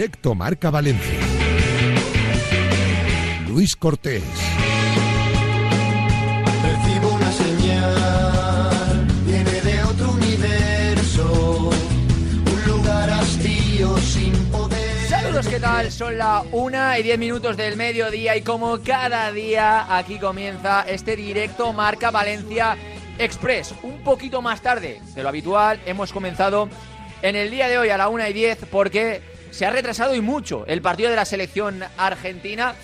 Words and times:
Directo 0.00 0.34
Marca 0.34 0.70
Valencia. 0.70 1.20
Luis 3.48 3.76
Cortés. 3.76 4.22
Recibo 6.62 7.12
una 7.16 7.30
señal, 7.30 9.06
viene 9.26 9.60
de 9.60 9.82
otro 9.82 10.12
universo, 10.12 11.70
un 12.50 12.64
lugar 12.64 13.10
hastío 13.10 13.94
sin 13.98 14.32
poder. 14.46 15.06
Saludos, 15.06 15.46
¿qué 15.46 15.60
tal? 15.60 15.92
Son 15.92 16.16
la 16.16 16.44
una 16.50 16.98
y 16.98 17.02
diez 17.02 17.18
minutos 17.18 17.58
del 17.58 17.76
mediodía 17.76 18.34
y 18.38 18.40
como 18.40 18.80
cada 18.80 19.30
día 19.32 19.98
aquí 19.98 20.18
comienza 20.18 20.80
este 20.88 21.14
directo 21.14 21.74
Marca 21.74 22.10
Valencia 22.10 22.74
Express. 23.18 23.74
Un 23.82 24.02
poquito 24.02 24.40
más 24.40 24.62
tarde 24.62 25.02
de 25.14 25.22
lo 25.22 25.28
habitual 25.28 25.78
hemos 25.84 26.10
comenzado 26.10 26.70
en 27.20 27.36
el 27.36 27.50
día 27.50 27.68
de 27.68 27.76
hoy 27.76 27.90
a 27.90 27.98
la 27.98 28.08
una 28.08 28.30
y 28.30 28.32
diez 28.32 28.60
porque 28.70 29.38
se 29.50 29.66
ha 29.66 29.70
retrasado 29.70 30.14
y 30.14 30.20
mucho 30.20 30.64
el 30.66 30.82
partido 30.82 31.10
de 31.10 31.16
la 31.16 31.24
selección 31.24 31.82
argentina. 31.96 32.74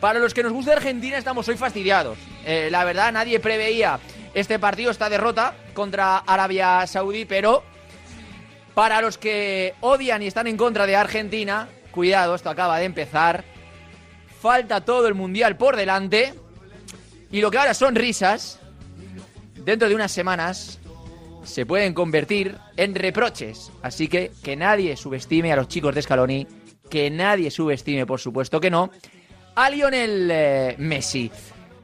Para 0.00 0.18
los 0.18 0.34
que 0.34 0.42
nos 0.42 0.52
gusta 0.52 0.72
Argentina 0.72 1.16
estamos 1.18 1.48
hoy 1.48 1.56
fastidiados. 1.56 2.18
Eh, 2.44 2.68
la 2.70 2.84
verdad, 2.84 3.12
nadie 3.12 3.40
preveía 3.40 3.98
este 4.34 4.58
partido, 4.58 4.90
esta 4.90 5.08
derrota 5.08 5.54
contra 5.74 6.18
Arabia 6.18 6.86
Saudí, 6.86 7.24
pero 7.24 7.62
para 8.74 9.00
los 9.00 9.18
que 9.18 9.74
odian 9.80 10.22
y 10.22 10.26
están 10.26 10.46
en 10.46 10.56
contra 10.56 10.86
de 10.86 10.96
Argentina, 10.96 11.68
cuidado, 11.90 12.34
esto 12.34 12.50
acaba 12.50 12.78
de 12.78 12.86
empezar. 12.86 13.44
Falta 14.40 14.80
todo 14.80 15.06
el 15.06 15.14
mundial 15.14 15.56
por 15.56 15.76
delante. 15.76 16.34
Y 17.30 17.40
lo 17.40 17.50
que 17.50 17.58
ahora 17.58 17.74
son 17.74 17.94
risas, 17.94 18.58
dentro 19.54 19.88
de 19.88 19.94
unas 19.94 20.10
semanas 20.10 20.80
se 21.44 21.66
pueden 21.66 21.94
convertir 21.94 22.56
en 22.76 22.94
reproches. 22.94 23.70
Así 23.82 24.08
que 24.08 24.30
que 24.42 24.56
nadie 24.56 24.96
subestime 24.96 25.52
a 25.52 25.56
los 25.56 25.68
chicos 25.68 25.94
de 25.94 26.02
Scaloni, 26.02 26.46
que 26.88 27.10
nadie 27.10 27.50
subestime, 27.50 28.06
por 28.06 28.20
supuesto 28.20 28.60
que 28.60 28.70
no, 28.70 28.90
a 29.54 29.70
Lionel 29.70 30.28
eh, 30.30 30.74
Messi. 30.78 31.30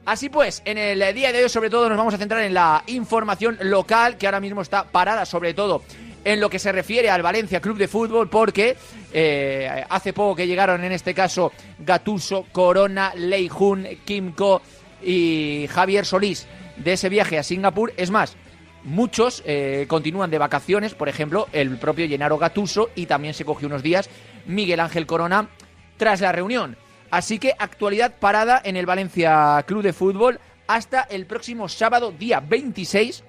Así 0.05 0.29
pues, 0.29 0.61
en 0.65 0.77
el 0.77 1.13
día 1.13 1.31
de 1.31 1.43
hoy 1.43 1.49
sobre 1.49 1.69
todo 1.69 1.87
nos 1.87 1.97
vamos 1.97 2.13
a 2.13 2.17
centrar 2.17 2.43
en 2.43 2.53
la 2.53 2.83
información 2.87 3.57
local 3.61 4.17
que 4.17 4.25
ahora 4.25 4.39
mismo 4.39 4.61
está 4.61 4.85
parada 4.85 5.25
sobre 5.25 5.53
todo 5.53 5.83
en 6.25 6.39
lo 6.39 6.49
que 6.49 6.59
se 6.59 6.71
refiere 6.71 7.09
al 7.09 7.21
Valencia 7.21 7.61
Club 7.61 7.77
de 7.77 7.87
Fútbol 7.87 8.29
porque 8.29 8.75
eh, 9.13 9.85
hace 9.89 10.13
poco 10.13 10.35
que 10.35 10.47
llegaron 10.47 10.83
en 10.83 10.91
este 10.91 11.13
caso 11.13 11.51
Gatuso, 11.79 12.45
Corona, 12.51 13.13
Leijun, 13.15 13.87
Kimco 14.05 14.61
y 15.01 15.67
Javier 15.69 16.05
Solís 16.05 16.47
de 16.77 16.93
ese 16.93 17.09
viaje 17.09 17.37
a 17.37 17.43
Singapur. 17.43 17.93
Es 17.95 18.11
más, 18.11 18.35
muchos 18.83 19.43
eh, 19.45 19.85
continúan 19.87 20.31
de 20.31 20.37
vacaciones, 20.37 20.93
por 20.93 21.09
ejemplo, 21.09 21.47
el 21.51 21.77
propio 21.77 22.07
Gennaro 22.07 22.37
Gatuso 22.37 22.89
y 22.95 23.05
también 23.05 23.33
se 23.33 23.45
cogió 23.45 23.67
unos 23.67 23.83
días 23.83 24.09
Miguel 24.45 24.79
Ángel 24.79 25.05
Corona 25.05 25.49
tras 25.97 26.21
la 26.21 26.31
reunión. 26.31 26.77
Así 27.11 27.39
que 27.39 27.53
actualidad 27.57 28.15
parada 28.19 28.61
en 28.63 28.77
el 28.77 28.85
Valencia 28.85 29.63
Club 29.65 29.83
de 29.83 29.93
Fútbol 29.93 30.39
hasta 30.67 31.01
el 31.01 31.25
próximo 31.25 31.67
sábado, 31.67 32.11
día 32.11 32.39
26, 32.39 33.23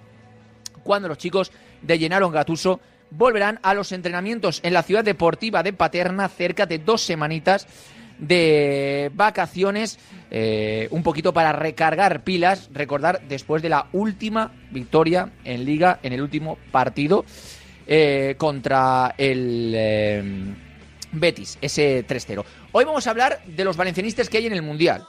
cuando 0.82 1.08
los 1.08 1.18
chicos 1.18 1.50
de 1.80 1.98
Gennaro 1.98 2.30
Gatuso 2.30 2.80
volverán 3.10 3.58
a 3.62 3.74
los 3.74 3.92
entrenamientos 3.92 4.60
en 4.62 4.74
la 4.74 4.82
ciudad 4.82 5.04
deportiva 5.04 5.62
de 5.62 5.72
Paterna, 5.72 6.28
cerca 6.28 6.66
de 6.66 6.78
dos 6.78 7.00
semanitas 7.00 7.66
de 8.20 9.10
vacaciones, 9.14 9.98
eh, 10.30 10.88
un 10.90 11.02
poquito 11.02 11.32
para 11.32 11.52
recargar 11.52 12.22
pilas, 12.22 12.68
recordar 12.72 13.22
después 13.28 13.62
de 13.62 13.70
la 13.70 13.88
última 13.92 14.52
victoria 14.70 15.32
en 15.44 15.64
liga, 15.64 15.98
en 16.02 16.12
el 16.12 16.22
último 16.22 16.58
partido 16.70 17.24
eh, 17.86 18.34
contra 18.36 19.14
el 19.16 19.72
eh, 19.74 20.22
Betis, 21.12 21.58
ese 21.60 22.06
3-0. 22.06 22.44
Hoy 22.72 22.84
vamos 22.84 23.06
a 23.06 23.10
hablar 23.10 23.42
de 23.46 23.64
los 23.64 23.76
valencianistas 23.76 24.28
que 24.28 24.38
hay 24.38 24.46
en 24.46 24.52
el 24.52 24.62
Mundial, 24.62 25.04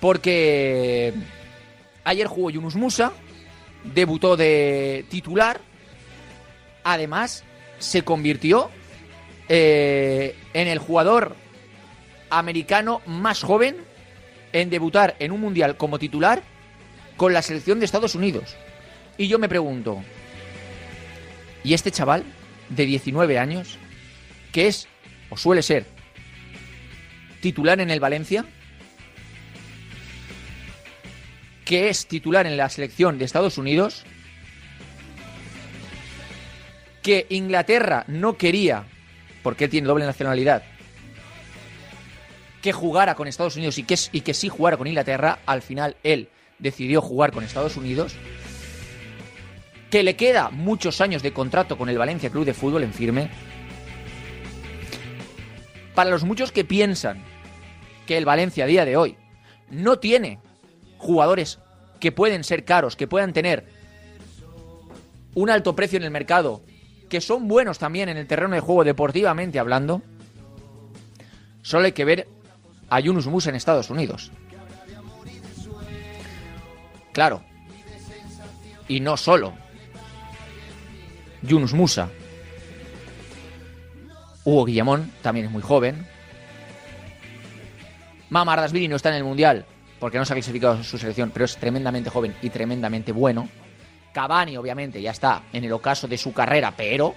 porque 0.00 1.14
ayer 2.04 2.26
jugó 2.26 2.50
Yunus 2.50 2.76
Musa, 2.76 3.12
debutó 3.94 4.36
de 4.36 5.06
titular, 5.08 5.60
además 6.84 7.42
se 7.78 8.02
convirtió 8.02 8.70
en 9.46 10.32
el 10.54 10.78
jugador 10.78 11.36
americano 12.30 13.00
más 13.06 13.42
joven 13.42 13.76
en 14.52 14.70
debutar 14.70 15.16
en 15.18 15.32
un 15.32 15.40
mundial 15.40 15.76
como 15.76 15.98
titular 15.98 16.42
con 17.16 17.32
la 17.32 17.42
selección 17.42 17.78
de 17.78 17.86
Estados 17.86 18.14
Unidos. 18.14 18.56
Y 19.16 19.28
yo 19.28 19.38
me 19.38 19.48
pregunto, 19.48 20.02
¿y 21.62 21.74
este 21.74 21.90
chaval 21.90 22.24
de 22.68 22.86
19 22.86 23.38
años, 23.38 23.78
que 24.52 24.66
es 24.68 24.88
o 25.30 25.36
suele 25.36 25.62
ser 25.62 25.86
titular 27.40 27.80
en 27.80 27.90
el 27.90 28.00
Valencia, 28.00 28.44
que 31.64 31.88
es 31.88 32.06
titular 32.06 32.46
en 32.46 32.56
la 32.56 32.68
selección 32.68 33.18
de 33.18 33.24
Estados 33.24 33.58
Unidos, 33.58 34.04
que 37.02 37.26
Inglaterra 37.28 38.04
no 38.06 38.36
quería, 38.36 38.84
porque 39.42 39.68
tiene 39.68 39.86
doble 39.86 40.06
nacionalidad, 40.06 40.62
que 42.64 42.72
jugara 42.72 43.14
con 43.14 43.28
Estados 43.28 43.56
Unidos 43.56 43.76
y 43.76 43.82
que, 43.82 44.32
sí 44.32 44.48
jugara 44.48 44.78
con 44.78 44.86
Inglaterra, 44.86 45.40
al 45.44 45.60
final 45.60 45.98
él 46.02 46.30
decidió 46.58 47.02
jugar 47.02 47.30
con 47.30 47.44
Estados 47.44 47.76
Unidos, 47.76 48.14
que 49.90 50.02
le 50.02 50.16
queda 50.16 50.48
muchos 50.48 51.02
años 51.02 51.22
de 51.22 51.34
contrato 51.34 51.76
con 51.76 51.90
el 51.90 51.98
Valencia 51.98 52.30
Club 52.30 52.46
de 52.46 52.54
Fútbol 52.54 52.84
en 52.84 52.94
firme. 52.94 53.28
Para 55.94 56.08
los 56.08 56.24
muchos 56.24 56.52
que 56.52 56.64
piensan 56.64 57.22
que 58.06 58.16
el 58.16 58.24
Valencia 58.24 58.64
a 58.64 58.66
día 58.66 58.86
de 58.86 58.96
hoy 58.96 59.18
no 59.68 59.98
tiene 59.98 60.38
jugadores 60.96 61.58
que 62.00 62.12
pueden 62.12 62.44
ser 62.44 62.64
caros, 62.64 62.96
que 62.96 63.06
puedan 63.06 63.34
tener 63.34 63.66
un 65.34 65.50
alto 65.50 65.76
precio 65.76 65.98
en 65.98 66.04
el 66.04 66.10
mercado, 66.10 66.62
que 67.10 67.20
son 67.20 67.46
buenos 67.46 67.78
también 67.78 68.08
en 68.08 68.16
el 68.16 68.26
terreno 68.26 68.54
de 68.54 68.60
juego 68.60 68.84
deportivamente 68.84 69.58
hablando, 69.58 70.00
solo 71.60 71.84
hay 71.84 71.92
que 71.92 72.06
ver 72.06 72.33
a 72.94 73.00
Yunus 73.00 73.26
Musa 73.26 73.50
en 73.50 73.56
Estados 73.56 73.90
Unidos. 73.90 74.30
Claro. 77.12 77.42
Y 78.86 79.00
no 79.00 79.16
solo. 79.16 79.52
Yunus 81.42 81.72
Musa. 81.72 82.08
Hugo 84.44 84.64
Guillamón 84.66 85.10
también 85.22 85.46
es 85.46 85.52
muy 85.52 85.60
joven. 85.60 86.06
Mama 88.30 88.52
Ardasvili 88.52 88.86
no 88.86 88.94
está 88.94 89.08
en 89.08 89.16
el 89.16 89.24
Mundial 89.24 89.66
porque 89.98 90.18
no 90.18 90.24
se 90.24 90.32
ha 90.32 90.36
clasificado 90.36 90.80
su 90.84 90.96
selección, 90.96 91.32
pero 91.32 91.46
es 91.46 91.56
tremendamente 91.56 92.10
joven 92.10 92.36
y 92.42 92.50
tremendamente 92.50 93.10
bueno. 93.10 93.48
Cavani, 94.12 94.56
obviamente, 94.56 95.02
ya 95.02 95.10
está 95.10 95.42
en 95.52 95.64
el 95.64 95.72
ocaso 95.72 96.06
de 96.06 96.16
su 96.16 96.32
carrera, 96.32 96.72
pero, 96.76 97.16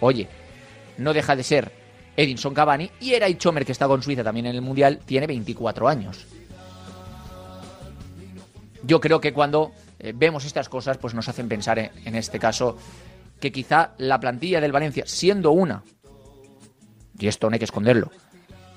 oye, 0.00 0.26
no 0.96 1.12
deja 1.12 1.36
de 1.36 1.42
ser 1.42 1.81
Edinson 2.16 2.54
Cavani 2.54 2.90
y 3.00 3.14
Eray 3.14 3.36
Chomer, 3.36 3.64
que 3.64 3.72
está 3.72 3.86
con 3.86 4.02
Suiza 4.02 4.22
también 4.24 4.46
en 4.46 4.54
el 4.54 4.62
Mundial, 4.62 5.00
tiene 5.04 5.26
24 5.26 5.88
años. 5.88 6.26
Yo 8.84 9.00
creo 9.00 9.20
que 9.20 9.32
cuando 9.32 9.72
eh, 9.98 10.12
vemos 10.14 10.44
estas 10.44 10.68
cosas, 10.68 10.98
pues 10.98 11.14
nos 11.14 11.28
hacen 11.28 11.48
pensar 11.48 11.78
en, 11.78 11.90
en 12.04 12.14
este 12.16 12.38
caso 12.38 12.76
que 13.40 13.52
quizá 13.52 13.92
la 13.98 14.20
plantilla 14.20 14.60
del 14.60 14.72
Valencia, 14.72 15.04
siendo 15.06 15.52
una, 15.52 15.82
y 17.18 17.28
esto 17.28 17.48
no 17.48 17.54
hay 17.54 17.58
que 17.58 17.64
esconderlo, 17.64 18.10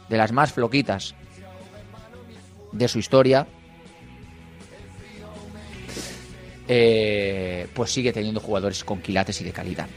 de 0.09 0.17
las 0.17 0.31
más 0.31 0.53
floquitas 0.53 1.15
de 2.71 2.87
su 2.87 2.99
historia, 2.99 3.47
eh, 6.67 7.67
pues 7.73 7.91
sigue 7.91 8.11
teniendo 8.11 8.39
jugadores 8.39 8.83
con 8.83 9.01
quilates 9.01 9.39
y 9.41 9.43
de 9.43 9.51
calidad. 9.51 9.87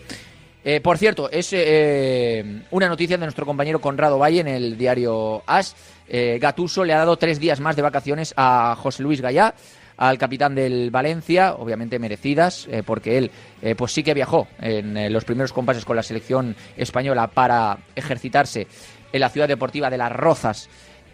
Eh, 0.71 0.83
por 0.83 0.99
cierto, 0.99 1.31
es 1.31 1.49
eh, 1.55 2.45
una 2.73 2.89
noticia 2.89 3.17
de 3.17 3.25
nuestro 3.25 3.47
compañero 3.47 3.81
Conrado 3.81 4.19
Valle 4.19 4.41
en 4.41 4.49
el 4.49 4.77
diario 4.77 5.43
As. 5.47 5.75
Eh, 6.07 6.39
Gatuso 6.39 6.85
le 6.85 6.93
ha 6.93 6.99
dado 6.99 7.17
tres 7.17 7.41
días 7.41 7.59
más 7.59 7.75
de 7.75 7.81
vacaciones 7.81 8.35
a 8.37 8.77
José 8.79 9.03
Luis 9.03 9.23
Gallá, 9.23 9.55
al 9.97 10.19
capitán 10.19 10.55
del 10.55 10.91
Valencia, 10.91 11.55
obviamente 11.55 11.99
merecidas, 11.99 12.69
eh, 12.71 12.83
porque 12.85 13.17
él 13.17 13.31
pues 13.79 13.93
sí 13.93 14.03
que 14.03 14.13
viajó 14.13 14.47
en 14.61 15.11
los 15.11 15.25
primeros 15.25 15.55
compases 15.55 15.87
con 15.87 15.97
la 15.97 16.03
selección 16.03 16.55
española 16.77 17.29
para 17.29 17.79
ejercitarse 17.97 18.67
en 19.11 19.21
la 19.21 19.31
ciudad 19.31 19.49
deportiva 19.49 19.89
de 19.89 19.97
Las 19.97 20.13
Rozas 20.13 20.69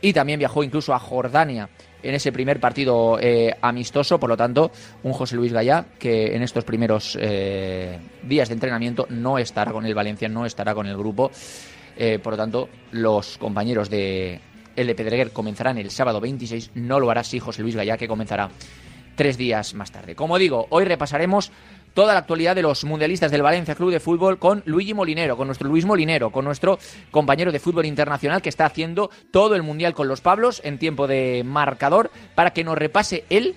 y 0.05 0.13
también 0.13 0.39
viajó 0.39 0.63
incluso 0.63 0.93
a 0.93 0.99
Jordania 0.99 1.71
en 2.03 2.15
ese 2.15 2.31
primer 2.31 2.61
partido 2.61 3.19
eh, 3.19 3.57
amistoso, 3.63 4.21
por 4.21 4.29
lo 4.29 4.37
tanto, 4.37 4.71
un 5.03 5.15
José 5.15 5.35
Luis 5.35 5.51
Gallá 5.51 5.87
que 5.99 6.37
en 6.37 6.43
estos 6.43 6.63
primeros 6.63 7.17
eh, 7.19 7.99
días 8.23 8.49
de 8.49 8.55
entrenamiento 8.55 9.07
no 9.09 9.39
estará 9.39 9.73
con 9.73 9.87
el 9.87 9.95
Valencia, 9.95 10.29
no 10.29 10.45
estará 10.45 10.75
con 10.75 10.87
el 10.87 10.99
grupo. 10.99 11.31
Eh, 11.97 12.19
por 12.19 12.35
lo 12.35 12.37
tanto, 12.37 12.69
los 12.91 13.39
compañeros 13.39 13.89
de 13.89 14.43
de 14.77 14.95
Pedreguer 14.95 15.31
comenzarán 15.31 15.79
el 15.79 15.91
sábado 15.91 16.21
26, 16.21 16.73
no 16.75 17.01
lo 17.01 17.11
hará 17.11 17.23
así 17.23 17.39
José 17.39 17.63
Luis 17.63 17.77
Gallá, 17.77 17.97
que 17.97 18.09
comenzará 18.09 18.51
tres 19.15 19.39
días 19.39 19.73
más 19.73 19.91
tarde. 19.91 20.15
Como 20.15 20.37
digo, 20.37 20.67
hoy 20.69 20.85
repasaremos 20.85 21.51
toda 21.95 22.13
la 22.13 22.19
actualidad 22.19 22.55
de 22.55 22.63
los 22.63 22.85
mundialistas 22.85 23.31
del 23.31 23.43
Valencia 23.43 23.75
Club 23.75 23.93
de 23.93 24.01
Fútbol 24.01 24.39
con 24.39 24.63
Luigi 24.67 24.93
Molinero, 24.93 25.37
con 25.37 25.47
nuestro 25.47 25.69
Luis 25.69 25.87
Molinero, 25.87 26.31
con 26.31 26.45
nuestro 26.45 26.79
compañero 27.11 27.53
de 27.53 27.61
fútbol 27.61 27.87
internacional 27.87 28.43
que 28.43 28.49
está 28.49 28.67
haciendo 28.67 29.11
todo 29.31 29.55
el 29.55 29.63
mundial 29.63 29.95
con 29.95 30.09
los 30.09 30.21
Pablos 30.21 30.61
en 30.65 30.79
tiempo 30.79 31.07
de 31.07 31.43
marcador 31.47 32.11
para 32.35 32.53
que 32.53 32.65
nos 32.65 32.77
repase 32.77 33.25
él 33.31 33.55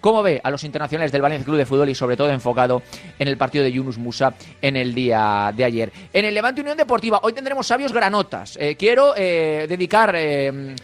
cómo 0.00 0.22
ve 0.22 0.40
a 0.42 0.50
los 0.50 0.64
internacionales 0.64 1.12
del 1.12 1.22
Valencia 1.22 1.44
Club 1.44 1.58
de 1.58 1.66
Fútbol 1.66 1.88
y 1.88 1.94
sobre 1.94 2.16
todo 2.16 2.30
enfocado 2.30 2.82
en 3.18 3.28
el 3.28 3.36
partido 3.36 3.64
de 3.64 3.72
Yunus 3.72 3.98
Musa 3.98 4.34
en 4.62 4.76
el 4.76 4.94
día 4.94 5.52
de 5.54 5.64
ayer. 5.64 5.92
En 6.12 6.24
el 6.24 6.34
Levante 6.34 6.60
Unión 6.60 6.76
Deportiva, 6.76 7.20
hoy 7.22 7.32
tendremos 7.32 7.66
sabios 7.66 7.92
granotas. 7.92 8.56
Eh, 8.60 8.76
quiero 8.76 9.14
eh, 9.16 9.66
dedicar 9.68 10.14
eh, 10.16 10.74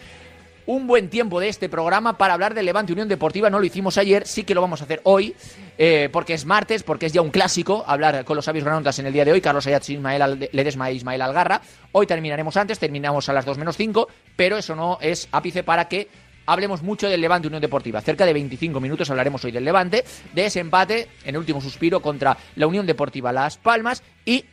un 0.67 0.87
buen 0.87 1.09
tiempo 1.11 1.41
de 1.41 1.49
este 1.49 1.69
programa 1.69 2.17
para 2.17 2.35
hablar 2.35 2.55
del 2.55 2.67
Levante 2.67 2.93
Unión 2.93 3.09
Deportiva. 3.09 3.51
No 3.51 3.59
lo 3.59 3.67
hicimos 3.67 3.99
ayer, 3.99 4.27
sí 4.27 4.45
que 4.45 4.55
lo 4.55 4.61
vamos 4.61 4.81
a 4.81 4.85
hacer 4.85 5.01
hoy, 5.05 5.35
eh, 5.79 6.09
porque 6.13 6.35
es 6.35 6.47
martes, 6.47 6.83
porque 6.83 7.07
es 7.07 7.13
ya 7.13 7.21
un 7.21 7.31
clásico 7.31 7.85
hablar 7.87 8.25
con 8.25 8.37
los 8.37 8.45
sabios 8.45 8.65
granotas 8.65 8.99
en 8.99 9.07
el 9.07 9.13
día 9.13 9.25
de 9.25 9.33
hoy. 9.33 9.41
Carlos 9.41 9.67
Ayat, 9.67 9.89
Ismael 9.89 10.49
Ledesma 10.53 10.91
e 10.91 10.95
Ismael 10.95 11.23
Algarra. 11.23 11.61
Hoy 11.93 12.07
terminaremos 12.07 12.57
antes, 12.57 12.79
terminamos 12.79 13.29
a 13.29 13.33
las 13.33 13.45
2 13.45 13.59
menos 13.59 13.77
5, 13.77 14.09
pero 14.37 14.57
eso 14.57 14.75
no 14.75 14.99
es 15.01 15.29
ápice 15.33 15.63
para 15.63 15.89
que 15.89 16.09
hablemos 16.47 16.83
mucho 16.83 17.09
del 17.09 17.21
Levante 17.21 17.49
Unión 17.49 17.61
Deportiva. 17.61 18.01
Cerca 18.01 18.27
de 18.27 18.33
25 18.33 18.81
minutos 18.81 19.11
hablaremos 19.11 19.45
hoy 19.45 19.53
del 19.53 19.65
Levante, 19.65 20.05
de 20.33 20.47
ese 20.47 20.61
empate 20.61 21.09
en 21.25 21.35
el 21.35 21.39
último 21.39 21.61
suspiro 21.61 22.01
contra 22.01 22.37
la 22.57 22.67
Unión 22.67 22.87
Deportiva 22.87 23.33
Las 23.33 23.57
Palmas 23.57 24.03
y 24.25 24.45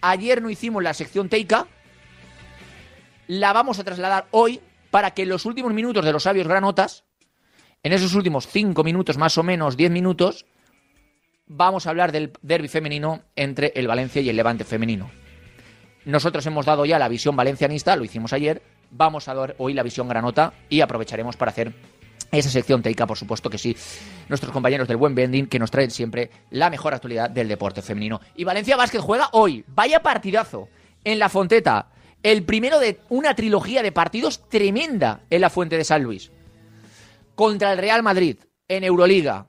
ayer 0.00 0.42
no 0.42 0.50
hicimos 0.50 0.82
la 0.82 0.94
sección 0.94 1.28
Teica, 1.28 1.66
la 3.26 3.52
vamos 3.52 3.78
a 3.78 3.84
trasladar 3.84 4.26
hoy 4.32 4.60
para 4.90 5.12
que 5.12 5.22
en 5.22 5.28
los 5.28 5.46
últimos 5.46 5.72
minutos 5.72 6.04
de 6.04 6.12
los 6.12 6.24
sabios 6.24 6.46
granotas, 6.46 7.04
en 7.82 7.92
esos 7.92 8.14
últimos 8.14 8.46
5 8.46 8.84
minutos 8.84 9.16
más 9.16 9.38
o 9.38 9.42
menos, 9.42 9.76
10 9.76 9.90
minutos, 9.90 10.46
vamos 11.46 11.86
a 11.86 11.90
hablar 11.90 12.12
del 12.12 12.32
derby 12.42 12.68
femenino 12.68 13.22
entre 13.36 13.72
el 13.74 13.86
Valencia 13.86 14.20
y 14.20 14.28
el 14.28 14.36
Levante 14.36 14.64
femenino. 14.64 15.10
Nosotros 16.04 16.44
hemos 16.46 16.66
dado 16.66 16.84
ya 16.84 16.98
la 16.98 17.08
visión 17.08 17.36
valencianista, 17.36 17.96
lo 17.96 18.04
hicimos 18.04 18.32
ayer, 18.32 18.62
vamos 18.90 19.28
a 19.28 19.34
dar 19.34 19.54
hoy 19.58 19.74
la 19.74 19.82
visión 19.82 20.08
granota 20.08 20.52
y 20.68 20.80
aprovecharemos 20.80 21.36
para 21.36 21.50
hacer 21.50 21.72
esa 22.32 22.48
sección 22.48 22.82
teica, 22.82 23.06
por 23.06 23.18
supuesto 23.18 23.50
que 23.50 23.58
sí. 23.58 23.76
Nuestros 24.28 24.52
compañeros 24.52 24.88
del 24.88 24.96
buen 24.96 25.14
vending 25.14 25.46
que 25.46 25.58
nos 25.58 25.70
traen 25.70 25.90
siempre 25.90 26.30
la 26.50 26.70
mejor 26.70 26.94
actualidad 26.94 27.28
del 27.30 27.48
deporte 27.48 27.82
femenino. 27.82 28.20
Y 28.36 28.44
Valencia 28.44 28.76
Basket 28.76 29.00
juega 29.00 29.28
hoy. 29.32 29.64
Vaya 29.68 30.00
partidazo 30.00 30.68
en 31.04 31.18
la 31.18 31.28
Fonteta. 31.28 31.88
El 32.22 32.44
primero 32.44 32.78
de 32.78 33.00
una 33.08 33.34
trilogía 33.34 33.82
de 33.82 33.92
partidos 33.92 34.48
tremenda 34.48 35.22
en 35.30 35.40
la 35.40 35.48
Fuente 35.48 35.78
de 35.78 35.84
San 35.84 36.02
Luis. 36.02 36.30
Contra 37.34 37.72
el 37.72 37.78
Real 37.78 38.02
Madrid 38.02 38.36
en 38.68 38.84
Euroliga. 38.84 39.46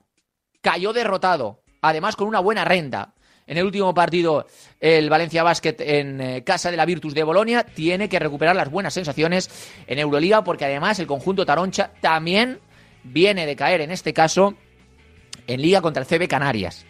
Cayó 0.61 0.93
derrotado. 0.93 1.63
Además 1.81 2.15
con 2.15 2.27
una 2.27 2.39
buena 2.39 2.63
renta. 2.63 3.13
En 3.45 3.57
el 3.57 3.65
último 3.65 3.93
partido, 3.93 4.45
el 4.79 5.09
Valencia 5.09 5.43
Basket 5.43 5.75
en 5.79 6.21
eh, 6.21 6.43
casa 6.45 6.71
de 6.71 6.77
la 6.77 6.85
Virtus 6.85 7.13
de 7.13 7.23
Bolonia 7.23 7.65
tiene 7.65 8.07
que 8.07 8.19
recuperar 8.19 8.55
las 8.55 8.71
buenas 8.71 8.93
sensaciones 8.93 9.49
en 9.87 9.99
Euroliga 9.99 10.43
porque 10.43 10.63
además 10.63 10.99
el 10.99 11.07
conjunto 11.07 11.45
Taroncha 11.45 11.91
también 11.99 12.61
viene 13.03 13.45
de 13.45 13.55
caer 13.57 13.81
en 13.81 13.91
este 13.91 14.13
caso 14.13 14.55
en 15.47 15.61
liga 15.61 15.81
contra 15.81 16.03
el 16.03 16.07
CB 16.07 16.29
Canarias. 16.29 16.85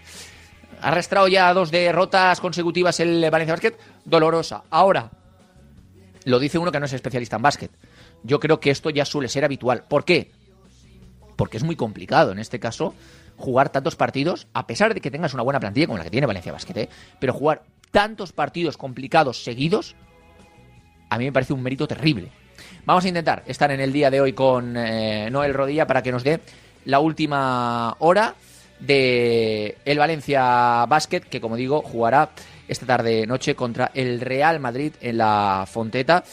Ha 0.81 0.89
arrastrado 0.89 1.27
ya 1.27 1.51
dos 1.53 1.71
derrotas 1.71 2.39
consecutivas 2.39 2.99
el 2.99 3.27
Valencia 3.31 3.55
Basket, 3.55 3.77
dolorosa. 4.05 4.63
Ahora, 4.69 5.09
lo 6.25 6.39
dice 6.39 6.57
uno 6.57 6.71
que 6.71 6.79
no 6.79 6.85
es 6.85 6.93
especialista 6.93 7.35
en 7.35 7.41
básquet. 7.41 7.71
Yo 8.23 8.39
creo 8.39 8.59
que 8.59 8.71
esto 8.71 8.89
ya 8.89 9.05
suele 9.05 9.27
ser 9.27 9.45
habitual. 9.45 9.83
¿Por 9.87 10.05
qué? 10.05 10.31
Porque 11.35 11.57
es 11.57 11.63
muy 11.63 11.75
complicado 11.75 12.31
en 12.31 12.39
este 12.39 12.59
caso 12.59 12.93
jugar 13.37 13.69
tantos 13.69 13.95
partidos, 13.95 14.47
a 14.53 14.67
pesar 14.67 14.93
de 14.93 15.01
que 15.01 15.11
tengas 15.11 15.33
una 15.33 15.43
buena 15.43 15.59
plantilla 15.59 15.87
como 15.87 15.97
la 15.97 16.03
que 16.03 16.11
tiene 16.11 16.27
Valencia 16.27 16.51
Basket, 16.51 16.77
¿eh? 16.77 16.89
pero 17.19 17.33
jugar 17.33 17.63
tantos 17.89 18.31
partidos 18.31 18.77
complicados 18.77 19.43
seguidos, 19.43 19.95
a 21.09 21.17
mí 21.17 21.25
me 21.25 21.31
parece 21.31 21.53
un 21.53 21.63
mérito 21.63 21.87
terrible. 21.87 22.29
Vamos 22.85 23.03
a 23.05 23.07
intentar 23.07 23.43
estar 23.47 23.71
en 23.71 23.79
el 23.79 23.91
día 23.91 24.09
de 24.09 24.21
hoy 24.21 24.33
con 24.33 24.77
eh, 24.77 25.29
Noel 25.31 25.53
Rodilla 25.53 25.87
para 25.87 26.01
que 26.01 26.11
nos 26.11 26.23
dé 26.23 26.39
la 26.85 26.99
última 26.99 27.95
hora 27.99 28.35
de 28.79 29.77
el 29.85 29.99
Valencia 29.99 30.85
Basket, 30.87 31.21
que 31.21 31.41
como 31.41 31.55
digo, 31.55 31.81
jugará 31.81 32.29
esta 32.71 32.85
tarde 32.85 33.27
noche 33.27 33.53
contra 33.53 33.91
el 33.93 34.21
Real 34.21 34.61
Madrid 34.61 34.93
en 35.01 35.17
la 35.17 35.65
Fonteta 35.69 36.23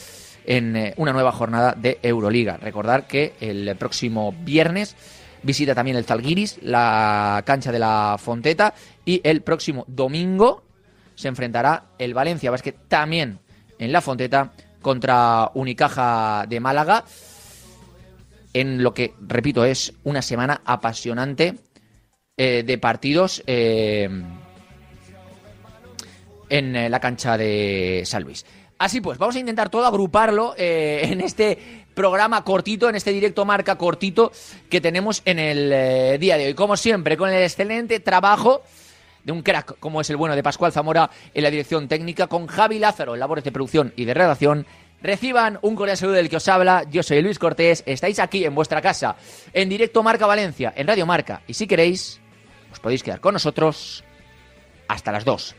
en 0.47 0.77
eh, 0.77 0.95
una 0.97 1.13
nueva 1.13 1.33
jornada 1.33 1.75
de 1.77 1.99
Euroliga. 2.01 2.57
Recordar 2.57 3.09
que 3.09 3.35
el 3.41 3.75
próximo 3.77 4.33
viernes 4.45 4.95
visita 5.43 5.75
también 5.75 5.97
el 5.97 6.05
Zalgiris, 6.05 6.61
la 6.63 7.43
cancha 7.45 7.73
de 7.73 7.81
la 7.81 8.17
Fonteta, 8.19 8.73
y 9.05 9.21
el 9.25 9.43
próximo 9.43 9.85
domingo 9.89 10.63
se 11.17 11.27
enfrentará 11.27 11.87
el 11.99 12.15
Valencia 12.15 12.53
Basket 12.53 12.75
también 12.87 13.41
en 13.79 13.91
la 13.91 14.01
Fonteta 14.01 14.53
contra 14.81 15.51
Unicaja 15.55 16.47
de 16.49 16.61
Málaga 16.61 17.05
en 18.53 18.83
lo 18.83 18.95
que, 18.95 19.13
repito, 19.21 19.65
es 19.65 19.93
una 20.05 20.23
semana 20.23 20.63
apasionante 20.65 21.57
eh, 22.37 22.63
de 22.65 22.79
partidos 22.79 23.43
eh, 23.47 24.09
en 26.49 26.77
eh, 26.77 26.89
la 26.89 27.01
cancha 27.01 27.37
de 27.37 28.03
San 28.05 28.23
Luis. 28.23 28.45
Así 28.79 29.01
pues, 29.01 29.19
vamos 29.19 29.35
a 29.35 29.41
intentar 29.41 29.71
todo 29.71 29.87
agruparlo 29.87 30.55
eh, 30.57 31.01
en 31.11 31.21
este 31.21 31.87
programa 31.95 32.45
cortito, 32.45 32.89
en 32.89 32.95
este 32.95 33.11
directo 33.11 33.45
marca 33.45 33.77
cortito 33.77 34.31
que 34.71 34.81
tenemos 34.81 35.23
en 35.25 35.39
el 35.39 35.73
eh, 35.73 36.19
día 36.19 36.37
de 36.37 36.47
hoy. 36.47 36.55
Como 36.55 36.77
siempre, 36.77 37.17
con 37.17 37.29
el 37.29 37.43
excelente 37.43 37.99
trabajo 38.01 38.63
de 39.25 39.33
un 39.33 39.43
crack 39.43 39.79
como 39.81 40.01
es 40.01 40.09
el 40.11 40.17
bueno 40.17 40.37
de 40.37 40.43
Pascual 40.43 40.73
Zamora 40.73 41.11
en 41.35 41.43
la 41.43 41.51
dirección 41.51 41.89
técnica, 41.89 42.29
con 42.29 42.47
Javi 42.47 42.79
Lázaro 42.79 43.15
en 43.15 43.21
labores 43.21 43.45
de 43.45 43.53
producción 43.53 43.93
y 43.97 44.05
de 44.05 44.15
redacción. 44.15 44.67
Reciban 45.03 45.59
un 45.63 45.77
cordial 45.77 45.97
saludo 45.97 46.17
del 46.17 46.29
que 46.29 46.37
os 46.37 46.49
habla. 46.49 46.85
Yo 46.91 47.03
soy 47.03 47.21
Luis 47.23 47.39
Cortés. 47.39 47.85
Estáis 47.87 48.19
aquí 48.19 48.45
en 48.45 48.55
vuestra 48.55 48.81
casa, 48.81 49.17
en 49.53 49.69
directo 49.69 50.03
Marca 50.03 50.27
Valencia, 50.27 50.73
en 50.77 50.87
Radio 50.87 51.07
Marca. 51.07 51.43
Y 51.47 51.55
si 51.55 51.67
queréis, 51.67 52.21
os 52.73 52.81
podéis 52.81 53.03
quedar 53.03 53.21
con 53.21 53.35
nosotros 53.35 54.05
hasta 54.89 55.13
las 55.13 55.25
2. 55.25 55.55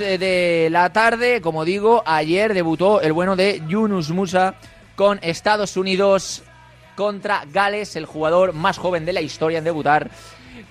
Eh, 0.00 0.18
de 0.18 0.68
la 0.70 0.92
tarde, 0.92 1.40
como 1.40 1.64
digo, 1.64 2.02
ayer 2.06 2.54
debutó 2.54 3.00
el 3.00 3.12
bueno 3.12 3.36
de 3.36 3.62
Yunus 3.68 4.10
Musa 4.10 4.54
con 4.96 5.18
Estados 5.22 5.76
Unidos 5.76 6.42
contra 6.96 7.44
Gales, 7.52 7.96
el 7.96 8.06
jugador 8.06 8.52
más 8.52 8.78
joven 8.78 9.04
de 9.04 9.12
la 9.12 9.20
historia 9.20 9.58
en 9.58 9.64
debutar 9.64 10.10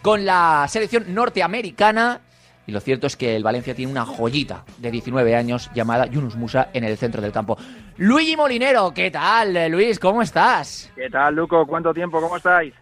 con 0.01 0.25
la 0.25 0.65
selección 0.69 1.13
norteamericana. 1.13 2.21
Y 2.67 2.71
lo 2.71 2.79
cierto 2.79 3.07
es 3.07 3.17
que 3.17 3.35
el 3.35 3.43
Valencia 3.43 3.75
tiene 3.75 3.91
una 3.91 4.05
joyita 4.05 4.63
de 4.77 4.91
19 4.91 5.35
años 5.35 5.69
llamada 5.73 6.05
Yunus 6.05 6.35
Musa 6.35 6.69
en 6.73 6.83
el 6.83 6.97
centro 6.97 7.21
del 7.21 7.31
campo. 7.31 7.57
Luigi 7.97 8.37
Molinero, 8.37 8.93
¿qué 8.93 9.11
tal, 9.11 9.71
Luis? 9.71 9.99
¿Cómo 9.99 10.21
estás? 10.21 10.91
¿Qué 10.95 11.09
tal, 11.09 11.35
Luco? 11.35 11.65
¿Cuánto 11.65 11.93
tiempo? 11.93 12.21
¿Cómo 12.21 12.37
estáis? 12.37 12.73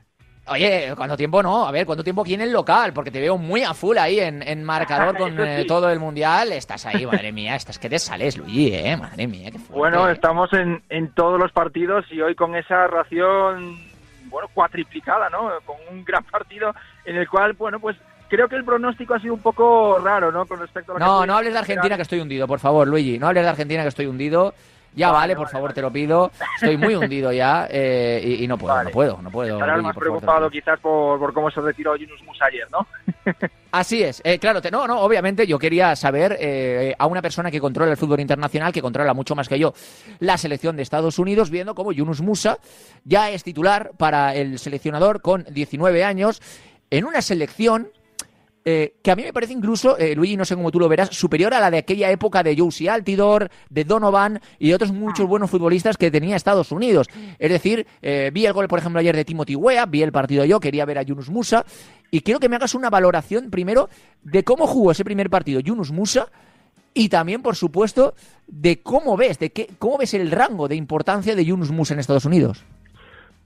Oye, 0.52 0.94
¿cuánto 0.96 1.16
tiempo 1.16 1.44
no? 1.44 1.68
A 1.68 1.72
ver, 1.72 1.86
¿cuánto 1.86 2.04
tiempo 2.04 2.22
aquí 2.22 2.34
en 2.34 2.42
el 2.42 2.52
local? 2.52 2.92
Porque 2.94 3.12
te 3.12 3.20
veo 3.20 3.38
muy 3.38 3.64
a 3.64 3.74
full 3.74 3.98
ahí 3.98 4.20
en, 4.20 4.42
en 4.42 4.64
marcador 4.64 5.18
con 5.18 5.40
eh, 5.46 5.66
todo 5.68 5.90
el 5.90 6.00
mundial. 6.00 6.52
Estás 6.52 6.86
ahí, 6.86 7.06
madre 7.06 7.32
mía, 7.32 7.56
estás 7.56 7.78
que 7.78 7.90
te 7.90 8.00
sales, 8.00 8.38
Luigi, 8.38 8.74
¿eh? 8.74 8.98
Madre 8.98 9.28
mía, 9.28 9.52
qué 9.52 9.60
fuerte. 9.60 9.74
Bueno, 9.74 10.10
estamos 10.10 10.52
en, 10.54 10.82
en 10.90 11.14
todos 11.14 11.40
los 11.40 11.52
partidos 11.52 12.06
y 12.12 12.22
hoy 12.22 12.36
con 12.36 12.56
esa 12.56 12.88
ración, 12.88 13.78
bueno, 14.26 14.48
cuatriplicada, 14.54 15.30
¿no? 15.30 15.50
Con 15.66 15.78
un 15.92 16.04
gran 16.04 16.24
partido 16.24 16.74
en 17.06 17.18
el 17.18 17.30
cual, 17.30 17.54
bueno, 17.54 17.80
pues 17.80 17.98
creo 18.30 18.48
que 18.48 18.56
el 18.56 18.64
pronóstico 18.64 19.16
ha 19.16 19.20
sido 19.20 19.34
un 19.34 19.42
poco 19.42 20.00
raro, 20.00 20.32
¿no? 20.32 20.46
Con 20.46 20.60
respecto 20.60 20.92
a 20.92 21.00
lo 21.00 21.06
No, 21.06 21.26
no 21.26 21.38
hables 21.38 21.54
de 21.54 21.60
Argentina 21.60 21.96
que 21.96 22.04
estoy 22.04 22.20
hundido, 22.20 22.48
por 22.48 22.60
favor, 22.60 22.88
Luigi. 22.88 23.20
No 23.20 23.28
hables 23.28 23.44
de 23.44 23.50
Argentina 23.50 23.82
que 23.84 23.90
estoy 23.90 24.06
hundido. 24.06 24.54
Ya 24.96 25.12
vale, 25.12 25.20
Vale, 25.20 25.36
por 25.36 25.44
vale, 25.46 25.52
favor, 25.52 25.70
vale. 25.70 25.76
te 25.76 25.82
lo 25.82 25.92
pido. 25.92 26.32
Estoy 26.56 26.78
muy 26.78 26.96
hundido 26.96 27.32
ya 27.32 27.68
eh, 27.70 28.22
y, 28.24 28.44
y 28.44 28.48
no 28.48 28.58
puedo, 28.58 28.84
no 28.84 28.90
puedo, 28.90 29.22
no 29.22 29.30
puedo. 29.32 29.54
Estarás 29.54 29.78
más 29.84 29.94
favor, 29.94 30.00
preocupado 30.00 30.50
quizás 30.50 30.80
por, 30.80 31.20
por 31.20 31.34
cómo 31.34 31.50
se 31.52 31.62
retiró 31.62 31.96
Yunus 31.96 32.22
Musa 32.24 32.46
ayer, 32.46 32.68
¿no? 32.72 32.86
Así 33.72 34.02
es, 34.02 34.20
eh, 34.26 34.40
claro, 34.40 34.62
te- 34.64 34.72
no, 34.72 34.88
no, 34.88 35.00
obviamente 35.02 35.46
yo 35.46 35.60
quería 35.60 35.96
saber 35.96 36.36
eh, 36.40 36.96
a 36.98 37.06
una 37.06 37.22
persona 37.22 37.52
que 37.52 37.60
controla 37.60 37.92
el 37.92 37.98
fútbol 37.98 38.20
internacional, 38.20 38.74
que 38.74 38.82
controla 38.82 39.14
mucho 39.14 39.36
más 39.36 39.48
que 39.48 39.60
yo 39.60 39.74
la 40.20 40.38
selección 40.40 40.76
de 40.76 40.82
Estados 40.82 41.20
Unidos, 41.20 41.52
viendo 41.52 41.76
cómo 41.76 41.92
Yunus 41.92 42.22
Musa 42.22 42.58
ya 43.04 43.30
es 43.30 43.44
titular 43.44 43.92
para 43.96 44.34
el 44.34 44.58
seleccionador 44.58 45.22
con 45.22 45.46
19 45.52 46.04
años 46.04 46.42
en 46.90 47.06
una 47.06 47.22
selección 47.22 47.90
eh, 48.72 48.94
que 49.02 49.10
a 49.10 49.16
mí 49.16 49.24
me 49.24 49.34
parece 49.34 49.54
incluso, 49.54 49.98
eh, 49.98 50.14
Luigi, 50.14 50.38
no 50.38 50.46
sé 50.46 50.56
cómo 50.56 50.70
tú 50.70 50.80
lo 50.80 50.88
verás, 50.88 51.10
superior 51.10 51.56
a 51.56 51.60
la 51.60 51.72
de 51.72 51.80
aquella 51.80 52.12
época 52.12 52.44
de 52.44 52.56
Josie 52.56 52.88
Altidor, 52.88 53.50
de 53.68 53.84
Donovan 53.84 54.40
y 54.60 54.68
de 54.68 54.76
otros 54.76 54.92
muchos 54.92 55.28
buenos 55.28 55.50
futbolistas 55.50 55.98
que 55.98 56.12
tenía 56.12 56.36
Estados 56.36 56.72
Unidos. 56.72 57.08
Es 57.40 57.50
decir, 57.50 57.88
eh, 58.04 58.30
vi 58.32 58.46
el 58.46 58.54
gol, 58.54 58.68
por 58.68 58.78
ejemplo, 58.78 59.00
ayer 59.00 59.16
de 59.16 59.26
Timothy 59.26 59.56
Weah, 59.56 59.88
vi 59.88 60.04
el 60.04 60.12
partido 60.12 60.46
yo, 60.46 60.60
quería 60.60 60.86
ver 60.86 61.00
a 61.00 61.02
Yunus 61.02 61.32
Musa 61.32 61.66
y 62.12 62.22
quiero 62.22 62.40
que 62.40 62.48
me 62.48 62.58
hagas 62.58 62.76
una 62.76 62.92
valoración 62.92 63.50
primero 63.50 63.90
de 64.22 64.44
cómo 64.44 64.68
jugó 64.68 64.92
ese 64.92 65.04
primer 65.04 65.32
partido 65.32 65.62
Yunus 65.62 65.92
Musa 65.92 66.28
y 66.94 67.10
también, 67.10 67.42
por 67.42 67.56
supuesto, 67.56 68.14
de 68.46 68.84
cómo 68.84 69.18
ves, 69.18 69.40
de 69.40 69.52
qué, 69.52 69.68
cómo 69.80 69.98
ves 69.98 70.14
el 70.14 70.30
rango 70.30 70.68
de 70.68 70.76
importancia 70.76 71.36
de 71.36 71.44
Yunus 71.44 71.72
Musa 71.72 71.96
en 71.96 72.02
Estados 72.02 72.26
Unidos. 72.26 72.64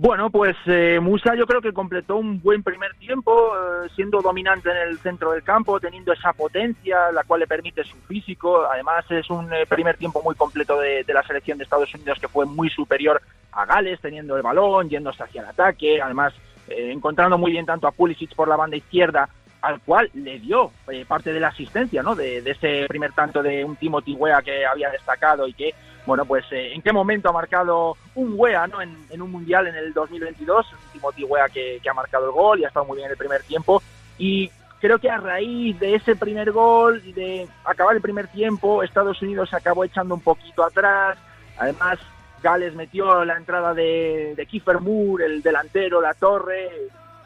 Bueno, 0.03 0.29
pues 0.29 0.57
eh, 0.65 0.99
Musa 1.01 1.33
yo 1.33 1.45
creo 1.45 1.61
que 1.61 1.71
completó 1.71 2.17
un 2.17 2.41
buen 2.41 2.61
primer 2.61 2.93
tiempo, 2.95 3.53
eh, 3.55 3.87
siendo 3.95 4.21
dominante 4.21 4.69
en 4.69 4.89
el 4.89 4.97
centro 4.99 5.31
del 5.31 5.43
campo, 5.43 5.79
teniendo 5.79 6.11
esa 6.11 6.33
potencia, 6.33 7.09
la 7.13 7.23
cual 7.23 7.39
le 7.39 7.47
permite 7.47 7.85
su 7.85 7.95
físico. 7.99 8.65
Además, 8.69 9.05
es 9.09 9.29
un 9.29 9.53
eh, 9.53 9.65
primer 9.65 9.95
tiempo 9.95 10.21
muy 10.21 10.35
completo 10.35 10.77
de, 10.77 11.05
la 11.07 11.23
selección 11.23 11.57
de 11.57 11.63
Estados 11.63 11.95
Unidos 11.95 12.19
que 12.19 12.27
fue 12.27 12.45
muy 12.45 12.69
superior 12.69 13.21
a 13.53 13.65
Gales, 13.65 14.01
teniendo 14.01 14.35
el 14.35 14.41
balón, 14.41 14.89
yéndose 14.89 15.23
hacia 15.23 15.41
el 15.41 15.47
ataque. 15.47 16.01
Además, 16.01 16.33
eh, 16.67 16.91
encontrando 16.91 17.37
muy 17.37 17.53
bien 17.53 17.65
tanto 17.65 17.87
a 17.87 17.91
Pulisic 17.91 18.35
por 18.35 18.49
la 18.49 18.57
banda 18.57 18.75
izquierda, 18.75 19.29
al 19.61 19.79
cual 19.79 20.09
le 20.15 20.37
dio 20.37 20.73
parte 21.07 21.31
de 21.31 21.39
la 21.39 21.47
asistencia, 21.47 22.03
¿no? 22.03 22.13
De, 22.13 22.41
de 22.41 22.51
ese 22.51 22.87
primer 22.89 23.13
tanto 23.13 23.41
de 23.41 23.63
un 23.63 23.77
Timothy 23.77 24.15
Weah 24.15 24.41
que 24.41 24.65
había 24.65 24.89
destacado 24.89 25.47
y 25.47 25.53
que, 25.53 25.73
bueno, 26.05 26.25
pues 26.25 26.45
eh, 26.51 26.73
en 26.73 26.81
qué 26.81 26.91
momento 26.91 27.29
ha 27.29 27.33
marcado 27.33 27.95
un 28.15 28.33
Weah, 28.35 28.67
¿no? 28.67 28.81
En, 28.81 28.95
en 29.09 29.21
un 29.21 29.31
mundial 29.31 29.67
en 29.67 29.75
el 29.75 29.93
2022, 29.93 30.71
un 30.71 30.79
Timothy 30.91 31.23
Weah 31.23 31.49
que, 31.49 31.79
que 31.81 31.89
ha 31.89 31.93
marcado 31.93 32.25
el 32.25 32.31
gol 32.31 32.59
y 32.59 32.65
ha 32.65 32.67
estado 32.67 32.85
muy 32.85 32.97
bien 32.97 33.05
en 33.05 33.11
el 33.11 33.17
primer 33.17 33.41
tiempo 33.43 33.81
y 34.17 34.51
creo 34.79 34.99
que 34.99 35.09
a 35.09 35.17
raíz 35.17 35.79
de 35.79 35.95
ese 35.95 36.15
primer 36.15 36.51
gol 36.51 37.01
y 37.05 37.13
de 37.13 37.47
acabar 37.63 37.95
el 37.95 38.01
primer 38.01 38.27
tiempo, 38.27 38.83
Estados 38.83 39.21
Unidos 39.21 39.49
se 39.49 39.55
acabó 39.55 39.85
echando 39.85 40.13
un 40.15 40.21
poquito 40.21 40.63
atrás, 40.63 41.17
además 41.57 41.99
Gales 42.41 42.75
metió 42.75 43.23
la 43.23 43.37
entrada 43.37 43.73
de, 43.73 44.33
de 44.35 44.45
Kiefer 44.45 44.81
Moore, 44.81 45.25
el 45.25 45.41
delantero, 45.41 46.01
la 46.01 46.13
torre, 46.13 46.69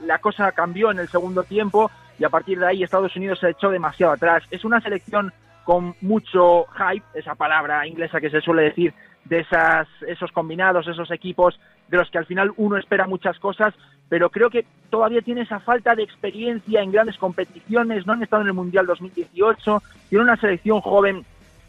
la 0.01 0.19
cosa 0.19 0.51
cambió 0.51 0.91
en 0.91 0.99
el 0.99 1.09
segundo 1.09 1.43
tiempo 1.43 1.89
y 2.19 2.23
a 2.23 2.29
partir 2.29 2.59
de 2.59 2.67
ahí 2.67 2.83
Estados 2.83 3.15
Unidos 3.15 3.39
se 3.39 3.49
echó 3.49 3.69
demasiado 3.69 4.13
atrás. 4.13 4.43
Es 4.51 4.63
una 4.63 4.79
selección 4.79 5.33
con 5.67 5.95
mucho 5.99 6.65
hype, 6.77 7.03
esa 7.13 7.35
palabra 7.35 7.85
inglesa 7.85 8.21
que 8.21 8.29
se 8.29 8.39
suele 8.39 8.61
decir, 8.61 8.93
de 9.25 9.41
esas, 9.41 9.85
esos 10.07 10.31
combinados, 10.31 10.87
esos 10.87 11.11
equipos 11.11 11.59
de 11.89 11.97
los 11.97 12.09
que 12.09 12.19
al 12.19 12.25
final 12.25 12.53
uno 12.55 12.77
espera 12.77 13.05
muchas 13.05 13.37
cosas, 13.37 13.73
pero 14.07 14.29
creo 14.29 14.49
que 14.49 14.63
todavía 14.89 15.21
tiene 15.21 15.41
esa 15.41 15.59
falta 15.59 15.93
de 15.93 16.03
experiencia 16.03 16.81
en 16.81 16.93
grandes 16.93 17.17
competiciones, 17.17 18.07
no 18.07 18.13
han 18.13 18.23
estado 18.23 18.43
en 18.43 18.47
el 18.47 18.53
Mundial 18.53 18.85
2018, 18.85 19.83
tiene 20.07 20.23
una 20.23 20.37
selección 20.37 20.79
joven 20.79 21.25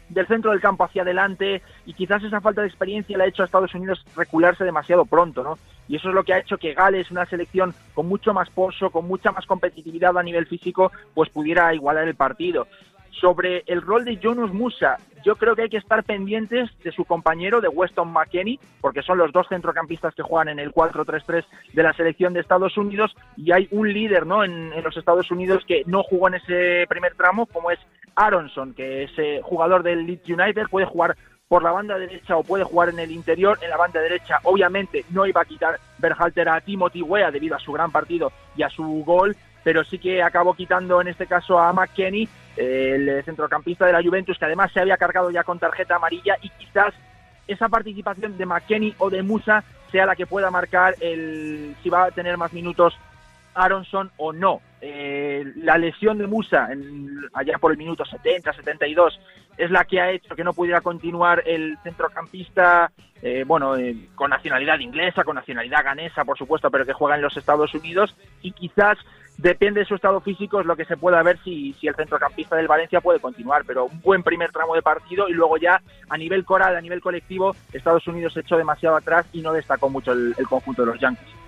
del 0.07 0.27
centro 0.27 0.51
del 0.51 0.61
campo 0.61 0.85
hacia 0.85 1.01
adelante 1.01 1.61
y 1.85 1.93
quizás 1.93 2.23
esa 2.23 2.39
falta 2.39 2.61
de 2.61 2.67
experiencia 2.67 3.17
le 3.17 3.25
ha 3.25 3.27
hecho 3.27 3.43
a 3.43 3.47
Estados 3.47 3.75
Unidos 3.75 4.05
recularse 4.15 4.63
demasiado 4.63 5.03
pronto, 5.03 5.43
¿no? 5.43 5.59
Y 5.89 5.95
eso 5.95 6.09
es 6.09 6.15
lo 6.15 6.23
que 6.23 6.33
ha 6.33 6.39
hecho 6.39 6.57
que 6.57 6.73
Gales, 6.75 7.09
una 7.09 7.25
selección 7.25 7.73
con 7.95 8.07
mucho 8.07 8.31
más 8.31 8.49
pozo, 8.51 8.91
con 8.91 9.07
mucha 9.07 9.31
más 9.31 9.45
competitividad 9.47 10.15
a 10.17 10.23
nivel 10.23 10.45
físico, 10.45 10.91
pues 11.15 11.29
pudiera 11.31 11.73
igualar 11.73 12.07
el 12.07 12.15
partido. 12.15 12.67
Sobre 13.11 13.63
el 13.67 13.81
rol 13.81 14.05
de 14.05 14.17
Jonas 14.17 14.53
Musa, 14.53 14.97
yo 15.23 15.35
creo 15.35 15.55
que 15.55 15.63
hay 15.63 15.69
que 15.69 15.77
estar 15.77 16.03
pendientes 16.03 16.69
de 16.83 16.91
su 16.91 17.05
compañero, 17.05 17.61
de 17.61 17.67
Weston 17.67 18.11
McKenney, 18.11 18.59
porque 18.81 19.01
son 19.01 19.17
los 19.17 19.31
dos 19.31 19.47
centrocampistas 19.49 20.15
que 20.15 20.23
juegan 20.23 20.49
en 20.49 20.59
el 20.59 20.71
4-3-3 20.71 21.45
de 21.73 21.83
la 21.83 21.93
selección 21.93 22.33
de 22.33 22.39
Estados 22.39 22.77
Unidos, 22.77 23.15
y 23.35 23.51
hay 23.51 23.67
un 23.71 23.91
líder 23.91 24.25
¿no? 24.25 24.43
en, 24.43 24.71
los 24.83 24.95
Estados 24.95 25.29
Unidos 25.31 25.63
que 25.67 25.83
no 25.85 26.03
jugó 26.03 26.27
en 26.27 26.35
ese 26.35 26.85
primer 26.87 27.15
tramo, 27.15 27.45
como 27.45 27.71
es 27.71 27.79
Aronson, 28.15 28.73
que 28.73 29.03
es 29.03 29.11
jugador 29.43 29.83
del 29.83 30.05
Leeds 30.05 30.29
United, 30.29 30.63
puede 30.69 30.85
jugar 30.85 31.15
por 31.49 31.63
la 31.63 31.71
banda 31.71 31.97
derecha 31.97 32.37
o 32.37 32.43
puede 32.43 32.63
jugar 32.63 32.89
en 32.89 32.99
el 32.99 33.11
interior. 33.11 33.57
En 33.61 33.71
la 33.71 33.77
banda 33.77 33.99
derecha, 33.99 34.39
obviamente, 34.43 35.03
no 35.09 35.25
iba 35.25 35.41
a 35.41 35.45
quitar 35.45 35.79
Berhalter 35.97 36.47
a 36.47 36.61
Timothy 36.61 37.01
Weah 37.01 37.31
debido 37.31 37.55
a 37.55 37.59
su 37.59 37.73
gran 37.73 37.91
partido 37.91 38.31
y 38.55 38.61
a 38.61 38.69
su 38.69 39.03
gol, 39.03 39.35
pero 39.63 39.83
sí 39.83 39.97
que 39.97 40.21
acabó 40.21 40.53
quitando 40.53 41.01
en 41.01 41.07
este 41.07 41.25
caso 41.25 41.59
a 41.59 41.73
McKenny, 41.73 42.29
el 42.57 43.23
centrocampista 43.23 43.85
de 43.85 43.93
la 43.93 44.03
Juventus, 44.03 44.37
que 44.37 44.45
además 44.45 44.71
se 44.71 44.79
había 44.81 44.97
cargado 44.97 45.31
ya 45.31 45.43
con 45.43 45.59
tarjeta 45.59 45.95
amarilla 45.95 46.35
y 46.41 46.49
quizás 46.49 46.93
esa 47.47 47.69
participación 47.69 48.37
de 48.37 48.45
McKenny 48.45 48.95
o 48.99 49.09
de 49.09 49.23
Musa 49.23 49.63
sea 49.91 50.05
la 50.05 50.15
que 50.15 50.27
pueda 50.27 50.51
marcar 50.51 50.95
el 51.01 51.75
si 51.81 51.89
va 51.89 52.05
a 52.05 52.11
tener 52.11 52.37
más 52.37 52.53
minutos 52.53 52.95
Aronson 53.55 54.11
o 54.17 54.31
no. 54.31 54.61
Eh, 54.81 55.43
la 55.57 55.77
lesión 55.77 56.17
de 56.19 56.27
Musa 56.27 56.71
en- 56.71 57.09
allá 57.33 57.57
por 57.57 57.71
el 57.71 57.77
minuto 57.77 58.05
70, 58.05 58.53
72 58.53 59.19
es 59.57 59.71
la 59.71 59.83
que 59.83 59.99
ha 59.99 60.11
hecho 60.11 60.35
que 60.35 60.43
no 60.43 60.53
pudiera 60.53 60.79
continuar 60.81 61.43
el 61.45 61.77
centrocampista, 61.83 62.91
eh, 63.21 63.43
bueno, 63.45 63.75
eh, 63.75 64.07
con 64.15 64.29
nacionalidad 64.29 64.79
inglesa, 64.79 65.23
con 65.23 65.35
nacionalidad 65.35 65.83
ganesa, 65.83 66.23
por 66.23 66.37
supuesto, 66.37 66.69
pero 66.71 66.85
que 66.85 66.93
juega 66.93 67.15
en 67.15 67.21
los 67.23 67.35
Estados 67.35 67.73
Unidos 67.73 68.15
y 68.41 68.51
quizás 68.51 68.97
depende 69.41 69.79
de 69.79 69.85
su 69.85 69.95
estado 69.95 70.19
físico 70.19 70.59
es 70.59 70.65
lo 70.65 70.75
que 70.75 70.85
se 70.85 70.97
pueda 70.97 71.23
ver 71.23 71.39
si, 71.43 71.73
si 71.79 71.87
el 71.87 71.95
centrocampista 71.95 72.57
del 72.57 72.67
Valencia 72.67 72.99
puede 72.99 73.19
continuar, 73.19 73.63
pero 73.65 73.85
un 73.85 74.01
buen 74.01 74.21
primer 74.21 74.51
tramo 74.51 74.75
de 74.75 74.81
partido 74.81 75.29
y 75.29 75.33
luego 75.33 75.57
ya 75.57 75.81
a 76.09 76.17
nivel 76.17 76.43
coral, 76.43 76.75
a 76.75 76.81
nivel 76.81 77.01
colectivo, 77.01 77.55
Estados 77.71 78.05
Unidos 78.07 78.33
se 78.33 78.41
echó 78.41 78.57
demasiado 78.57 78.97
atrás 78.97 79.25
y 79.31 79.41
no 79.41 79.53
destacó 79.53 79.89
mucho 79.89 80.11
el, 80.11 80.35
el 80.37 80.47
conjunto 80.47 80.81
de 80.83 80.91
los 80.91 80.99
Yankees. 80.99 81.38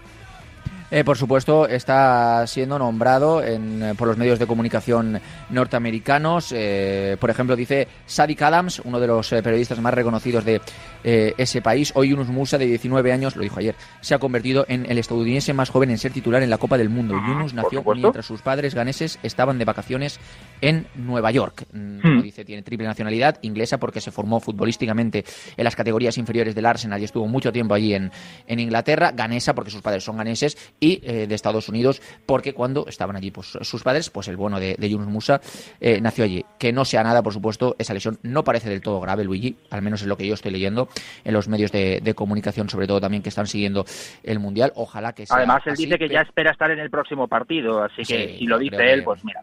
Eh, 0.92 1.04
por 1.06 1.18
supuesto, 1.18 1.68
está 1.68 2.46
siendo 2.48 2.78
nombrado 2.78 3.42
en, 3.42 3.82
eh, 3.82 3.96
por 3.96 4.10
los 4.10 4.18
medios 4.18 4.40
de 4.40 4.46
comunicación 4.46 5.22
norteamericanos. 5.50 6.54
Eh, 6.54 7.16
por 7.20 7.30
ejemplo, 7.30 7.56
dice 7.56 7.88
Sadik 8.06 8.42
Adams, 8.42 8.82
uno 8.84 9.00
de 9.00 9.08
los 9.08 9.30
periodistas 9.30 9.80
más 9.80 9.94
reconocidos 9.94 10.44
de 10.44 10.62
eh, 11.04 11.34
ese 11.38 11.62
país. 11.62 11.92
Hoy 11.96 12.10
Yunus 12.10 12.28
Musa, 12.28 12.58
de 12.58 12.66
19 12.66 13.12
años, 13.12 13.36
lo 13.36 13.44
dijo 13.44 13.60
ayer, 13.60 13.76
se 14.02 14.14
ha 14.14 14.20
convertido 14.20 14.66
en 14.68 14.86
el 14.90 14.98
estadounidense 14.98 15.54
más 15.54 15.70
joven 15.70 15.92
en 15.92 15.98
ser 15.98 16.12
titular 16.12 16.44
en 16.44 16.50
la 16.50 16.58
Copa 16.58 16.78
del 16.78 16.90
Mundo. 16.90 17.16
Yunus 17.16 17.54
por 17.54 17.64
nació 17.64 17.84
mientras 17.96 18.26
sus 18.26 18.42
padres 18.42 18.76
ganeses 18.76 19.18
estaban 19.24 19.58
de 19.58 19.66
vacaciones 19.66 20.20
en 20.60 20.88
Nueva 20.96 21.32
York. 21.32 21.66
Mm, 21.72 22.02
Hmm. 22.04 22.22
dice, 22.22 22.46
tiene 22.46 22.62
triple 22.62 22.88
nacionalidad 22.88 23.38
inglesa 23.42 23.80
porque 23.80 24.02
se 24.02 24.12
formó 24.12 24.40
futbolísticamente 24.40 25.24
en 25.56 25.64
las 25.64 25.76
categorías 25.76 26.18
inferiores 26.18 26.56
del 26.56 26.66
Arsenal 26.66 27.02
y 27.02 27.06
estuvo 27.06 27.28
mucho 27.28 27.52
tiempo 27.52 27.74
allí 27.74 27.94
en, 27.94 28.12
en 28.48 28.60
Inglaterra. 28.60 29.12
Ganesa 29.12 29.54
porque 29.54 29.72
sus 29.72 29.82
padres 29.82 30.04
son 30.04 30.18
ganeses 30.18 30.58
y 30.82 31.00
eh, 31.04 31.28
de 31.28 31.36
Estados 31.36 31.70
Unidos 31.70 32.02
porque 32.26 32.54
cuando 32.54 32.88
estaban 32.88 33.16
allí 33.16 33.30
pues, 33.32 33.58
sus 33.62 33.84
padres, 33.84 34.10
pues 34.10 34.28
el 34.28 34.36
bueno 34.36 34.60
de, 34.60 34.76
de 34.78 34.90
Yunus 34.90 35.08
Musa 35.08 35.40
eh, 35.80 36.02
nació 36.02 36.26
allí. 36.26 36.44
Que 36.60 36.74
no 36.74 36.84
sea 36.84 37.04
nada, 37.04 37.22
por 37.22 37.32
supuesto, 37.32 37.76
esa 37.80 37.94
lesión 37.94 38.18
no 38.24 38.44
parece 38.44 38.68
del 38.70 38.82
todo 38.82 39.00
grave, 39.00 39.24
Luigi, 39.24 39.56
al 39.70 39.82
menos 39.84 40.02
es 40.02 40.08
lo 40.08 40.18
que 40.18 40.28
yo 40.28 40.34
estoy 40.34 40.52
leyendo 40.52 40.90
en 41.24 41.34
los 41.34 41.48
medios 41.48 41.72
de, 41.72 42.02
de 42.02 42.14
comunicación, 42.16 42.68
sobre 42.68 42.88
todo 42.88 43.00
también 43.00 43.22
que 43.24 43.30
están 43.30 43.46
siguiendo 43.48 43.86
el 44.24 44.40
Mundial. 44.40 44.74
Ojalá 44.76 45.14
que 45.14 45.28
sea 45.28 45.38
Además, 45.38 45.62
él 45.68 45.74
así, 45.74 45.86
dice 45.86 46.00
que 46.00 46.10
ya 46.10 46.22
espera 46.22 46.50
estar 46.52 46.72
en 46.72 46.80
el 46.80 46.90
próximo 46.90 47.28
partido, 47.28 47.84
así 47.84 48.02
que 48.04 48.30
Sí, 48.30 48.38
si 48.40 48.46
lo 48.48 48.58
dice 48.58 48.76
él, 48.92 49.00
que- 49.02 49.06
pues 49.06 49.24
mira. 49.24 49.42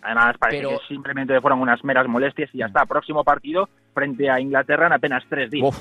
Además, 0.00 0.36
parece 0.38 0.62
Pero- 0.62 0.78
que 0.78 0.86
simplemente 0.86 1.38
fueron 1.42 1.60
unas 1.60 1.84
meras 1.84 2.06
molestias 2.08 2.48
y 2.54 2.58
ya 2.58 2.66
está. 2.66 2.86
Próximo 2.86 3.24
partido 3.24 3.68
frente 3.92 4.30
a 4.30 4.40
Inglaterra 4.40 4.86
en 4.86 4.92
apenas 4.94 5.22
tres 5.28 5.50
días. 5.50 5.66
Uf. 5.68 5.76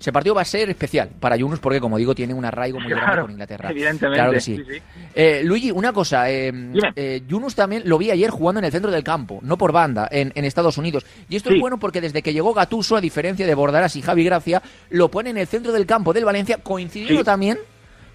Ese 0.00 0.12
partido 0.12 0.34
va 0.34 0.42
a 0.42 0.44
ser 0.44 0.70
especial 0.70 1.10
para 1.20 1.36
Yunus 1.36 1.58
porque, 1.58 1.80
como 1.80 1.98
digo, 1.98 2.14
tiene 2.14 2.34
un 2.34 2.44
arraigo 2.44 2.80
muy 2.80 2.90
grande 2.90 3.22
con 3.22 3.30
Inglaterra. 3.32 3.70
Evidentemente. 3.70 4.16
Claro 4.16 4.32
que 4.32 4.40
sí. 4.40 4.56
sí. 4.56 4.82
Eh, 5.14 5.42
Luigi, 5.44 5.70
una 5.70 5.92
cosa. 5.92 6.30
Eh, 6.30 6.52
eh, 6.96 7.22
Yunus 7.26 7.54
también 7.54 7.82
lo 7.86 7.98
vi 7.98 8.10
ayer 8.10 8.30
jugando 8.30 8.58
en 8.60 8.64
el 8.64 8.72
centro 8.72 8.90
del 8.90 9.04
campo, 9.04 9.40
no 9.42 9.56
por 9.58 9.72
banda, 9.72 10.08
en, 10.10 10.32
en 10.34 10.44
Estados 10.44 10.78
Unidos. 10.78 11.04
Y 11.28 11.36
esto 11.36 11.50
Sí. 11.50 11.56
es 11.56 11.60
bueno 11.60 11.78
porque 11.78 12.00
desde 12.00 12.22
que 12.22 12.32
llegó 12.32 12.54
Gatuso, 12.54 12.96
a 12.96 13.00
diferencia 13.00 13.46
de 13.46 13.54
Bordarás 13.54 13.96
y 13.96 14.02
Javi 14.02 14.24
Gracia, 14.24 14.62
lo 14.90 15.10
pone 15.10 15.30
en 15.30 15.38
el 15.38 15.46
centro 15.46 15.72
del 15.72 15.86
campo 15.86 16.12
del 16.12 16.24
Valencia, 16.24 16.58
coincidiendo 16.62 17.24
también, 17.24 17.58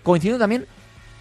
coincidiendo 0.03 0.39
también 0.39 0.65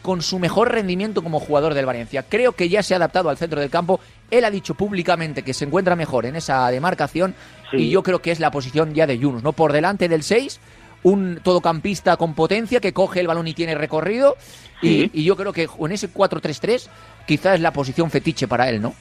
con 0.02 0.22
su 0.22 0.38
mejor 0.38 0.70
rendimiento 0.70 1.20
como 1.20 1.40
jugador 1.40 1.74
del 1.74 1.84
Valencia. 1.84 2.22
Creo 2.28 2.52
que 2.52 2.68
ya 2.68 2.82
se 2.84 2.94
ha 2.94 2.98
adaptado 2.98 3.28
al 3.28 3.36
centro 3.36 3.60
del 3.60 3.70
campo. 3.70 3.98
Él 4.30 4.44
ha 4.44 4.50
dicho 4.52 4.74
públicamente 4.74 5.42
que 5.42 5.52
se 5.52 5.64
encuentra 5.64 5.96
mejor 5.96 6.26
en 6.26 6.36
esa 6.36 6.70
demarcación 6.70 7.34
Sí. 7.70 7.76
y 7.78 7.90
yo 7.90 8.02
creo 8.02 8.20
que 8.20 8.30
es 8.30 8.40
la 8.40 8.50
posición 8.50 8.94
ya 8.94 9.06
de 9.06 9.18
Yunus, 9.18 9.42
¿no? 9.42 9.52
Por 9.52 9.72
delante 9.72 10.08
del 10.08 10.22
6 10.22 10.60
un 11.02 11.38
todocampista 11.42 12.16
con 12.16 12.34
potencia 12.34 12.80
que 12.80 12.92
coge 12.92 13.20
el 13.20 13.28
balón 13.28 13.46
y 13.46 13.54
tiene 13.54 13.74
recorrido. 13.76 14.36
Y, 14.82 14.88
Sí. 15.02 15.10
y 15.14 15.24
yo 15.24 15.36
creo 15.36 15.52
que 15.52 15.68
en 15.78 15.92
ese 15.92 16.08
4-3-3 16.12 16.88
quizás 17.26 17.54
es 17.54 17.60
la 17.60 17.72
posición 17.72 18.10
fetiche 18.10 18.48
para 18.48 18.68
él, 18.68 18.82
¿no? 18.82 18.92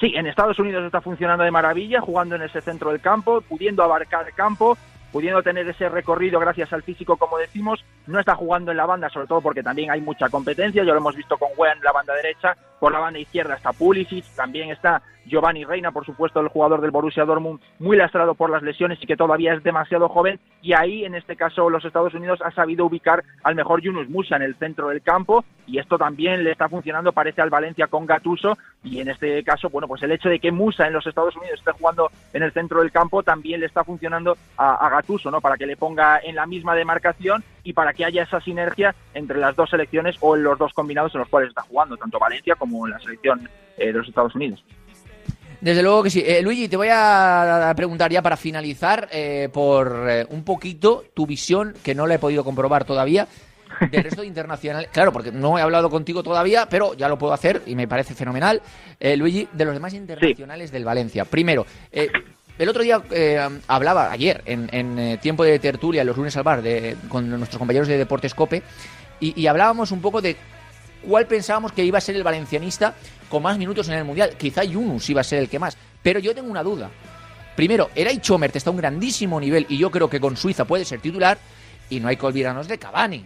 Sí, 0.00 0.12
en 0.16 0.26
Estados 0.26 0.58
Unidos 0.58 0.84
está 0.84 1.00
funcionando 1.00 1.44
de 1.44 1.50
maravilla, 1.52 2.00
jugando 2.00 2.34
en 2.34 2.42
ese 2.42 2.60
centro 2.60 2.90
del 2.90 3.00
campo, 3.00 3.40
pudiendo 3.42 3.82
abarcar 3.84 4.32
campo, 4.34 4.76
pudiendo 5.12 5.42
tener 5.44 5.68
ese 5.68 5.88
recorrido 5.88 6.40
gracias 6.40 6.72
al 6.72 6.82
físico, 6.82 7.16
como 7.16 7.38
decimos. 7.38 7.84
No 8.08 8.18
está 8.18 8.34
jugando 8.34 8.72
en 8.72 8.76
la 8.76 8.86
banda, 8.86 9.08
sobre 9.08 9.28
todo 9.28 9.40
porque 9.40 9.62
también 9.62 9.92
hay 9.92 10.00
mucha 10.00 10.28
competencia. 10.28 10.82
Ya 10.82 10.92
lo 10.92 10.98
hemos 10.98 11.14
visto 11.14 11.38
con 11.38 11.50
Weah 11.56 11.72
en 11.72 11.80
la 11.84 11.92
banda 11.92 12.14
derecha. 12.14 12.56
Por 12.84 12.92
la 12.92 12.98
banda 12.98 13.18
izquierda 13.18 13.54
está 13.54 13.72
Pulisic, 13.72 14.26
también 14.36 14.68
está 14.68 15.00
Giovanni 15.24 15.64
Reina, 15.64 15.90
por 15.90 16.04
supuesto, 16.04 16.40
el 16.40 16.48
jugador 16.48 16.82
del 16.82 16.90
Borussia 16.90 17.24
Dortmund, 17.24 17.58
muy 17.78 17.96
lastrado 17.96 18.34
por 18.34 18.50
las 18.50 18.62
lesiones 18.62 18.98
y 19.00 19.06
que 19.06 19.16
todavía 19.16 19.54
es 19.54 19.62
demasiado 19.62 20.06
joven. 20.10 20.38
Y 20.60 20.74
ahí, 20.74 21.06
en 21.06 21.14
este 21.14 21.34
caso, 21.34 21.70
los 21.70 21.82
Estados 21.82 22.12
Unidos 22.12 22.40
ha 22.44 22.50
sabido 22.50 22.84
ubicar 22.84 23.24
al 23.42 23.54
mejor 23.54 23.80
Yunus 23.80 24.10
Musa 24.10 24.36
en 24.36 24.42
el 24.42 24.54
centro 24.56 24.88
del 24.90 25.00
campo. 25.00 25.46
Y 25.66 25.78
esto 25.78 25.96
también 25.96 26.44
le 26.44 26.52
está 26.52 26.68
funcionando, 26.68 27.12
parece, 27.12 27.40
al 27.40 27.48
Valencia 27.48 27.86
con 27.86 28.04
Gatuso. 28.04 28.58
Y 28.84 29.00
en 29.00 29.08
este 29.08 29.42
caso, 29.42 29.70
bueno, 29.70 29.88
pues 29.88 30.02
el 30.02 30.12
hecho 30.12 30.28
de 30.28 30.38
que 30.38 30.52
Musa 30.52 30.86
en 30.86 30.92
los 30.92 31.06
Estados 31.06 31.34
Unidos 31.36 31.58
esté 31.58 31.72
jugando 31.72 32.10
en 32.32 32.42
el 32.42 32.52
centro 32.52 32.80
del 32.80 32.92
campo 32.92 33.22
también 33.22 33.60
le 33.60 33.66
está 33.66 33.82
funcionando 33.82 34.36
a, 34.56 34.86
a 34.86 34.90
Gattuso, 34.90 35.30
¿no? 35.30 35.40
Para 35.40 35.56
que 35.56 35.66
le 35.66 35.76
ponga 35.76 36.20
en 36.22 36.34
la 36.34 36.46
misma 36.46 36.74
demarcación 36.74 37.42
y 37.62 37.72
para 37.72 37.94
que 37.94 38.04
haya 38.04 38.22
esa 38.22 38.40
sinergia 38.40 38.94
entre 39.14 39.38
las 39.38 39.56
dos 39.56 39.70
selecciones 39.70 40.16
o 40.20 40.36
en 40.36 40.42
los 40.42 40.58
dos 40.58 40.72
combinados 40.74 41.14
en 41.14 41.20
los 41.20 41.28
cuales 41.28 41.48
está 41.48 41.62
jugando, 41.62 41.96
tanto 41.96 42.18
Valencia 42.18 42.54
como 42.56 42.86
la 42.86 42.98
selección 43.00 43.48
eh, 43.78 43.86
de 43.86 43.92
los 43.94 44.08
Estados 44.08 44.34
Unidos. 44.34 44.62
Desde 45.64 45.82
luego 45.82 46.02
que 46.02 46.10
sí. 46.10 46.22
Eh, 46.26 46.42
Luigi, 46.42 46.68
te 46.68 46.76
voy 46.76 46.88
a 46.92 47.72
preguntar 47.74 48.12
ya 48.12 48.20
para 48.20 48.36
finalizar 48.36 49.08
eh, 49.10 49.48
por 49.50 50.06
eh, 50.10 50.26
un 50.28 50.44
poquito 50.44 51.04
tu 51.14 51.26
visión, 51.26 51.74
que 51.82 51.94
no 51.94 52.06
la 52.06 52.16
he 52.16 52.18
podido 52.18 52.44
comprobar 52.44 52.84
todavía, 52.84 53.26
del 53.90 54.04
resto 54.04 54.22
de 54.22 54.26
internacionales. 54.26 54.90
Claro, 54.92 55.12
porque 55.12 55.32
no 55.32 55.58
he 55.58 55.62
hablado 55.62 55.90
contigo 55.90 56.22
todavía, 56.22 56.68
pero 56.68 56.94
ya 56.94 57.08
lo 57.08 57.18
puedo 57.18 57.32
hacer 57.32 57.62
y 57.66 57.74
me 57.74 57.88
parece 57.88 58.14
fenomenal. 58.14 58.62
Eh, 59.00 59.16
Luigi, 59.16 59.48
de 59.52 59.64
los 59.64 59.74
demás 59.74 59.94
internacionales 59.94 60.70
del 60.70 60.84
Valencia. 60.84 61.24
Primero, 61.24 61.66
eh, 61.92 62.10
el 62.58 62.68
otro 62.68 62.82
día 62.82 63.02
eh, 63.10 63.40
hablaba, 63.66 64.12
ayer, 64.12 64.42
en, 64.46 64.68
en, 64.72 64.98
eh, 64.98 65.18
tiempo 65.18 65.42
de 65.42 65.58
tertulia, 65.58 66.04
los 66.04 66.16
lunes 66.16 66.36
al 66.36 66.44
bar, 66.44 66.62
de, 66.62 66.96
con 67.08 67.28
nuestros 67.28 67.58
compañeros 67.58 67.88
de 67.88 67.98
Deportes 67.98 68.34
Cope, 68.34 68.62
y, 69.18 69.40
y 69.40 69.46
hablábamos 69.48 69.90
un 69.90 70.00
poco 70.00 70.20
de 70.20 70.36
cuál 71.06 71.26
pensábamos 71.26 71.72
que 71.72 71.84
iba 71.84 71.98
a 71.98 72.00
ser 72.00 72.14
el 72.14 72.22
valencianista 72.22 72.94
con 73.28 73.42
más 73.42 73.58
minutos 73.58 73.88
en 73.88 73.94
el 73.94 74.04
Mundial. 74.04 74.36
Quizá 74.38 74.62
Yunus 74.62 75.10
iba 75.10 75.20
a 75.20 75.24
ser 75.24 75.40
el 75.40 75.48
que 75.48 75.58
más. 75.58 75.76
Pero 76.02 76.20
yo 76.20 76.34
tengo 76.34 76.50
una 76.50 76.62
duda. 76.62 76.90
Primero, 77.56 77.90
Eray 77.94 78.18
Chomert 78.18 78.54
está 78.54 78.70
a 78.70 78.72
un 78.72 78.76
grandísimo 78.76 79.40
nivel 79.40 79.66
y 79.68 79.78
yo 79.78 79.90
creo 79.90 80.08
que 80.08 80.20
con 80.20 80.36
Suiza 80.36 80.64
puede 80.64 80.84
ser 80.84 81.00
titular 81.00 81.38
y 81.88 82.00
no 82.00 82.08
hay 82.08 82.16
que 82.16 82.26
olvidarnos 82.26 82.68
de 82.68 82.78
Cavani. 82.78 83.24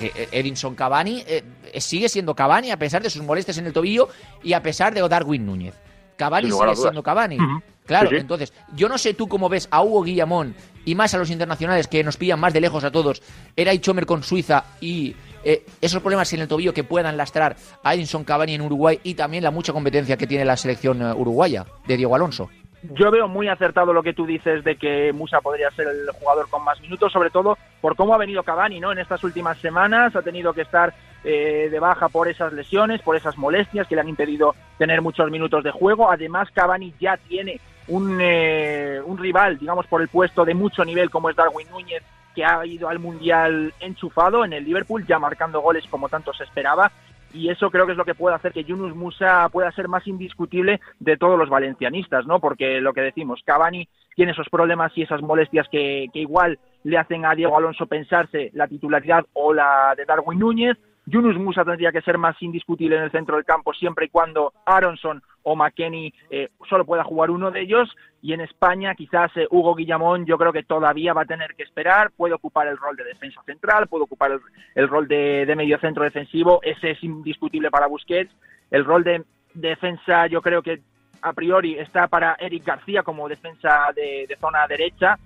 Porque 0.00 0.12
eh, 0.14 0.28
Edinson 0.32 0.74
Cavani 0.74 1.24
eh, 1.26 1.44
sigue 1.78 2.08
siendo 2.08 2.34
Cavani 2.34 2.70
a 2.70 2.78
pesar 2.78 3.02
de 3.02 3.10
sus 3.10 3.22
molestias 3.22 3.58
en 3.58 3.66
el 3.66 3.72
tobillo 3.72 4.08
y 4.42 4.52
a 4.52 4.62
pesar 4.62 4.94
de 4.94 5.06
Darwin 5.08 5.46
Núñez. 5.46 5.74
Cavani 6.16 6.50
sigue 6.50 6.76
siendo 6.76 7.02
Cavani. 7.02 7.38
Claro, 7.86 8.08
Sí, 8.08 8.14
sí. 8.16 8.20
entonces, 8.20 8.52
yo 8.74 8.88
no 8.88 8.96
sé 8.96 9.12
tú 9.12 9.28
cómo 9.28 9.48
ves 9.48 9.68
a 9.70 9.82
Hugo 9.82 10.02
Guillamón 10.02 10.54
y 10.86 10.94
más 10.94 11.12
a 11.12 11.18
los 11.18 11.30
internacionales 11.30 11.86
que 11.86 12.02
nos 12.02 12.16
pillan 12.16 12.40
más 12.40 12.54
de 12.54 12.60
lejos 12.62 12.82
a 12.82 12.90
todos, 12.90 13.22
Eray 13.56 13.78
Chomer 13.78 14.06
con 14.06 14.22
Suiza 14.22 14.64
y 14.80 15.14
eh, 15.44 15.66
esos 15.82 16.00
problemas 16.00 16.32
en 16.32 16.40
el 16.40 16.48
tobillo 16.48 16.72
que 16.72 16.82
puedan 16.84 17.16
lastrar 17.18 17.56
a 17.82 17.94
Edinson 17.94 18.24
Cavani 18.24 18.54
en 18.54 18.62
Uruguay 18.62 19.00
y 19.02 19.14
también 19.14 19.44
la 19.44 19.50
mucha 19.50 19.74
competencia 19.74 20.16
que 20.16 20.26
tiene 20.26 20.46
la 20.46 20.56
selección 20.56 21.02
eh, 21.02 21.12
uruguaya 21.12 21.66
de 21.86 21.96
Diego 21.98 22.14
Alonso. 22.14 22.48
Yo 22.92 23.10
veo 23.10 23.28
muy 23.28 23.48
acertado 23.48 23.94
lo 23.94 24.02
que 24.02 24.12
tú 24.12 24.26
dices 24.26 24.62
de 24.62 24.76
que 24.76 25.10
Musa 25.14 25.40
podría 25.40 25.70
ser 25.70 25.88
el 25.88 26.10
jugador 26.20 26.50
con 26.50 26.62
más 26.62 26.78
minutos, 26.82 27.10
sobre 27.10 27.30
todo 27.30 27.56
por 27.80 27.96
cómo 27.96 28.14
ha 28.14 28.18
venido 28.18 28.42
Cavani, 28.42 28.78
¿no? 28.78 28.92
En 28.92 28.98
estas 28.98 29.24
últimas 29.24 29.56
semanas 29.58 30.14
ha 30.14 30.20
tenido 30.20 30.52
que 30.52 30.62
estar 30.62 30.92
eh, 31.24 31.68
de 31.70 31.80
baja 31.80 32.10
por 32.10 32.28
esas 32.28 32.52
lesiones, 32.52 33.00
por 33.00 33.16
esas 33.16 33.38
molestias 33.38 33.88
que 33.88 33.94
le 33.94 34.02
han 34.02 34.08
impedido 34.08 34.54
tener 34.76 35.00
muchos 35.00 35.30
minutos 35.30 35.64
de 35.64 35.70
juego. 35.70 36.10
Además, 36.10 36.50
Cavani 36.52 36.92
ya 37.00 37.16
tiene 37.16 37.58
un, 37.88 38.18
eh, 38.20 39.00
un 39.02 39.16
rival, 39.16 39.58
digamos, 39.58 39.86
por 39.86 40.02
el 40.02 40.08
puesto 40.08 40.44
de 40.44 40.52
mucho 40.52 40.84
nivel 40.84 41.08
como 41.08 41.30
es 41.30 41.36
Darwin 41.36 41.70
Núñez, 41.70 42.02
que 42.34 42.44
ha 42.44 42.66
ido 42.66 42.90
al 42.90 42.98
Mundial 42.98 43.72
enchufado 43.80 44.44
en 44.44 44.52
el 44.52 44.64
Liverpool, 44.64 45.06
ya 45.06 45.18
marcando 45.18 45.62
goles 45.62 45.86
como 45.88 46.10
tanto 46.10 46.34
se 46.34 46.44
esperaba 46.44 46.92
y 47.34 47.50
eso 47.50 47.70
creo 47.70 47.84
que 47.84 47.92
es 47.92 47.98
lo 47.98 48.04
que 48.04 48.14
puede 48.14 48.36
hacer 48.36 48.52
que 48.52 48.64
Yunus 48.64 48.94
Musa 48.94 49.48
pueda 49.50 49.70
ser 49.72 49.88
más 49.88 50.06
indiscutible 50.06 50.80
de 51.00 51.16
todos 51.16 51.38
los 51.38 51.50
valencianistas, 51.50 52.26
¿no? 52.26 52.38
Porque 52.38 52.80
lo 52.80 52.94
que 52.94 53.00
decimos, 53.00 53.42
Cavani 53.44 53.88
tiene 54.14 54.32
esos 54.32 54.48
problemas 54.48 54.92
y 54.96 55.02
esas 55.02 55.20
molestias 55.20 55.68
que, 55.68 56.06
que 56.12 56.20
igual 56.20 56.58
le 56.84 56.96
hacen 56.96 57.26
a 57.26 57.34
Diego 57.34 57.56
Alonso 57.56 57.86
pensarse 57.86 58.50
la 58.54 58.68
titularidad 58.68 59.26
o 59.32 59.52
la 59.52 59.94
de 59.96 60.04
Darwin 60.04 60.38
Núñez. 60.38 60.78
Yunus 61.06 61.36
Musa 61.36 61.64
tendría 61.64 61.92
que 61.92 62.00
ser 62.00 62.16
más 62.16 62.40
indiscutible 62.40 62.96
en 62.96 63.02
el 63.04 63.10
centro 63.10 63.36
del 63.36 63.44
campo 63.44 63.74
siempre 63.74 64.06
y 64.06 64.08
cuando 64.08 64.52
Aronson 64.64 65.22
o 65.42 65.54
McKenny 65.54 66.12
eh, 66.30 66.48
solo 66.68 66.86
pueda 66.86 67.04
jugar 67.04 67.30
uno 67.30 67.50
de 67.50 67.60
ellos. 67.60 67.94
Y 68.22 68.32
en 68.32 68.40
España, 68.40 68.94
quizás 68.94 69.30
eh, 69.36 69.46
Hugo 69.50 69.74
Guillamón, 69.74 70.24
yo 70.24 70.38
creo 70.38 70.52
que 70.52 70.62
todavía 70.62 71.12
va 71.12 71.22
a 71.22 71.26
tener 71.26 71.54
que 71.54 71.62
esperar. 71.62 72.10
Puede 72.16 72.34
ocupar 72.34 72.66
el 72.66 72.78
rol 72.78 72.96
de 72.96 73.04
defensa 73.04 73.42
central, 73.44 73.86
puede 73.86 74.04
ocupar 74.04 74.32
el, 74.32 74.40
el 74.74 74.88
rol 74.88 75.06
de, 75.06 75.52
medio 75.54 75.78
centro 75.78 76.04
defensivo. 76.04 76.60
Ese 76.62 76.92
es 76.92 77.04
indiscutible 77.04 77.70
para 77.70 77.86
Busquets. 77.86 78.34
El 78.70 78.86
rol 78.86 79.04
de 79.04 79.22
defensa, 79.52 80.26
yo 80.26 80.40
creo 80.40 80.62
que 80.62 80.80
a 81.20 81.34
priori 81.34 81.78
está 81.78 82.08
para 82.08 82.36
Eric 82.40 82.64
García 82.64 83.02
como 83.02 83.28
defensa 83.28 83.90
de, 83.94 84.24
de 84.26 84.36
zona 84.36 84.66
derecha. 84.66 85.18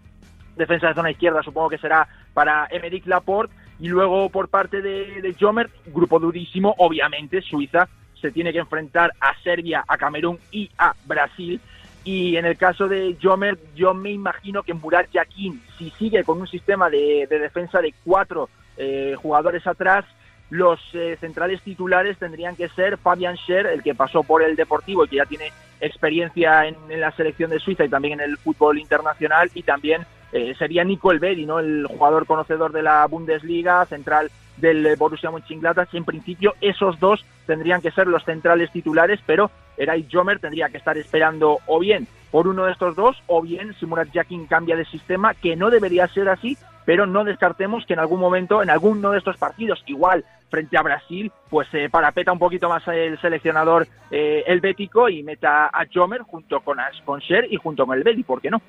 Defensa 0.56 0.88
de 0.88 0.94
zona 0.94 1.12
izquierda, 1.12 1.40
supongo 1.44 1.70
que 1.70 1.78
será 1.78 2.08
para 2.34 2.66
Emerick 2.72 3.06
Laporte. 3.06 3.54
Y 3.80 3.88
luego 3.88 4.28
por 4.30 4.48
parte 4.48 4.82
de, 4.82 5.22
de 5.22 5.34
Jomert, 5.38 5.70
grupo 5.86 6.18
durísimo, 6.18 6.74
obviamente, 6.78 7.40
Suiza 7.42 7.88
se 8.20 8.32
tiene 8.32 8.52
que 8.52 8.58
enfrentar 8.58 9.12
a 9.20 9.34
Serbia, 9.42 9.84
a 9.86 9.96
Camerún 9.96 10.38
y 10.50 10.70
a 10.78 10.94
Brasil. 11.06 11.60
Y 12.04 12.36
en 12.36 12.46
el 12.46 12.56
caso 12.56 12.88
de 12.88 13.16
Jomer, 13.22 13.58
yo 13.74 13.92
me 13.92 14.10
imagino 14.10 14.62
que 14.62 14.74
Murat 14.74 15.10
Yakin, 15.12 15.60
si 15.76 15.90
sigue 15.90 16.24
con 16.24 16.40
un 16.40 16.46
sistema 16.46 16.88
de, 16.88 17.26
de 17.28 17.38
defensa 17.38 17.80
de 17.80 17.92
cuatro 18.04 18.48
eh, 18.76 19.14
jugadores 19.20 19.66
atrás, 19.66 20.04
los 20.48 20.80
eh, 20.94 21.18
centrales 21.20 21.60
titulares 21.60 22.16
tendrían 22.16 22.56
que 22.56 22.70
ser 22.70 22.96
Fabian 22.96 23.36
Scher, 23.36 23.66
el 23.66 23.82
que 23.82 23.94
pasó 23.94 24.22
por 24.22 24.42
el 24.42 24.56
Deportivo 24.56 25.04
y 25.04 25.08
que 25.08 25.16
ya 25.16 25.26
tiene 25.26 25.52
experiencia 25.80 26.66
en, 26.66 26.76
en 26.88 27.00
la 27.00 27.12
selección 27.12 27.50
de 27.50 27.58
Suiza 27.58 27.84
y 27.84 27.90
también 27.90 28.20
en 28.20 28.30
el 28.30 28.38
fútbol 28.38 28.78
internacional, 28.78 29.50
y 29.52 29.62
también 29.62 30.06
eh, 30.32 30.54
sería 30.58 30.84
Nico 30.84 31.10
Elvedi, 31.10 31.46
¿no? 31.46 31.58
el 31.58 31.86
jugador 31.86 32.26
conocedor 32.26 32.72
de 32.72 32.82
la 32.82 33.06
Bundesliga, 33.06 33.84
central 33.86 34.30
del 34.56 34.86
eh, 34.86 34.96
Borussia 34.96 35.30
Mönchengladbach. 35.30 35.94
En 35.94 36.04
principio, 36.04 36.54
esos 36.60 36.98
dos 37.00 37.24
tendrían 37.46 37.80
que 37.80 37.90
ser 37.90 38.06
los 38.06 38.24
centrales 38.24 38.70
titulares, 38.70 39.20
pero 39.26 39.50
Eray 39.76 40.06
Jomer 40.10 40.38
tendría 40.38 40.68
que 40.68 40.78
estar 40.78 40.98
esperando 40.98 41.58
o 41.66 41.78
bien 41.78 42.06
por 42.30 42.46
uno 42.46 42.66
de 42.66 42.72
estos 42.72 42.94
dos, 42.94 43.16
o 43.26 43.40
bien 43.40 43.74
si 43.80 43.86
Murat 43.86 44.10
Yakin 44.12 44.46
cambia 44.46 44.76
de 44.76 44.84
sistema, 44.84 45.32
que 45.32 45.56
no 45.56 45.70
debería 45.70 46.06
ser 46.08 46.28
así, 46.28 46.58
pero 46.84 47.06
no 47.06 47.24
descartemos 47.24 47.86
que 47.86 47.94
en 47.94 48.00
algún 48.00 48.20
momento, 48.20 48.62
en 48.62 48.70
alguno 48.70 49.12
de 49.12 49.18
estos 49.18 49.38
partidos, 49.38 49.82
igual 49.86 50.24
frente 50.50 50.76
a 50.76 50.82
Brasil, 50.82 51.30
pues 51.50 51.68
se 51.68 51.84
eh, 51.84 51.90
parapeta 51.90 52.32
un 52.32 52.38
poquito 52.38 52.68
más 52.68 52.86
el 52.88 53.20
seleccionador 53.20 53.86
eh, 54.10 54.44
helvético 54.46 55.08
y 55.08 55.22
meta 55.22 55.66
a 55.66 55.86
Jomer 55.92 56.22
junto 56.22 56.60
con 56.60 56.80
Asponcher 56.80 57.46
y 57.50 57.56
junto 57.56 57.86
con 57.86 57.96
el 57.96 58.04
Belli, 58.04 58.22
¿por 58.22 58.40
qué 58.40 58.50
no? 58.50 58.60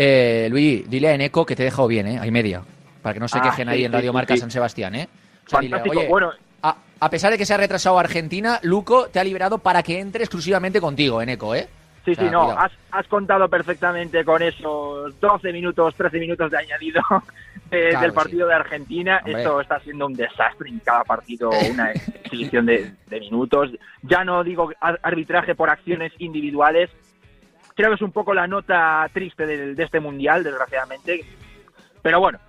Eh, 0.00 0.46
Luigi, 0.48 0.84
dile 0.88 1.08
a 1.08 1.14
Eneco 1.14 1.44
que 1.44 1.56
te 1.56 1.62
he 1.62 1.64
dejado 1.64 1.88
bien, 1.88 2.06
¿eh? 2.06 2.18
Hay 2.20 2.30
media. 2.30 2.62
Para 3.02 3.14
que 3.14 3.20
no 3.20 3.26
se 3.26 3.38
Ah, 3.38 3.42
quejen 3.42 3.66
sí, 3.68 3.74
ahí 3.74 3.84
en 3.84 3.92
Radio 3.92 4.12
Marca 4.12 4.34
sí. 4.34 4.40
San 4.40 4.50
Sebastián, 4.50 4.94
¿eh? 4.94 5.08
O 5.46 5.50
sea, 5.50 5.60
dile, 5.60 5.72
Fantástico. 5.76 5.98
oye, 6.00 6.08
bueno, 6.08 6.30
a, 6.62 6.76
a 7.00 7.10
pesar 7.10 7.32
de 7.32 7.38
que 7.38 7.44
se 7.44 7.54
ha 7.54 7.56
retrasado 7.56 7.98
Argentina, 7.98 8.60
Luco 8.62 9.08
te 9.08 9.18
ha 9.18 9.24
liberado 9.24 9.58
para 9.58 9.82
que 9.82 9.98
entre 9.98 10.22
exclusivamente 10.22 10.80
contigo, 10.80 11.20
Eneco, 11.20 11.52
¿eh? 11.54 11.68
Sí, 12.04 12.12
O 12.12 12.14
sea, 12.14 12.24
sí, 12.24 12.30
no, 12.30 12.50
has, 12.52 12.70
has 12.92 13.06
contado 13.08 13.48
perfectamente 13.48 14.24
con 14.24 14.40
esos 14.40 15.18
12 15.20 15.52
minutos, 15.52 15.94
13 15.96 16.18
minutos 16.20 16.50
de 16.50 16.58
añadido 16.58 17.02
de- 17.70 17.88
Claro 17.90 18.00
del 18.00 18.12
partido 18.12 18.46
de 18.48 18.54
Argentina. 18.54 19.18
Hombre. 19.24 19.42
Esto 19.42 19.60
está 19.60 19.80
siendo 19.80 20.06
un 20.06 20.14
desastre 20.14 20.68
en 20.70 20.78
cada 20.78 21.02
partido, 21.04 21.50
una 21.70 21.90
exhibición 22.24 22.66
de, 22.66 22.92
de 23.08 23.20
minutos. 23.20 23.70
Ya 24.02 24.24
no 24.24 24.42
digo 24.44 24.70
ar- 24.80 25.00
arbitraje 25.02 25.54
por 25.54 25.68
acciones 25.70 26.12
individuales. 26.18 26.88
Creo 27.78 27.90
que 27.90 27.94
es 27.94 28.02
un 28.02 28.10
poco 28.10 28.34
la 28.34 28.48
nota 28.48 29.08
triste 29.12 29.46
del- 29.46 29.76
de, 29.76 29.84
este 29.84 30.00
mundial, 30.00 30.42
desgraciadamente. 30.42 31.24
Pero 32.02 32.18
bueno, 32.18 32.40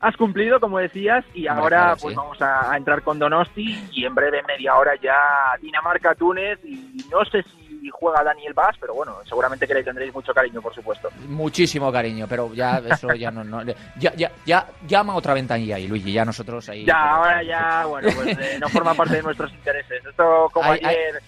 has 0.00 0.16
cumplido, 0.16 0.58
como 0.58 0.78
decías, 0.78 1.24
y 1.32 1.46
ahora 1.46 1.68
claro, 1.68 1.96
pues 2.02 2.12
sí. 2.12 2.16
vamos 2.16 2.42
a, 2.42 2.72
a 2.72 2.76
entrar 2.76 3.02
con 3.02 3.20
Donosti 3.20 3.78
y 3.92 4.04
en 4.04 4.16
breve, 4.16 4.42
media 4.42 4.74
hora, 4.74 4.94
ya 5.00 5.14
Dinamarca-Túnez. 5.62 6.58
Y 6.64 7.04
no 7.08 7.24
sé 7.24 7.44
si 7.44 7.88
juega 7.88 8.24
Daniel 8.24 8.52
Vaz, 8.52 8.74
pero 8.80 8.94
bueno, 8.94 9.18
seguramente 9.28 9.64
que 9.68 9.74
le 9.74 9.84
tendréis 9.84 10.12
mucho 10.12 10.34
cariño, 10.34 10.60
por 10.60 10.74
supuesto. 10.74 11.08
Muchísimo 11.28 11.92
cariño, 11.92 12.26
pero 12.28 12.52
ya 12.52 12.78
eso 12.78 13.14
ya 13.14 13.30
no, 13.30 13.44
no- 13.44 13.62
ya, 13.96 14.12
ya, 14.16 14.32
ya 14.44 14.66
llama 14.88 15.14
otra 15.14 15.34
ventanilla 15.34 15.76
ahí, 15.76 15.86
Luigi, 15.86 16.12
ya 16.12 16.24
nosotros 16.24 16.68
ahí. 16.68 16.84
Ya, 16.84 17.00
ahora 17.14 17.44
ya, 17.44 17.86
bueno, 17.86 18.08
pues 18.16 18.36
eh, 18.38 18.58
no 18.58 18.68
forma 18.70 18.94
parte 18.94 19.14
de 19.18 19.22
nuestros 19.28 19.52
intereses. 19.52 20.04
Esto 20.04 20.50
como 20.52 20.68
Ay, 20.72 20.80
ay. 20.82 20.96
ayer, 20.96 21.22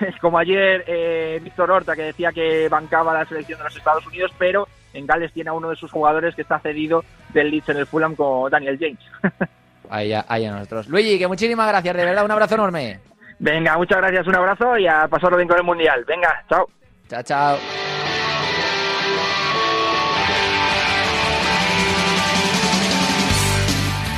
como 0.20 0.38
ayer 0.38 0.84
eh, 0.86 1.40
Víctor 1.42 1.70
Horta 1.70 1.96
que 1.96 2.02
decía 2.02 2.32
que 2.32 2.68
bancaba 2.68 3.14
la 3.14 3.26
selección 3.26 3.58
de 3.58 3.64
los 3.64 3.76
Estados 3.76 4.06
Unidos, 4.06 4.32
pero 4.38 4.68
en 4.94 5.06
Gales 5.06 5.32
tiene 5.32 5.50
a 5.50 5.52
uno 5.52 5.70
de 5.70 5.76
sus 5.76 5.90
jugadores 5.90 6.34
que 6.34 6.42
está 6.42 6.58
cedido 6.58 7.04
del 7.32 7.50
Leeds 7.50 7.68
en 7.70 7.76
el 7.78 7.86
Fulham 7.86 8.14
como 8.14 8.48
Daniel 8.50 8.78
James. 8.80 9.00
Ahí 9.90 10.12
a, 10.12 10.22
ahí 10.28 10.44
a 10.44 10.52
nosotros. 10.52 10.86
Luigi, 10.88 11.18
que 11.18 11.26
muchísimas 11.26 11.66
gracias, 11.66 11.96
de 11.96 12.04
verdad, 12.04 12.22
un 12.22 12.30
abrazo 12.30 12.56
enorme. 12.56 13.00
Venga, 13.38 13.78
muchas 13.78 13.96
gracias, 13.96 14.26
un 14.26 14.36
abrazo 14.36 14.76
y 14.76 14.86
a 14.86 15.08
pasarlo 15.08 15.38
bien 15.38 15.48
con 15.48 15.56
el 15.56 15.64
Mundial. 15.64 16.04
Venga, 16.06 16.44
chao. 16.46 16.68
Chao, 17.08 17.22
chao. 17.22 17.56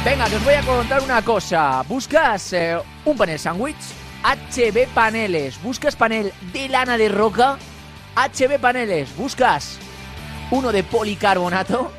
Venga, 0.04 0.28
que 0.28 0.36
os 0.36 0.44
voy 0.44 0.54
a 0.54 0.62
contar 0.62 1.02
una 1.02 1.22
cosa. 1.22 1.82
¿Buscas 1.86 2.52
eh, 2.54 2.76
un 3.04 3.16
panel 3.16 3.38
sándwich? 3.38 3.99
HB 4.22 4.88
Paneles. 4.94 5.62
¿Buscas 5.62 5.96
panel 5.96 6.32
de 6.52 6.68
lana 6.68 6.98
de 6.98 7.08
roca? 7.08 7.58
HB 8.16 8.58
Paneles. 8.60 9.16
¿Buscas 9.16 9.78
uno 10.50 10.72
de 10.72 10.82
policarbonato? 10.82 11.90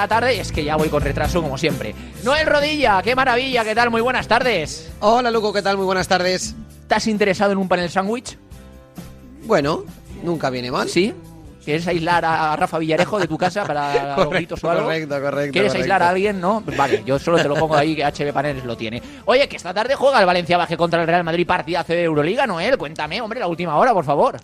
La 0.00 0.06
tarde, 0.08 0.36
y 0.36 0.38
es 0.38 0.52
que 0.52 0.62
ya 0.62 0.76
voy 0.76 0.88
con 0.88 1.02
retraso 1.02 1.42
como 1.42 1.58
siempre. 1.58 1.92
Noel 2.22 2.46
Rodilla, 2.46 3.02
qué 3.02 3.16
maravilla, 3.16 3.64
¿qué 3.64 3.74
tal? 3.74 3.90
Muy 3.90 4.00
buenas 4.00 4.28
tardes. 4.28 4.92
Hola, 5.00 5.28
Luco, 5.30 5.52
¿qué 5.52 5.60
tal? 5.60 5.76
Muy 5.76 5.86
buenas 5.86 6.06
tardes. 6.06 6.54
¿Estás 6.82 7.08
interesado 7.08 7.50
en 7.50 7.58
un 7.58 7.68
panel 7.68 7.90
sándwich? 7.90 8.38
Bueno, 9.44 9.84
nunca 10.22 10.50
viene 10.50 10.70
mal. 10.70 10.88
¿Sí? 10.88 11.12
¿Quieres 11.64 11.86
aislar 11.88 12.24
a 12.24 12.54
Rafa 12.54 12.78
Villarejo 12.78 13.18
de 13.18 13.26
tu 13.26 13.36
casa 13.36 13.64
para 13.64 14.16
los 14.18 14.30
gritos 14.30 14.62
o 14.62 14.70
algo? 14.70 14.84
correcto, 14.84 15.20
correcto. 15.20 15.52
¿Quieres 15.52 15.72
correcto. 15.72 15.78
aislar 15.82 16.02
a 16.04 16.08
alguien? 16.10 16.40
No, 16.40 16.62
vale, 16.76 17.02
yo 17.04 17.18
solo 17.18 17.38
te 17.38 17.48
lo 17.48 17.56
pongo 17.56 17.74
ahí 17.74 17.96
que 17.96 18.04
HB 18.04 18.32
Paneles 18.32 18.64
lo 18.64 18.76
tiene. 18.76 19.02
Oye, 19.24 19.48
que 19.48 19.56
esta 19.56 19.74
tarde 19.74 19.96
juega 19.96 20.20
el 20.20 20.26
Valencia 20.26 20.56
Baje 20.56 20.76
contra 20.76 21.00
el 21.00 21.08
Real 21.08 21.24
Madrid 21.24 21.46
partidazo 21.46 21.92
de 21.92 22.04
Euroliga, 22.04 22.46
Noel. 22.46 22.78
Cuéntame, 22.78 23.20
hombre, 23.20 23.40
la 23.40 23.48
última 23.48 23.76
hora, 23.76 23.92
por 23.92 24.04
favor. 24.04 24.38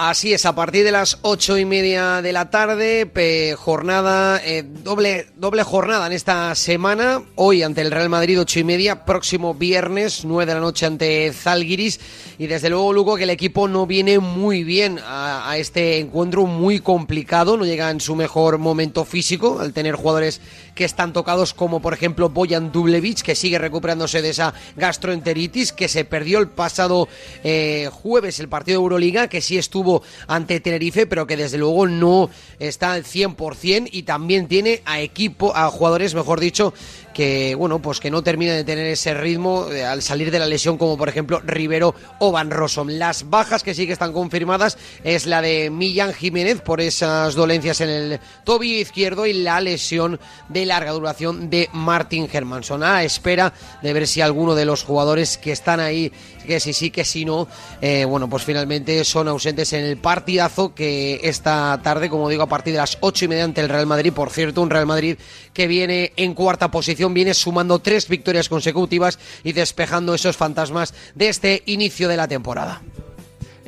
Así 0.00 0.32
es, 0.32 0.46
a 0.46 0.54
partir 0.54 0.84
de 0.84 0.92
las 0.92 1.18
ocho 1.22 1.58
y 1.58 1.64
media 1.64 2.22
de 2.22 2.32
la 2.32 2.50
tarde, 2.50 3.10
jornada, 3.58 4.40
eh, 4.44 4.62
doble, 4.64 5.26
doble 5.34 5.64
jornada 5.64 6.06
en 6.06 6.12
esta 6.12 6.54
semana. 6.54 7.20
Hoy 7.34 7.64
ante 7.64 7.80
el 7.80 7.90
Real 7.90 8.08
Madrid, 8.08 8.40
ocho 8.40 8.60
y 8.60 8.64
media. 8.64 9.04
Próximo 9.04 9.54
viernes, 9.54 10.24
nueve 10.24 10.46
de 10.46 10.54
la 10.54 10.60
noche 10.60 10.86
ante 10.86 11.32
Zalgiris. 11.32 11.98
Y 12.38 12.46
desde 12.46 12.70
luego, 12.70 12.92
Luco, 12.92 13.16
que 13.16 13.24
el 13.24 13.30
equipo 13.30 13.66
no 13.66 13.88
viene 13.88 14.20
muy 14.20 14.62
bien 14.62 15.00
a, 15.04 15.50
a 15.50 15.58
este 15.58 15.98
encuentro, 15.98 16.46
muy 16.46 16.78
complicado. 16.78 17.56
No 17.56 17.64
llega 17.64 17.90
en 17.90 18.00
su 18.00 18.14
mejor 18.14 18.58
momento 18.58 19.04
físico, 19.04 19.58
al 19.58 19.72
tener 19.72 19.96
jugadores 19.96 20.40
que 20.78 20.84
están 20.84 21.12
tocados, 21.12 21.54
como 21.54 21.82
por 21.82 21.92
ejemplo 21.92 22.28
Boyan 22.28 22.70
Dublevich, 22.70 23.22
que 23.22 23.34
sigue 23.34 23.58
recuperándose 23.58 24.22
de 24.22 24.30
esa 24.30 24.54
gastroenteritis, 24.76 25.72
que 25.72 25.88
se 25.88 26.04
perdió 26.04 26.38
el 26.38 26.46
pasado 26.46 27.08
eh, 27.42 27.90
jueves 27.92 28.38
el 28.38 28.48
partido 28.48 28.78
de 28.78 28.84
Euroliga, 28.84 29.26
que 29.26 29.40
sí 29.40 29.58
estuvo 29.58 30.04
ante 30.28 30.60
Tenerife, 30.60 31.08
pero 31.08 31.26
que 31.26 31.36
desde 31.36 31.58
luego 31.58 31.88
no 31.88 32.30
está 32.60 32.92
al 32.92 33.02
100% 33.02 33.88
y 33.90 34.04
también 34.04 34.46
tiene 34.46 34.80
a 34.84 35.00
equipo, 35.00 35.52
a 35.56 35.68
jugadores, 35.68 36.14
mejor 36.14 36.38
dicho, 36.38 36.72
que 37.18 37.56
bueno, 37.56 37.82
pues 37.82 37.98
que 37.98 38.12
no 38.12 38.22
terminan 38.22 38.54
de 38.54 38.62
tener 38.62 38.86
ese 38.86 39.12
ritmo 39.12 39.66
eh, 39.72 39.84
al 39.84 40.02
salir 40.02 40.30
de 40.30 40.38
la 40.38 40.46
lesión, 40.46 40.78
como 40.78 40.96
por 40.96 41.08
ejemplo 41.08 41.40
Rivero 41.40 41.92
o 42.20 42.30
Van 42.30 42.48
Rossum. 42.48 42.90
Las 42.90 43.28
bajas 43.28 43.64
que 43.64 43.74
sí 43.74 43.88
que 43.88 43.92
están 43.92 44.12
confirmadas 44.12 44.78
es 45.02 45.26
la 45.26 45.42
de 45.42 45.68
Millán 45.68 46.14
Jiménez 46.14 46.60
por 46.60 46.80
esas 46.80 47.34
dolencias 47.34 47.80
en 47.80 47.88
el 47.88 48.20
tobillo 48.44 48.78
izquierdo 48.78 49.26
y 49.26 49.32
la 49.32 49.60
lesión 49.60 50.20
de 50.48 50.64
larga 50.64 50.92
duración 50.92 51.50
de 51.50 51.68
Martin 51.72 52.28
Hermanson. 52.32 52.84
A 52.84 53.02
espera 53.02 53.52
de 53.82 53.92
ver 53.92 54.06
si 54.06 54.20
alguno 54.20 54.54
de 54.54 54.64
los 54.64 54.84
jugadores 54.84 55.38
que 55.38 55.50
están 55.50 55.80
ahí, 55.80 56.12
que 56.48 56.58
si 56.58 56.72
sí, 56.72 56.90
que 56.90 57.04
si 57.04 57.24
no, 57.24 57.46
eh, 57.80 58.04
bueno, 58.04 58.28
pues 58.28 58.42
finalmente 58.42 59.04
son 59.04 59.28
ausentes 59.28 59.72
en 59.74 59.84
el 59.84 59.98
partidazo 59.98 60.74
que 60.74 61.20
esta 61.22 61.78
tarde, 61.82 62.08
como 62.08 62.28
digo, 62.28 62.42
a 62.42 62.48
partir 62.48 62.72
de 62.72 62.78
las 62.78 62.98
ocho 63.00 63.26
y 63.26 63.28
media 63.28 63.44
ante 63.44 63.60
el 63.60 63.68
Real 63.68 63.86
Madrid. 63.86 64.12
Por 64.12 64.30
cierto, 64.30 64.62
un 64.62 64.70
Real 64.70 64.86
Madrid 64.86 65.18
que 65.52 65.66
viene 65.66 66.12
en 66.16 66.34
cuarta 66.34 66.70
posición, 66.70 67.14
viene 67.14 67.34
sumando 67.34 67.78
tres 67.78 68.08
victorias 68.08 68.48
consecutivas 68.48 69.18
y 69.44 69.52
despejando 69.52 70.14
esos 70.14 70.36
fantasmas 70.36 70.94
de 71.14 71.28
este 71.28 71.62
inicio 71.66 72.08
de 72.08 72.16
la 72.16 72.26
temporada. 72.26 72.80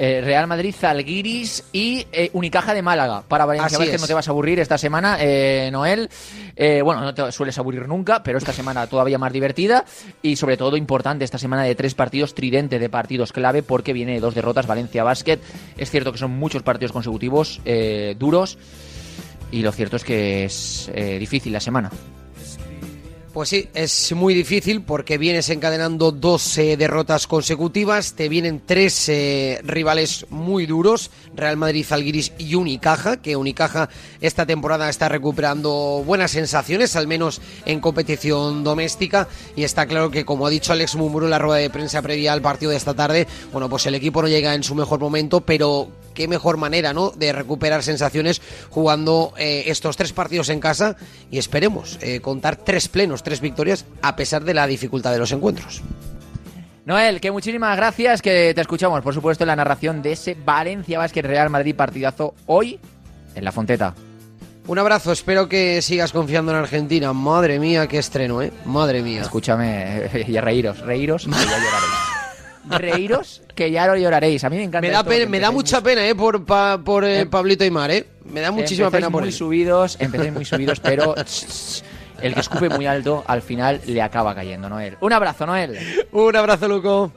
Eh, 0.03 0.23
Real 0.23 0.47
Madrid, 0.47 0.75
Zalgiris 0.75 1.63
y 1.75 2.07
eh, 2.11 2.31
Unicaja 2.33 2.73
de 2.73 2.81
Málaga. 2.81 3.23
Para 3.29 3.45
Valencia 3.45 3.67
Así 3.67 3.77
Vázquez 3.77 3.97
es. 3.97 4.01
no 4.01 4.07
te 4.07 4.15
vas 4.15 4.27
a 4.27 4.31
aburrir 4.31 4.59
esta 4.59 4.79
semana, 4.79 5.19
eh, 5.21 5.69
Noel. 5.71 6.09
Eh, 6.57 6.81
bueno, 6.81 7.03
no 7.03 7.13
te 7.13 7.31
sueles 7.31 7.59
aburrir 7.59 7.87
nunca, 7.87 8.23
pero 8.23 8.39
esta 8.39 8.55
semana 8.55 8.87
todavía 8.87 9.19
más 9.19 9.31
divertida 9.31 9.85
y 10.23 10.37
sobre 10.37 10.57
todo 10.57 10.79
importante 10.79 11.27
esta 11.27 11.37
semana 11.37 11.65
de 11.65 11.75
tres 11.75 11.95
partidos 11.95 12.35
tridente 12.35 12.79
de 12.79 12.89
partidos 12.89 13.31
clave 13.31 13.63
porque 13.63 13.93
viene 13.93 14.15
de 14.15 14.21
dos 14.21 14.35
derrotas 14.35 14.67
Valencia 14.67 15.05
Basket. 15.05 15.39
Es 15.77 15.91
cierto 15.91 16.13
que 16.13 16.19
son 16.19 16.31
muchos 16.31 16.63
partidos 16.63 16.93
consecutivos 16.93 17.61
eh, 17.67 18.17
duros 18.19 18.57
y 19.53 19.61
lo 19.61 19.71
cierto 19.71 19.97
es 19.97 20.05
que 20.05 20.45
es 20.45 20.91
difícil 21.19 21.53
la 21.53 21.61
semana. 21.61 21.91
Pues 23.33 23.49
sí, 23.49 23.69
es 23.75 24.11
muy 24.11 24.35
difícil 24.35 24.83
porque 24.83 25.17
vienes 25.17 25.51
encadenando 25.51 26.11
dos 26.11 26.57
derrotas 26.57 27.29
consecutivas, 27.29 28.15
te 28.15 28.29
vienen 28.29 28.61
tres 28.67 29.09
eh, 29.09 29.61
rivales 29.63 30.27
muy 30.31 30.67
duros, 30.67 31.13
Real 31.37 31.57
Madrid, 31.57 31.87
Zalgiris 31.87 32.33
y 32.39 32.57
Unicaja, 32.57 33.19
que 33.19 33.37
Unicaja 33.37 33.89
esta 34.21 34.47
temporada 34.47 34.89
está 34.89 35.09
recuperando 35.09 36.03
buenas 36.05 36.33
sensaciones, 36.33 36.97
al 36.97 37.07
menos 37.07 37.41
en 37.67 37.79
competición 37.79 38.65
doméstica, 38.65 39.29
y 39.55 39.63
está 39.63 39.87
claro 39.87 40.11
que 40.11 40.25
como 40.25 40.49
ha 40.49 40.51
dicho 40.51 40.73
Alex 40.73 40.97
Mumuro 40.97 41.27
en 41.27 41.31
la 41.31 41.39
rueda 41.39 41.61
de 41.61 41.71
prensa 41.71 42.03
previa 42.03 42.33
al 42.33 42.43
partido 42.43 42.73
de 42.73 42.79
esta 42.79 42.95
tarde, 42.95 43.29
bueno, 43.53 43.69
pues 43.69 43.87
el 43.87 43.95
equipo 43.95 44.23
no 44.23 44.29
llega 44.29 44.55
en 44.55 44.65
su 44.65 44.75
mejor 44.75 44.99
momento, 44.99 45.41
pero 45.41 45.89
qué 46.15 46.29
mejor 46.29 46.57
manera, 46.57 46.93
¿no?, 46.93 47.11
de 47.11 47.33
recuperar 47.33 47.83
sensaciones 47.83 48.41
jugando 48.71 49.33
eh, 49.37 49.65
estos 49.67 49.97
tres 49.97 50.13
partidos 50.13 50.49
en 50.49 50.61
casa 50.61 50.97
y 51.31 51.39
esperemos 51.39 51.99
eh, 52.01 52.21
contar 52.21 52.57
tres 52.57 52.89
plenos, 52.89 53.23
tres 53.23 53.41
victorias, 53.41 53.85
a 54.03 54.17
pesar 54.17 54.45
de 54.45 54.55
la 54.55 54.67
dificultad 54.67 55.13
de 55.13 55.19
los 55.19 55.33
encuentros. 55.33 55.83
Noel, 56.85 57.21
que 57.21 57.31
muchísimas 57.31 57.77
gracias, 57.77 58.23
que 58.23 58.53
te 58.55 58.61
escuchamos, 58.61 59.03
por 59.03 59.15
supuesto, 59.15 59.45
en 59.45 59.49
la 59.49 59.57
narración 59.57 60.03
de 60.03 60.13
ese 60.13 60.35
Valencia 60.35 60.99
Basket 60.99 61.23
Real 61.23 61.51
Madrid 61.51 61.75
partidazo 61.75 62.35
hoy 62.47 62.81
en 63.35 63.45
la 63.45 63.53
Fonteta. 63.53 63.95
Un 64.67 64.79
abrazo, 64.79 65.13
espero 65.13 65.49
que 65.49 65.83
sigas 65.83 66.13
confiando 66.13 66.53
en 66.53 66.59
Argentina. 66.59 67.13
Madre 67.13 67.59
mía, 67.59 67.87
qué 67.87 67.99
estreno, 67.99 68.41
¿eh? 68.43 68.53
Madre 68.65 69.03
mía. 69.03 69.23
Escúchame, 69.23 70.09
y 70.29 70.39
reíros, 70.39 70.79
reíros, 70.81 71.25
que 71.25 71.31
ya 71.31 71.39
lloraréis. 71.39 72.10
Reíros, 72.69 73.43
que 73.55 73.71
ya 73.71 73.87
lo 73.87 73.97
lloraréis. 73.97 74.45
A 74.45 74.51
mí 74.51 74.57
me 74.57 74.65
encanta. 74.65 74.87
Me 74.87 74.93
da, 74.93 75.03
pena- 75.05 75.27
me 75.29 75.41
da 75.41 75.51
mucha 75.51 75.81
muy- 75.81 75.85
pena, 75.91 76.07
¿eh? 76.07 76.15
Por, 76.15 76.45
pa- 76.45 76.79
por 76.79 77.05
eh, 77.05 77.21
Eh, 77.21 77.27
Pablito 77.27 77.65
Aymar, 77.65 77.91
¿eh? 77.91 78.07
Me 78.25 78.41
da 78.41 78.51
muchísima 78.51 78.87
empezáis 78.89 79.05
pena 79.07 79.11
por 79.11 79.23
muy 79.23 79.29
él. 79.31 79.35
subidos, 79.35 79.97
empecéis 79.99 80.33
muy 80.33 80.45
subidos, 80.45 80.79
pero 80.83 81.15
el 82.23 82.35
que 82.35 82.41
escupe 82.41 82.69
muy 82.69 82.87
alto 82.87 83.25
al 83.27 83.43
final 83.43 83.81
le 83.87 84.03
acaba 84.03 84.35
cayendo, 84.35 84.69
Noel. 84.69 84.97
Un 85.01 85.13
abrazo, 85.13 85.47
Noel. 85.47 85.79
Un 86.13 86.37
abrazo, 86.37 86.69
Luco. 86.69 87.13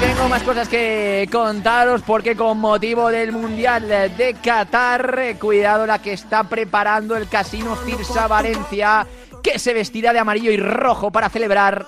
Tengo 0.00 0.28
más 0.30 0.42
cosas 0.42 0.66
que 0.66 1.28
contaros 1.30 2.00
porque 2.02 2.34
con 2.34 2.58
motivo 2.58 3.08
del 3.08 3.32
Mundial 3.32 3.86
de 3.88 4.34
Qatar, 4.42 5.36
cuidado 5.38 5.86
la 5.86 6.00
que 6.00 6.14
está 6.14 6.44
preparando 6.44 7.16
el 7.16 7.28
Casino 7.28 7.76
Cirsa 7.76 8.26
Valencia, 8.26 9.06
que 9.42 9.58
se 9.58 9.74
vestirá 9.74 10.14
de 10.14 10.18
amarillo 10.18 10.50
y 10.50 10.56
rojo 10.56 11.10
para 11.10 11.28
celebrar 11.28 11.86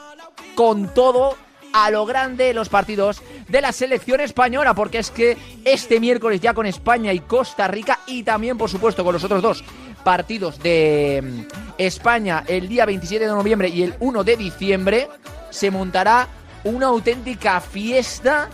con 0.54 0.92
todo 0.92 1.36
a 1.72 1.90
lo 1.90 2.04
grande 2.04 2.52
los 2.52 2.68
partidos 2.68 3.22
de 3.48 3.62
la 3.62 3.72
selección 3.72 4.20
española, 4.20 4.74
porque 4.74 4.98
es 4.98 5.10
que 5.10 5.38
este 5.64 5.98
miércoles 5.98 6.40
ya 6.42 6.52
con 6.52 6.66
España 6.66 7.14
y 7.14 7.20
Costa 7.20 7.66
Rica 7.66 8.00
y 8.06 8.24
también 8.24 8.58
por 8.58 8.68
supuesto 8.68 9.04
con 9.04 9.14
los 9.14 9.24
otros 9.24 9.40
dos 9.40 9.64
partidos 10.04 10.58
de 10.62 11.22
mm, 11.22 11.40
España 11.78 12.44
el 12.46 12.68
día 12.68 12.84
27 12.84 13.24
de 13.24 13.30
noviembre 13.30 13.68
y 13.68 13.82
el 13.84 13.94
1 14.00 14.22
de 14.22 14.36
diciembre, 14.36 15.08
se 15.50 15.70
montará 15.70 16.28
una 16.64 16.86
auténtica 16.86 17.60
fiesta 17.60 18.48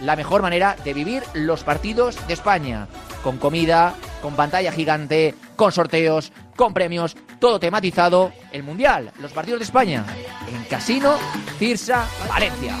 La 0.00 0.16
mejor 0.16 0.42
manera 0.42 0.76
de 0.84 0.94
vivir 0.94 1.22
los 1.34 1.62
partidos 1.62 2.16
de 2.26 2.34
España. 2.34 2.88
Con 3.22 3.38
comida, 3.38 3.94
con 4.20 4.34
pantalla 4.34 4.72
gigante, 4.72 5.34
con 5.54 5.70
sorteos, 5.70 6.32
con 6.56 6.74
premios, 6.74 7.16
todo 7.38 7.60
tematizado. 7.60 8.32
El 8.52 8.62
Mundial, 8.62 9.10
los 9.18 9.32
partidos 9.32 9.60
de 9.60 9.64
España, 9.64 10.04
en 10.46 10.62
Casino, 10.64 11.16
Cirsa, 11.58 12.06
Valencia. 12.28 12.76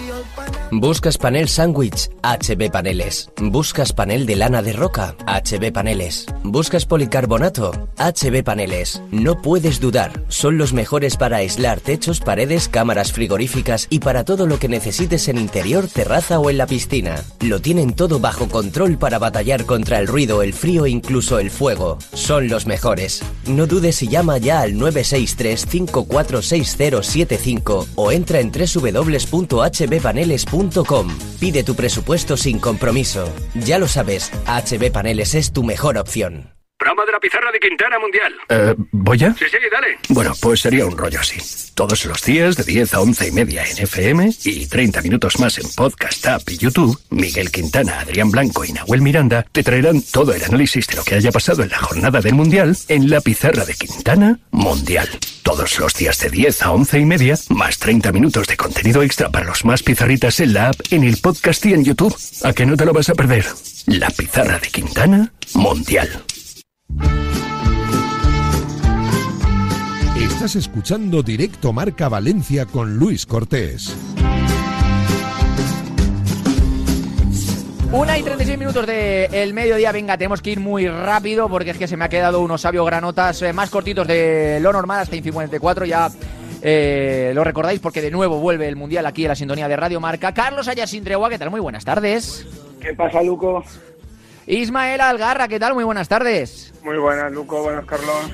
¿Buscas 0.70 1.18
panel 1.18 1.48
sándwich? 1.48 2.10
HB 2.22 2.70
Paneles. 2.70 3.30
¿Buscas 3.38 3.92
panel 3.92 4.24
de 4.26 4.36
lana 4.36 4.62
de 4.62 4.72
roca? 4.72 5.14
HB 5.26 5.72
Paneles. 5.72 6.26
¿Buscas 6.42 6.86
policarbonato? 6.86 7.88
HB 7.98 8.42
Paneles. 8.42 9.02
No 9.10 9.40
puedes 9.40 9.80
dudar, 9.80 10.24
son 10.28 10.58
los 10.58 10.72
mejores 10.72 11.16
para 11.16 11.38
aislar 11.38 11.80
techos, 11.80 12.20
paredes, 12.20 12.68
cámaras 12.68 13.12
frigoríficas 13.12 13.86
y 13.90 13.98
para 14.00 14.24
todo 14.24 14.46
lo 14.46 14.58
que 14.58 14.68
necesites 14.68 15.28
en 15.28 15.38
interior, 15.38 15.88
terraza 15.88 16.38
o 16.38 16.48
en 16.50 16.58
la 16.58 16.66
piscina. 16.66 17.22
Lo 17.40 17.60
tienen 17.60 17.94
todo 17.94 18.18
bajo 18.18 18.48
control 18.48 18.98
para 18.98 19.18
batallar 19.18 19.66
contra 19.66 19.98
el 19.98 20.06
ruido, 20.06 20.42
el 20.42 20.52
frío 20.52 20.86
e 20.86 20.90
incluso 20.90 21.38
el 21.38 21.50
fuego. 21.50 21.98
Son 22.14 22.48
los 22.48 22.66
mejores. 22.66 23.22
No 23.46 23.66
dudes 23.66 24.02
y 24.02 24.08
llama 24.08 24.38
ya 24.38 24.60
al 24.60 24.78
963 24.78 25.61
546075 25.68 27.88
o 27.96 28.12
entra 28.12 28.40
en 28.40 28.52
www.hbpaneles.com 28.52 31.08
Pide 31.40 31.64
tu 31.64 31.74
presupuesto 31.74 32.36
sin 32.36 32.58
compromiso. 32.58 33.32
Ya 33.54 33.78
lo 33.78 33.88
sabes, 33.88 34.30
HB 34.46 34.92
Paneles 34.92 35.34
es 35.34 35.52
tu 35.52 35.62
mejor 35.64 35.96
opción. 35.98 36.50
Programa 36.78 37.04
de 37.06 37.12
la 37.12 37.20
pizarra 37.20 37.50
de 37.52 37.60
Quintana 37.60 37.98
Mundial. 37.98 38.34
Eh, 38.48 38.74
¿Voy 38.90 39.16
ya? 39.16 39.32
Sí, 39.34 39.44
sí, 39.48 39.56
dale. 39.70 39.98
Bueno, 40.08 40.32
pues 40.40 40.60
sería 40.60 40.84
un 40.84 40.98
rollo 40.98 41.20
así. 41.20 41.38
Todos 41.74 42.04
los 42.04 42.22
días 42.22 42.56
de 42.56 42.64
10 42.64 42.94
a 42.94 43.00
11 43.00 43.28
y 43.28 43.30
media 43.32 43.64
en 43.64 43.78
FM 43.78 44.30
y 44.44 44.66
30 44.66 45.00
minutos 45.00 45.38
más 45.38 45.58
en 45.58 45.68
Podcast 45.74 46.26
App 46.26 46.42
y 46.50 46.58
YouTube, 46.58 47.00
Miguel 47.10 47.50
Quintana, 47.50 48.00
Adrián 48.00 48.30
Blanco 48.30 48.64
y 48.64 48.72
Nahuel 48.72 49.00
Miranda 49.00 49.46
te 49.50 49.62
traerán 49.62 50.02
todo 50.02 50.34
el 50.34 50.44
análisis 50.44 50.86
de 50.86 50.96
lo 50.96 51.04
que 51.04 51.14
haya 51.14 51.32
pasado 51.32 51.62
en 51.62 51.70
la 51.70 51.78
jornada 51.78 52.20
del 52.20 52.34
Mundial 52.34 52.76
en 52.88 53.08
la 53.08 53.20
pizarra 53.20 53.64
de 53.64 53.74
Quintana 53.74 54.38
Mundial. 54.50 55.08
Todos 55.42 55.78
los 55.78 55.94
días 55.94 56.18
de 56.18 56.30
10 56.30 56.62
a 56.62 56.72
11 56.72 57.00
y 57.00 57.04
media, 57.04 57.38
más 57.48 57.78
30 57.78 58.12
minutos 58.12 58.46
de 58.46 58.56
contenido 58.56 59.02
extra 59.02 59.30
para 59.30 59.46
los 59.46 59.64
más 59.64 59.82
pizarritas 59.82 60.40
en 60.40 60.52
la 60.52 60.68
app, 60.68 60.80
en 60.90 61.04
el 61.04 61.16
podcast 61.16 61.64
y 61.66 61.72
en 61.72 61.84
YouTube. 61.84 62.16
¿A 62.44 62.52
que 62.52 62.66
no 62.66 62.76
te 62.76 62.84
lo 62.84 62.92
vas 62.92 63.08
a 63.08 63.14
perder? 63.14 63.46
La 63.86 64.10
pizarra 64.10 64.58
de 64.58 64.68
Quintana 64.68 65.32
Mundial. 65.54 66.22
Estás 70.22 70.54
escuchando 70.54 71.20
Directo 71.24 71.72
Marca 71.72 72.08
Valencia 72.08 72.64
con 72.64 72.96
Luis 72.96 73.26
Cortés. 73.26 73.92
Una 77.90 78.16
y 78.16 78.22
36 78.22 78.56
minutos 78.56 78.86
del 78.86 79.52
mediodía. 79.52 79.90
Venga, 79.90 80.16
tenemos 80.16 80.40
que 80.40 80.52
ir 80.52 80.60
muy 80.60 80.88
rápido 80.88 81.48
porque 81.48 81.70
es 81.70 81.76
que 81.76 81.88
se 81.88 81.96
me 81.96 82.04
ha 82.04 82.08
quedado 82.08 82.40
unos 82.40 82.60
sabios 82.60 82.86
granotas 82.86 83.42
eh, 83.42 83.52
más 83.52 83.68
cortitos 83.68 84.06
de 84.06 84.60
lo 84.62 84.72
normal 84.72 85.00
hasta 85.00 85.16
en 85.16 85.24
54. 85.24 85.86
Ya 85.86 86.08
eh, 86.62 87.32
lo 87.34 87.42
recordáis 87.42 87.80
porque 87.80 88.00
de 88.00 88.12
nuevo 88.12 88.38
vuelve 88.38 88.68
el 88.68 88.76
Mundial 88.76 89.06
aquí 89.06 89.24
en 89.24 89.28
la 89.28 89.34
sintonía 89.34 89.66
de 89.66 89.76
Radio 89.76 89.98
Marca. 89.98 90.32
Carlos 90.32 90.68
Ayasin 90.68 91.02
Tregua, 91.02 91.30
¿qué 91.30 91.38
tal? 91.38 91.50
Muy 91.50 91.60
buenas 91.60 91.84
tardes. 91.84 92.46
¿Qué 92.80 92.94
pasa, 92.94 93.22
Luco? 93.22 93.64
Ismael 94.46 95.00
Algarra, 95.00 95.48
¿qué 95.48 95.58
tal? 95.58 95.74
Muy 95.74 95.84
buenas 95.84 96.08
tardes. 96.08 96.72
Muy 96.84 96.96
buenas, 96.96 97.32
Luco. 97.32 97.60
Buenas, 97.62 97.84
Carlos. 97.86 98.30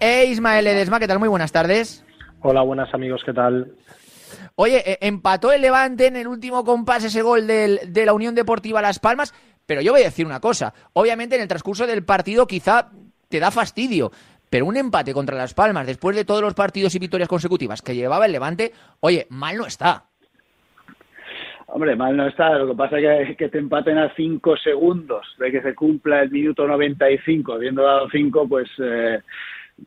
E 0.00 0.26
Ismael 0.26 0.66
Edesma, 0.66 0.98
¿qué 0.98 1.08
tal? 1.08 1.18
Muy 1.18 1.28
buenas 1.28 1.52
tardes. 1.52 2.04
Hola, 2.42 2.62
buenas 2.62 2.92
amigos, 2.92 3.22
¿qué 3.24 3.32
tal? 3.32 3.72
Oye, 4.54 4.82
eh, 4.84 4.98
empató 5.00 5.52
el 5.52 5.62
Levante 5.62 6.06
en 6.06 6.16
el 6.16 6.26
último 6.26 6.64
compás 6.64 7.04
ese 7.04 7.22
gol 7.22 7.46
del, 7.46 7.80
de 7.88 8.06
la 8.06 8.12
Unión 8.12 8.34
Deportiva 8.34 8.82
Las 8.82 8.98
Palmas, 8.98 9.34
pero 9.66 9.80
yo 9.80 9.92
voy 9.92 10.02
a 10.02 10.06
decir 10.06 10.26
una 10.26 10.40
cosa. 10.40 10.74
Obviamente 10.92 11.36
en 11.36 11.42
el 11.42 11.48
transcurso 11.48 11.86
del 11.86 12.04
partido 12.04 12.46
quizá 12.46 12.90
te 13.28 13.40
da 13.40 13.50
fastidio, 13.50 14.10
pero 14.50 14.66
un 14.66 14.76
empate 14.76 15.14
contra 15.14 15.36
Las 15.36 15.54
Palmas 15.54 15.86
después 15.86 16.14
de 16.14 16.24
todos 16.24 16.42
los 16.42 16.54
partidos 16.54 16.94
y 16.94 16.98
victorias 16.98 17.28
consecutivas 17.28 17.80
que 17.80 17.94
llevaba 17.94 18.26
el 18.26 18.32
Levante, 18.32 18.72
oye, 19.00 19.26
mal 19.30 19.56
no 19.56 19.66
está. 19.66 20.04
Hombre, 21.68 21.96
mal 21.96 22.16
no 22.16 22.26
está. 22.26 22.50
Lo 22.58 22.68
que 22.68 22.76
pasa 22.76 22.98
es 22.98 23.28
que, 23.28 23.36
que 23.36 23.48
te 23.48 23.58
empaten 23.58 23.98
a 23.98 24.14
cinco 24.14 24.56
segundos 24.56 25.26
de 25.38 25.50
que 25.50 25.62
se 25.62 25.74
cumpla 25.74 26.22
el 26.22 26.30
minuto 26.30 26.66
95, 26.66 27.54
habiendo 27.54 27.82
dado 27.82 28.08
cinco, 28.10 28.46
pues 28.48 28.68
eh, 28.78 29.20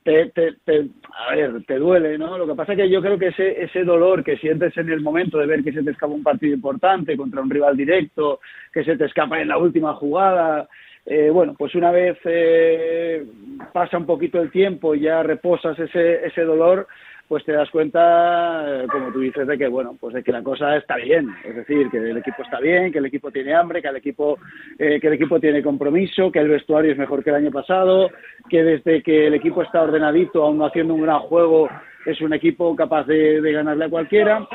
te, 0.03 0.27
te, 0.27 0.53
te, 0.65 0.87
a 1.17 1.35
ver, 1.35 1.63
te 1.65 1.77
duele, 1.77 2.17
¿no? 2.17 2.37
Lo 2.37 2.47
que 2.47 2.55
pasa 2.55 2.73
es 2.73 2.77
que 2.77 2.89
yo 2.89 3.01
creo 3.01 3.17
que 3.17 3.27
ese, 3.27 3.63
ese 3.63 3.83
dolor 3.83 4.23
que 4.23 4.37
sientes 4.37 4.75
en 4.77 4.89
el 4.89 5.01
momento 5.01 5.37
de 5.37 5.47
ver 5.47 5.63
que 5.63 5.73
se 5.73 5.83
te 5.83 5.91
escapa 5.91 6.13
un 6.13 6.23
partido 6.23 6.53
importante 6.53 7.17
contra 7.17 7.41
un 7.41 7.49
rival 7.49 7.75
directo, 7.75 8.39
que 8.71 8.83
se 8.83 8.97
te 8.97 9.05
escapa 9.05 9.41
en 9.41 9.47
la 9.47 9.57
última 9.57 9.93
jugada, 9.95 10.67
eh, 11.05 11.29
bueno, 11.31 11.55
pues 11.57 11.73
una 11.73 11.91
vez 11.91 12.17
eh, 12.25 13.25
pasa 13.73 13.97
un 13.97 14.05
poquito 14.05 14.39
el 14.39 14.51
tiempo 14.51 14.93
y 14.93 15.01
ya 15.01 15.23
reposas 15.23 15.77
ese, 15.79 16.25
ese 16.25 16.43
dolor, 16.43 16.87
pues 17.29 17.45
te 17.45 17.51
das 17.51 17.69
cuenta, 17.69 18.65
eh, 18.65 18.87
como 18.91 19.11
tú 19.11 19.19
dices, 19.19 19.45
de 19.45 19.55
que 19.55 19.67
bueno, 19.67 19.95
pues 19.99 20.15
de 20.15 20.23
que 20.23 20.31
la 20.31 20.41
cosa 20.41 20.75
está 20.75 20.95
bien, 20.95 21.29
es 21.45 21.55
decir, 21.57 21.87
que 21.91 21.97
el 21.97 22.17
equipo 22.17 22.41
está 22.41 22.59
bien, 22.59 22.91
que 22.91 22.97
el 22.97 23.05
equipo 23.05 23.29
tiene 23.29 23.53
hambre, 23.53 23.83
que 23.83 23.87
el 23.87 23.97
equipo, 23.97 24.39
eh, 24.79 24.99
que 24.99 25.07
el 25.07 25.13
equipo 25.13 25.39
tiene 25.39 25.61
compromiso, 25.61 26.31
que 26.31 26.39
el 26.39 26.49
vestuario 26.49 26.91
es 26.91 26.97
mejor 26.97 27.23
que 27.23 27.29
el 27.29 27.35
año 27.35 27.51
pasado, 27.51 28.09
que 28.49 28.63
desde 28.63 29.03
que 29.03 29.27
el 29.27 29.35
equipo 29.35 29.61
está 29.61 29.83
ordenadito, 29.83 30.43
aún 30.43 30.59
haciendo 30.63 30.95
un 30.95 31.03
gran 31.03 31.19
juego, 31.19 31.69
es 32.07 32.19
un 32.19 32.33
equipo 32.33 32.75
capaz 32.75 33.05
de, 33.05 33.39
ganarle 33.41 33.85
a 33.85 33.89
cualquiera. 33.89 34.47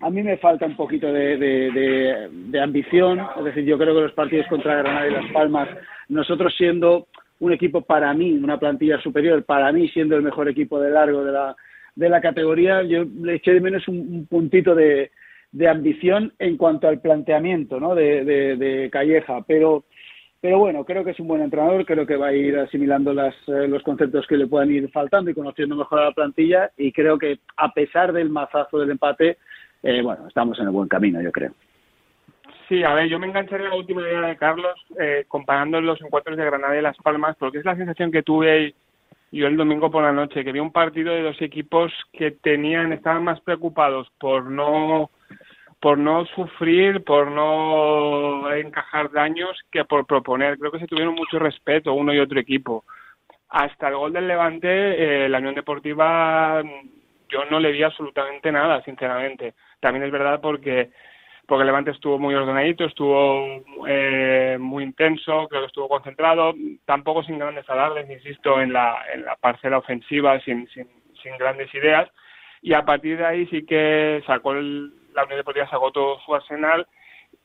A 0.00 0.10
mí 0.10 0.20
me 0.20 0.38
falta 0.38 0.66
un 0.66 0.74
poquito 0.74 1.12
de, 1.12 1.36
de, 1.36 2.28
de 2.32 2.60
ambición, 2.60 3.20
es 3.38 3.44
decir, 3.44 3.64
yo 3.64 3.78
creo 3.78 3.94
que 3.94 4.00
los 4.00 4.12
partidos 4.12 4.48
contra 4.48 4.74
Granada 4.74 5.06
y 5.06 5.12
Las 5.12 5.32
Palmas, 5.32 5.68
nosotros 6.08 6.52
siendo 6.58 7.06
un 7.38 7.52
equipo 7.52 7.82
para 7.82 8.12
mí, 8.12 8.32
una 8.32 8.58
plantilla 8.58 9.00
superior, 9.00 9.44
para 9.44 9.70
mí 9.70 9.88
siendo 9.90 10.16
el 10.16 10.22
mejor 10.22 10.48
equipo 10.48 10.80
de 10.80 10.90
largo 10.90 11.22
de 11.22 11.30
la 11.30 11.54
de 11.98 12.08
la 12.08 12.20
categoría, 12.20 12.82
yo 12.84 13.04
le 13.22 13.34
eché 13.34 13.52
de 13.52 13.60
menos 13.60 13.88
un, 13.88 13.98
un 13.98 14.26
puntito 14.26 14.76
de, 14.76 15.10
de, 15.50 15.68
ambición 15.68 16.32
en 16.38 16.56
cuanto 16.56 16.86
al 16.86 17.00
planteamiento 17.00 17.80
¿no? 17.80 17.96
de, 17.96 18.24
de, 18.24 18.88
Calleja, 18.88 19.42
pero, 19.48 19.82
pero 20.40 20.60
bueno, 20.60 20.84
creo 20.84 21.04
que 21.04 21.10
es 21.10 21.18
un 21.18 21.26
buen 21.26 21.42
entrenador, 21.42 21.84
creo 21.84 22.06
que 22.06 22.14
va 22.14 22.28
a 22.28 22.32
ir 22.32 22.56
asimilando 22.56 23.12
las, 23.12 23.34
eh, 23.48 23.66
los 23.66 23.82
conceptos 23.82 24.28
que 24.28 24.36
le 24.36 24.46
puedan 24.46 24.70
ir 24.70 24.88
faltando 24.92 25.28
y 25.28 25.34
conociendo 25.34 25.74
mejor 25.74 25.98
a 25.98 26.04
la 26.04 26.12
plantilla 26.12 26.70
y 26.76 26.92
creo 26.92 27.18
que 27.18 27.40
a 27.56 27.72
pesar 27.72 28.12
del 28.12 28.30
mazazo 28.30 28.78
del 28.78 28.92
empate, 28.92 29.36
eh, 29.82 30.00
bueno, 30.00 30.28
estamos 30.28 30.56
en 30.60 30.66
el 30.66 30.70
buen 30.70 30.88
camino, 30.88 31.20
yo 31.20 31.32
creo. 31.32 31.50
Sí, 32.68 32.84
a 32.84 32.94
ver, 32.94 33.08
yo 33.08 33.18
me 33.18 33.26
engancharé 33.26 33.66
a 33.66 33.70
la 33.70 33.76
última 33.76 34.02
idea 34.02 34.20
de 34.20 34.36
Carlos 34.36 34.86
eh, 35.00 35.24
comparando 35.26 35.80
los 35.80 36.00
encuentros 36.00 36.36
de 36.36 36.44
Granada 36.44 36.78
y 36.78 36.82
Las 36.82 36.96
Palmas, 36.98 37.34
porque 37.40 37.58
es 37.58 37.64
la 37.64 37.74
sensación 37.74 38.12
que 38.12 38.22
tuve 38.22 38.74
yo 39.30 39.46
el 39.46 39.56
domingo 39.56 39.90
por 39.90 40.02
la 40.02 40.12
noche, 40.12 40.44
que 40.44 40.52
vi 40.52 40.60
un 40.60 40.72
partido 40.72 41.12
de 41.12 41.22
dos 41.22 41.40
equipos 41.42 41.92
que 42.12 42.30
tenían, 42.30 42.92
estaban 42.92 43.24
más 43.24 43.40
preocupados 43.40 44.08
por 44.18 44.50
no 44.50 45.10
por 45.80 45.96
no 45.96 46.26
sufrir, 46.26 47.04
por 47.04 47.30
no 47.30 48.52
encajar 48.52 49.12
daños 49.12 49.56
que 49.70 49.84
por 49.84 50.06
proponer. 50.06 50.58
Creo 50.58 50.72
que 50.72 50.80
se 50.80 50.88
tuvieron 50.88 51.14
mucho 51.14 51.38
respeto 51.38 51.94
uno 51.94 52.12
y 52.12 52.18
otro 52.18 52.40
equipo. 52.40 52.84
Hasta 53.48 53.88
el 53.88 53.96
gol 53.96 54.12
del 54.12 54.26
Levante, 54.26 54.68
eh, 55.24 55.28
la 55.28 55.38
Unión 55.38 55.54
Deportiva, 55.54 56.62
yo 57.28 57.44
no 57.50 57.60
le 57.60 57.70
vi 57.70 57.82
absolutamente 57.84 58.50
nada, 58.50 58.82
sinceramente. 58.82 59.54
También 59.80 60.04
es 60.04 60.10
verdad 60.10 60.40
porque 60.40 60.90
porque 61.48 61.64
Levante 61.64 61.92
estuvo 61.92 62.18
muy 62.18 62.34
ordenadito, 62.34 62.84
estuvo 62.84 63.64
eh, 63.88 64.58
muy 64.60 64.84
intenso, 64.84 65.48
creo 65.48 65.62
que 65.62 65.68
estuvo 65.68 65.88
concentrado, 65.88 66.52
tampoco 66.84 67.22
sin 67.22 67.38
grandes 67.38 67.68
alardes, 67.70 68.08
insisto, 68.10 68.60
en 68.60 68.74
la, 68.74 68.98
en 69.14 69.24
la 69.24 69.34
parcela 69.36 69.78
ofensiva, 69.78 70.38
sin, 70.40 70.68
sin, 70.68 70.86
sin 71.22 71.38
grandes 71.38 71.74
ideas, 71.74 72.06
y 72.60 72.74
a 72.74 72.84
partir 72.84 73.16
de 73.16 73.24
ahí 73.24 73.46
sí 73.46 73.64
que 73.64 74.22
sacó 74.26 74.52
el, 74.52 74.92
la 75.14 75.24
Unión 75.24 75.38
Deportiva 75.38 75.66
sacó 75.70 75.90
todo 75.90 76.20
su 76.20 76.34
arsenal 76.34 76.86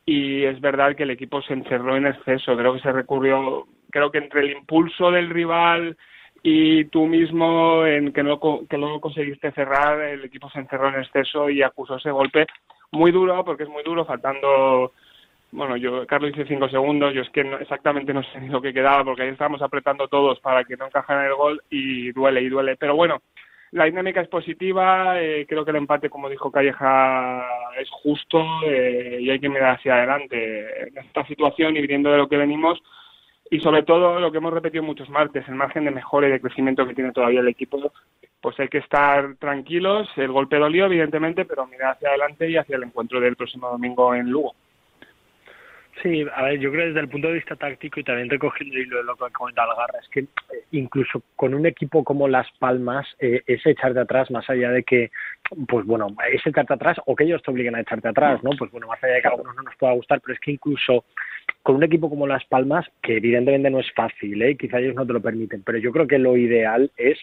y 0.05 0.43
es 0.43 0.59
verdad 0.59 0.97
que 0.97 1.03
el 1.03 1.11
equipo 1.11 1.41
se 1.41 1.53
encerró 1.53 1.95
en 1.95 2.07
exceso, 2.07 2.57
creo 2.57 2.73
que 2.73 2.81
se 2.81 2.91
recurrió, 2.91 3.67
creo 3.89 4.11
que 4.11 4.17
entre 4.17 4.41
el 4.41 4.51
impulso 4.51 5.11
del 5.11 5.29
rival 5.29 5.95
y 6.41 6.83
tú 6.85 7.05
mismo 7.05 7.85
en 7.85 8.11
que 8.11 8.21
no 8.21 8.37
que 8.69 8.77
luego 8.77 8.99
conseguiste 8.99 9.53
cerrar 9.53 10.01
el 10.01 10.25
equipo 10.25 10.49
se 10.49 10.59
encerró 10.59 10.89
en 10.89 10.95
exceso 10.95 11.49
y 11.49 11.63
acusó 11.63 11.95
ese 11.95 12.11
golpe 12.11 12.47
muy 12.93 13.11
duro 13.11 13.43
porque 13.43 13.63
es 13.63 13.69
muy 13.69 13.83
duro 13.83 14.05
faltando 14.05 14.93
bueno 15.51 15.77
yo 15.77 16.07
Carlos 16.07 16.31
hice 16.31 16.45
cinco 16.45 16.69
segundos 16.69 17.13
yo 17.13 17.21
es 17.21 17.29
que 17.29 17.41
exactamente 17.59 18.13
no 18.13 18.23
sé 18.23 18.39
ni 18.39 18.49
lo 18.49 18.61
que 18.61 18.73
quedaba 18.73 19.03
porque 19.03 19.23
ahí 19.23 19.29
estábamos 19.29 19.61
apretando 19.61 20.07
todos 20.07 20.39
para 20.39 20.63
que 20.63 20.77
no 20.77 20.85
encajara 20.85 21.27
el 21.27 21.35
gol 21.35 21.61
y 21.69 22.11
duele 22.11 22.41
y 22.41 22.49
duele. 22.49 22.75
Pero 22.77 22.95
bueno 22.95 23.21
la 23.73 23.85
dinámica 23.85 24.21
es 24.21 24.27
positiva, 24.27 25.19
eh, 25.19 25.47
creo 25.49 25.65
que 25.65 25.71
el 25.71 25.77
empate, 25.77 26.07
como 26.07 26.29
dijo 26.29 26.51
Calleja, 26.51 27.43
es 27.79 27.89
justo 27.89 28.39
eh, 28.67 29.17
y 29.19 29.31
hay 29.31 29.39
que 29.39 29.49
mirar 29.49 29.77
hacia 29.77 29.95
adelante 29.95 30.89
en 30.89 30.97
esta 30.99 31.25
situación 31.25 31.75
y 31.75 31.87
viendo 31.87 32.11
de 32.11 32.19
lo 32.19 32.29
que 32.29 32.37
venimos. 32.37 32.79
Y 33.49 33.61
sobre 33.61 33.81
todo 33.81 34.19
lo 34.19 34.31
que 34.31 34.37
hemos 34.37 34.53
repetido 34.53 34.83
muchos 34.83 35.09
martes, 35.09 35.47
el 35.47 35.55
margen 35.55 35.85
de 35.85 35.91
mejora 35.91 36.27
y 36.27 36.31
de 36.31 36.39
crecimiento 36.39 36.85
que 36.85 36.93
tiene 36.93 37.11
todavía 37.11 37.39
el 37.39 37.47
equipo, 37.47 37.91
pues 38.43 38.59
hay 38.59 38.67
que 38.67 38.79
estar 38.79 39.35
tranquilos, 39.37 40.09
el 40.17 40.33
golpe 40.33 40.57
dolió 40.57 40.87
evidentemente, 40.87 41.45
pero 41.45 41.65
mirar 41.65 41.93
hacia 41.93 42.09
adelante 42.09 42.49
y 42.49 42.57
hacia 42.57 42.75
el 42.75 42.83
encuentro 42.83 43.21
del 43.21 43.37
próximo 43.37 43.69
domingo 43.69 44.13
en 44.13 44.29
Lugo. 44.29 44.53
Sí, 46.01 46.25
a 46.35 46.43
ver, 46.43 46.59
yo 46.59 46.69
creo 46.69 46.87
desde 46.87 46.99
el 46.99 47.07
punto 47.07 47.29
de 47.29 47.35
vista 47.35 47.55
táctico 47.55 48.01
y 48.01 48.03
también 48.03 48.29
recogiendo 48.29 48.75
el 48.75 48.81
hilo 48.81 48.97
de 48.97 49.03
lo 49.03 49.15
que 49.15 49.31
comenta 49.31 49.63
Algarra, 49.63 49.99
es 50.01 50.09
que 50.09 50.19
eh, 50.21 50.65
incluso 50.71 51.21
con 51.37 51.53
un 51.53 51.65
equipo 51.65 52.03
como 52.03 52.27
Las 52.27 52.51
Palmas, 52.59 53.07
eh, 53.19 53.43
ese 53.47 53.69
echarte 53.69 54.01
atrás, 54.01 54.29
más 54.29 54.49
allá 54.49 54.71
de 54.71 54.83
que, 54.83 55.09
pues 55.69 55.85
bueno, 55.85 56.07
ese 56.29 56.49
echarte 56.49 56.73
atrás 56.73 56.97
o 57.05 57.15
que 57.15 57.23
ellos 57.23 57.41
te 57.43 57.51
obliguen 57.51 57.75
a 57.75 57.79
echarte 57.79 58.09
atrás, 58.09 58.43
¿no? 58.43 58.49
Pues 58.57 58.71
bueno, 58.71 58.87
más 58.87 59.01
allá 59.01 59.13
de 59.13 59.21
que 59.21 59.27
a 59.27 59.31
algunos 59.31 59.55
no 59.55 59.63
nos 59.63 59.75
pueda 59.77 59.93
gustar, 59.93 60.19
pero 60.19 60.33
es 60.33 60.39
que 60.41 60.51
incluso 60.51 61.05
con 61.61 61.77
un 61.77 61.83
equipo 61.83 62.09
como 62.09 62.27
Las 62.27 62.43
Palmas, 62.43 62.85
que 63.01 63.17
evidentemente 63.17 63.69
no 63.69 63.79
es 63.79 63.89
fácil, 63.93 64.41
¿eh? 64.41 64.57
quizá 64.57 64.79
ellos 64.79 64.95
no 64.95 65.07
te 65.07 65.13
lo 65.13 65.21
permiten, 65.21 65.63
pero 65.63 65.77
yo 65.77 65.93
creo 65.93 66.07
que 66.07 66.19
lo 66.19 66.35
ideal 66.35 66.91
es 66.97 67.17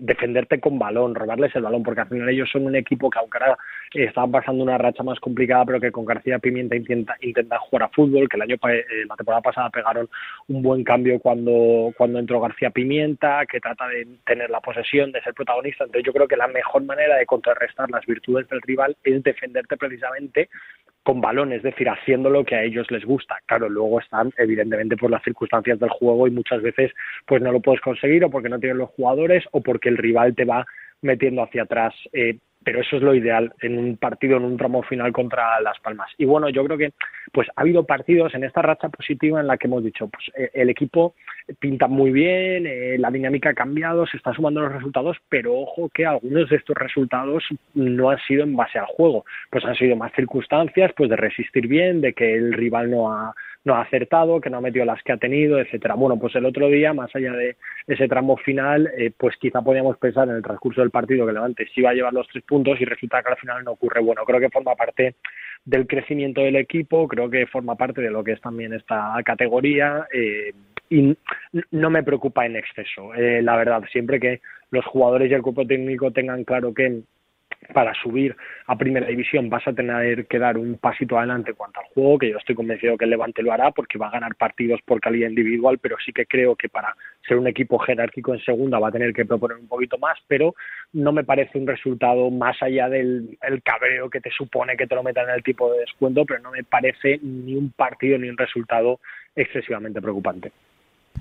defenderte 0.00 0.60
con 0.60 0.78
balón, 0.78 1.14
robarles 1.14 1.54
el 1.54 1.62
balón, 1.62 1.82
porque 1.82 2.00
al 2.00 2.08
final 2.08 2.28
ellos 2.28 2.50
son 2.50 2.66
un 2.66 2.74
equipo 2.74 3.08
que 3.08 3.18
aunque 3.18 3.38
ahora 3.38 3.56
están 3.92 4.30
pasando 4.30 4.62
una 4.62 4.78
racha 4.78 5.02
más 5.02 5.20
complicada, 5.20 5.64
pero 5.64 5.80
que 5.80 5.92
con 5.92 6.04
García 6.04 6.38
Pimienta 6.38 6.76
intenta, 6.76 7.16
intenta 7.20 7.58
jugar 7.58 7.84
a 7.84 7.88
fútbol, 7.88 8.28
que 8.28 8.36
el 8.36 8.42
año 8.42 8.56
eh, 8.68 8.84
la 9.08 9.16
temporada 9.16 9.42
pasada 9.42 9.70
pegaron 9.70 10.08
un 10.48 10.62
buen 10.62 10.82
cambio 10.82 11.18
cuando, 11.20 11.92
cuando 11.96 12.18
entró 12.18 12.40
García 12.40 12.70
Pimienta, 12.70 13.46
que 13.46 13.60
trata 13.60 13.86
de 13.88 14.06
tener 14.26 14.50
la 14.50 14.60
posesión, 14.60 15.12
de 15.12 15.22
ser 15.22 15.34
protagonista. 15.34 15.84
Entonces 15.84 16.06
yo 16.06 16.12
creo 16.12 16.28
que 16.28 16.36
la 16.36 16.48
mejor 16.48 16.84
manera 16.84 17.16
de 17.16 17.26
contrarrestar 17.26 17.90
las 17.90 18.04
virtudes 18.06 18.48
del 18.48 18.62
rival 18.62 18.96
es 19.04 19.22
defenderte 19.22 19.76
precisamente 19.76 20.48
con 21.06 21.20
balón, 21.20 21.52
es 21.52 21.62
decir, 21.62 21.88
haciendo 21.88 22.28
lo 22.30 22.44
que 22.44 22.56
a 22.56 22.64
ellos 22.64 22.90
les 22.90 23.04
gusta. 23.04 23.36
Claro, 23.46 23.68
luego 23.68 24.00
están 24.00 24.32
evidentemente 24.38 24.96
por 24.96 25.08
las 25.08 25.22
circunstancias 25.22 25.78
del 25.78 25.88
juego 25.88 26.26
y 26.26 26.32
muchas 26.32 26.60
veces 26.60 26.90
pues 27.24 27.40
no 27.40 27.52
lo 27.52 27.60
puedes 27.60 27.80
conseguir 27.80 28.24
o 28.24 28.30
porque 28.30 28.48
no 28.48 28.58
tienes 28.58 28.76
los 28.76 28.90
jugadores 28.90 29.44
o 29.52 29.60
porque 29.76 29.90
el 29.90 29.98
rival 29.98 30.34
te 30.34 30.46
va 30.46 30.64
metiendo 31.02 31.42
hacia 31.42 31.64
atrás. 31.64 31.94
Eh, 32.14 32.38
pero 32.64 32.80
eso 32.80 32.96
es 32.96 33.02
lo 33.02 33.14
ideal 33.14 33.52
en 33.60 33.78
un 33.78 33.96
partido, 33.96 34.38
en 34.38 34.44
un 34.44 34.56
tramo 34.56 34.82
final 34.82 35.12
contra 35.12 35.60
Las 35.60 35.78
Palmas. 35.78 36.10
Y 36.18 36.24
bueno, 36.24 36.48
yo 36.48 36.64
creo 36.64 36.76
que 36.76 36.92
pues 37.30 37.46
ha 37.54 37.60
habido 37.60 37.84
partidos 37.84 38.34
en 38.34 38.42
esta 38.42 38.60
racha 38.60 38.88
positiva 38.88 39.38
en 39.38 39.46
la 39.46 39.56
que 39.56 39.68
hemos 39.68 39.84
dicho, 39.84 40.08
pues 40.08 40.24
eh, 40.34 40.50
el 40.52 40.70
equipo 40.70 41.14
pinta 41.60 41.86
muy 41.86 42.10
bien, 42.10 42.66
eh, 42.66 42.96
la 42.98 43.12
dinámica 43.12 43.50
ha 43.50 43.54
cambiado, 43.54 44.04
se 44.06 44.16
están 44.16 44.34
sumando 44.34 44.62
los 44.62 44.72
resultados, 44.72 45.16
pero 45.28 45.54
ojo 45.54 45.90
que 45.94 46.06
algunos 46.06 46.48
de 46.48 46.56
estos 46.56 46.74
resultados 46.76 47.44
no 47.74 48.10
han 48.10 48.18
sido 48.26 48.42
en 48.42 48.56
base 48.56 48.80
al 48.80 48.86
juego, 48.86 49.24
pues 49.48 49.64
han 49.64 49.76
sido 49.76 49.94
más 49.94 50.12
circunstancias, 50.14 50.90
pues 50.96 51.08
de 51.08 51.16
resistir 51.16 51.68
bien, 51.68 52.00
de 52.00 52.14
que 52.14 52.34
el 52.34 52.52
rival 52.52 52.90
no 52.90 53.12
ha 53.12 53.32
no 53.66 53.74
ha 53.74 53.82
acertado, 53.82 54.40
que 54.40 54.48
no 54.48 54.58
ha 54.58 54.60
metido 54.60 54.84
las 54.84 55.02
que 55.02 55.12
ha 55.12 55.16
tenido, 55.16 55.58
etcétera. 55.58 55.96
Bueno, 55.96 56.16
pues 56.20 56.34
el 56.36 56.46
otro 56.46 56.68
día, 56.68 56.94
más 56.94 57.14
allá 57.16 57.32
de 57.32 57.56
ese 57.88 58.06
tramo 58.06 58.36
final, 58.36 58.88
eh, 58.96 59.10
pues 59.16 59.36
quizá 59.38 59.60
podíamos 59.60 59.98
pensar 59.98 60.28
en 60.28 60.36
el 60.36 60.42
transcurso 60.42 60.80
del 60.80 60.92
partido 60.92 61.26
que 61.26 61.32
Levante 61.32 61.66
sí 61.66 61.80
iba 61.80 61.90
a 61.90 61.94
llevar 61.94 62.12
los 62.12 62.28
tres 62.28 62.44
puntos 62.44 62.80
y 62.80 62.84
resulta 62.84 63.22
que 63.24 63.30
al 63.30 63.36
final 63.36 63.64
no 63.64 63.72
ocurre. 63.72 64.00
Bueno, 64.00 64.24
creo 64.24 64.38
que 64.38 64.50
forma 64.50 64.76
parte 64.76 65.16
del 65.64 65.88
crecimiento 65.88 66.42
del 66.42 66.54
equipo, 66.54 67.08
creo 67.08 67.28
que 67.28 67.48
forma 67.48 67.74
parte 67.74 68.00
de 68.00 68.10
lo 68.10 68.22
que 68.22 68.32
es 68.32 68.40
también 68.40 68.72
esta 68.72 69.14
categoría. 69.24 70.06
Eh, 70.12 70.52
y 70.88 71.16
no 71.72 71.90
me 71.90 72.04
preocupa 72.04 72.46
en 72.46 72.54
exceso, 72.54 73.12
eh, 73.14 73.42
la 73.42 73.56
verdad, 73.56 73.82
siempre 73.90 74.20
que 74.20 74.40
los 74.70 74.84
jugadores 74.84 75.28
y 75.28 75.34
el 75.34 75.42
cuerpo 75.42 75.66
técnico 75.66 76.12
tengan 76.12 76.44
claro 76.44 76.72
que 76.72 77.02
para 77.72 77.94
subir 77.94 78.36
a 78.66 78.76
primera 78.76 79.06
división 79.06 79.48
vas 79.48 79.66
a 79.66 79.72
tener 79.72 80.26
que 80.26 80.38
dar 80.38 80.56
un 80.56 80.78
pasito 80.78 81.18
adelante 81.18 81.50
en 81.50 81.56
cuanto 81.56 81.80
al 81.80 81.86
juego, 81.86 82.18
que 82.18 82.30
yo 82.30 82.38
estoy 82.38 82.54
convencido 82.54 82.96
que 82.96 83.04
el 83.04 83.10
Levante 83.10 83.42
lo 83.42 83.52
hará 83.52 83.70
porque 83.70 83.98
va 83.98 84.08
a 84.08 84.12
ganar 84.12 84.34
partidos 84.36 84.80
por 84.84 85.00
calidad 85.00 85.28
individual, 85.28 85.78
pero 85.78 85.96
sí 86.04 86.12
que 86.12 86.26
creo 86.26 86.56
que 86.56 86.68
para 86.68 86.94
ser 87.26 87.36
un 87.36 87.46
equipo 87.46 87.78
jerárquico 87.78 88.34
en 88.34 88.40
segunda 88.40 88.78
va 88.78 88.88
a 88.88 88.92
tener 88.92 89.12
que 89.12 89.24
proponer 89.24 89.58
un 89.58 89.68
poquito 89.68 89.98
más, 89.98 90.18
pero 90.26 90.54
no 90.92 91.12
me 91.12 91.24
parece 91.24 91.58
un 91.58 91.66
resultado 91.66 92.30
más 92.30 92.62
allá 92.62 92.88
del 92.88 93.38
el 93.42 93.62
cabreo 93.62 94.10
que 94.10 94.20
te 94.20 94.30
supone 94.30 94.76
que 94.76 94.86
te 94.86 94.94
lo 94.94 95.02
metan 95.02 95.28
en 95.28 95.36
el 95.36 95.42
tipo 95.42 95.72
de 95.72 95.80
descuento, 95.80 96.24
pero 96.24 96.40
no 96.40 96.50
me 96.50 96.64
parece 96.64 97.18
ni 97.22 97.54
un 97.54 97.72
partido 97.72 98.18
ni 98.18 98.28
un 98.28 98.36
resultado 98.36 99.00
excesivamente 99.34 100.00
preocupante. 100.00 100.52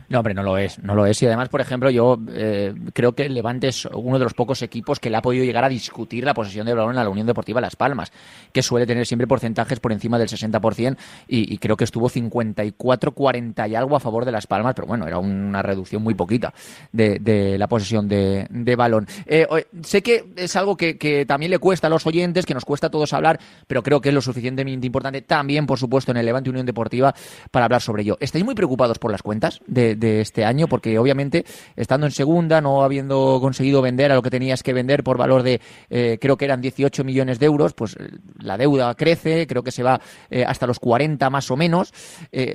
No, 0.10 0.20
hombre, 0.20 0.34
no 0.34 0.44
lo 0.44 0.58
es, 0.58 0.80
no 0.84 0.96
lo 0.96 1.06
es. 1.06 1.22
Y 1.22 1.26
además, 1.26 1.50
por 1.50 1.62
ejemplo, 1.62 1.90
yo 1.90 2.20
eh, 2.30 2.74
creo 2.94 3.14
que 3.14 3.28
Levante 3.28 3.70
es 3.70 3.86
uno 3.86 4.20
de 4.20 4.24
los 4.24 4.34
pocos 4.34 4.62
equipos 4.62 5.00
que 5.00 5.10
le 5.10 5.18
ha 5.18 5.22
podido 5.22 5.44
llegar 5.44 5.64
a 5.64 5.70
discutir 5.70 6.24
la 6.24 6.34
posesión 6.34 6.66
de 6.66 6.74
balón 6.74 6.98
a 6.98 7.04
la 7.04 7.10
Unión 7.10 7.28
Deportiva 7.28 7.60
Las 7.62 7.76
Palmas, 7.76 8.12
que 8.52 8.62
suele 8.62 8.86
tener 8.86 9.06
siempre 9.06 9.28
porcentajes 9.28 9.80
por 9.80 9.92
encima 9.92 10.20
del 10.20 10.28
60% 10.28 10.98
y, 11.28 11.54
y 11.54 11.58
creo 11.58 11.76
que 11.76 11.84
estuvo 11.84 12.10
54-40 12.10 13.70
y 13.70 13.76
algo 13.76 13.96
a 13.96 14.00
favor 14.00 14.26
de 14.26 14.32
Las 14.32 14.48
Palmas, 14.48 14.74
pero 14.76 14.88
bueno, 14.88 15.08
era 15.08 15.18
una 15.18 15.62
reducción 15.62 16.04
muy 16.04 16.14
poquita 16.14 16.54
de, 16.92 17.58
la 17.58 17.68
posesión 17.68 18.08
de, 18.08 18.76
balón. 18.78 19.08
Eh, 19.26 19.48
sé 19.82 20.02
que 20.02 20.26
es 20.36 20.56
algo 20.56 20.78
que, 20.78 20.98
que, 20.98 21.26
también 21.26 21.50
le 21.50 21.60
cuesta 21.60 21.88
a 21.88 21.90
los 21.90 22.06
oyentes, 22.06 22.46
que 22.46 22.54
nos 22.54 22.66
cuesta 22.66 22.88
a 22.88 22.90
todos 22.90 23.14
hablar, 23.14 23.40
pero 23.68 23.84
creo 23.84 24.02
que 24.02 24.10
es 24.10 24.16
lo 24.16 24.22
suficientemente 24.22 24.86
importante 24.86 25.22
también, 25.22 25.66
por 25.66 25.80
supuesto, 25.80 26.12
en 26.12 26.18
el 26.18 26.26
Levante 26.26 26.50
Unión 26.50 26.66
Deportiva 26.66 27.14
para 27.52 27.66
hablar 27.66 27.82
sobre 27.82 28.04
ello. 28.04 28.18
¿Estáis 28.20 28.46
muy 28.46 28.56
preocupados 28.56 29.00
por 29.00 29.12
las 29.12 29.22
cuentas 29.22 29.62
de 29.94 30.22
este 30.22 30.44
año, 30.44 30.68
porque 30.68 30.98
obviamente 30.98 31.44
estando 31.76 32.08
en 32.08 32.12
segunda, 32.12 32.62
no 32.62 32.82
habiendo 32.82 33.38
conseguido 33.40 33.84
vender 33.84 34.12
a 34.12 34.16
lo 34.16 34.24
que 34.24 34.32
tenías 34.32 34.64
que 34.64 34.74
vender 34.74 35.04
por 35.04 35.18
valor 35.18 35.44
de, 35.44 35.60
eh, 35.90 36.18
creo 36.20 36.38
que 36.38 36.46
eran 36.46 36.62
18 36.62 37.04
millones 37.04 37.40
de 37.40 37.46
euros, 37.46 37.74
pues 37.74 37.96
eh, 37.96 38.10
la 38.42 38.58
deuda 38.58 38.94
crece, 38.96 39.46
creo 39.48 39.64
que 39.64 39.72
se 39.72 39.84
va 39.84 40.00
eh, 40.30 40.44
hasta 40.46 40.66
los 40.68 40.80
40 40.80 41.30
más 41.30 41.52
o 41.52 41.58
menos. 41.58 41.94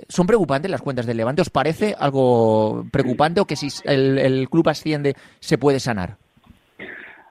¿Son 0.09 0.27
preocupantes 0.27 0.71
las 0.71 0.83
cuentas 0.83 1.07
del 1.07 1.16
Levante? 1.16 1.43
¿Os 1.43 1.51
parece 1.51 1.95
algo 1.99 2.85
preocupante 2.90 3.40
o 3.40 3.45
que 3.45 3.57
si 3.57 3.69
el, 3.85 4.49
club 4.51 4.69
asciende 4.69 5.14
se 5.38 5.59
puede 5.59 5.81
sanar? 5.81 6.16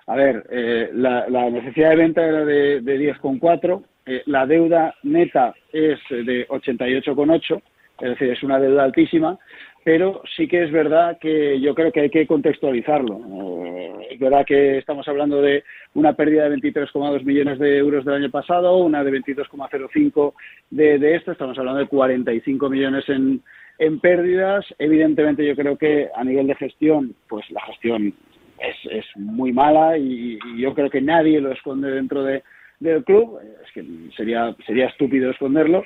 A 0.08 0.16
ver, 0.16 0.46
la, 0.94 1.50
necesidad 1.50 1.90
de 1.90 1.96
venta 1.96 2.24
era 2.24 2.46
de, 2.46 2.82
de 2.82 3.14
10,4, 3.14 3.84
la 4.26 4.46
deuda 4.46 4.96
neta 5.04 5.54
es 5.72 6.00
de 6.10 6.48
88,8, 6.48 7.62
es 8.02 8.10
decir, 8.10 8.30
es 8.32 8.44
una 8.44 8.60
deuda 8.60 8.84
altísima 8.84 9.38
pero 9.84 10.22
sí 10.36 10.48
que 10.48 10.64
es 10.64 10.72
verdad 10.72 11.18
que 11.20 11.60
yo 11.60 11.74
creo 11.74 11.92
que 11.92 12.02
hay 12.02 12.10
que 12.10 12.28
contextualizarlo. 12.28 13.20
Eh, 13.66 14.08
es 14.12 14.20
verdad 14.20 14.46
que 14.46 14.78
estamos 14.78 15.08
hablando 15.08 15.42
de 15.42 15.64
una 15.94 16.14
pérdida 16.14 16.50
de 16.50 16.58
23,2 16.58 17.24
millones 17.24 17.60
de 17.60 17.78
euros 17.78 18.06
del 18.06 18.16
año 18.16 18.30
pasado, 18.30 18.78
una 18.78 19.04
de 19.04 19.12
22,05 19.12 20.34
de, 20.70 21.00
de 21.00 21.16
esto, 21.16 21.32
estamos 21.32 21.58
hablando 21.58 21.80
de 21.80 21.88
45 21.88 22.70
millones 22.70 23.08
en, 23.08 23.42
en 23.80 24.00
pérdidas. 24.00 24.66
Evidentemente 24.78 25.46
yo 25.46 25.56
creo 25.56 25.78
que 25.78 26.10
a 26.14 26.24
nivel 26.24 26.48
de 26.48 26.56
gestión, 26.56 27.16
pues 27.28 27.50
la 27.50 27.62
gestión 27.62 28.14
es, 28.60 28.76
es 28.92 29.06
muy 29.16 29.52
mala 29.52 29.98
y, 29.98 30.38
yo 30.58 30.74
creo 30.74 30.90
que 30.90 31.02
nadie 31.02 31.42
lo 31.42 31.52
esconde 31.52 31.90
dentro 31.90 32.24
de, 32.24 32.44
del 32.80 33.04
club. 33.04 33.40
Es 33.66 33.72
que 33.72 33.84
sería, 34.16 34.56
sería 34.66 34.88
estúpido 34.88 35.32
esconderlo. 35.32 35.84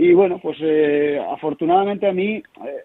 Y 0.00 0.12
bueno, 0.12 0.38
pues 0.40 0.56
eh, 0.60 1.20
afortunadamente 1.28 2.06
a 2.06 2.12
mí 2.12 2.36
eh, 2.36 2.42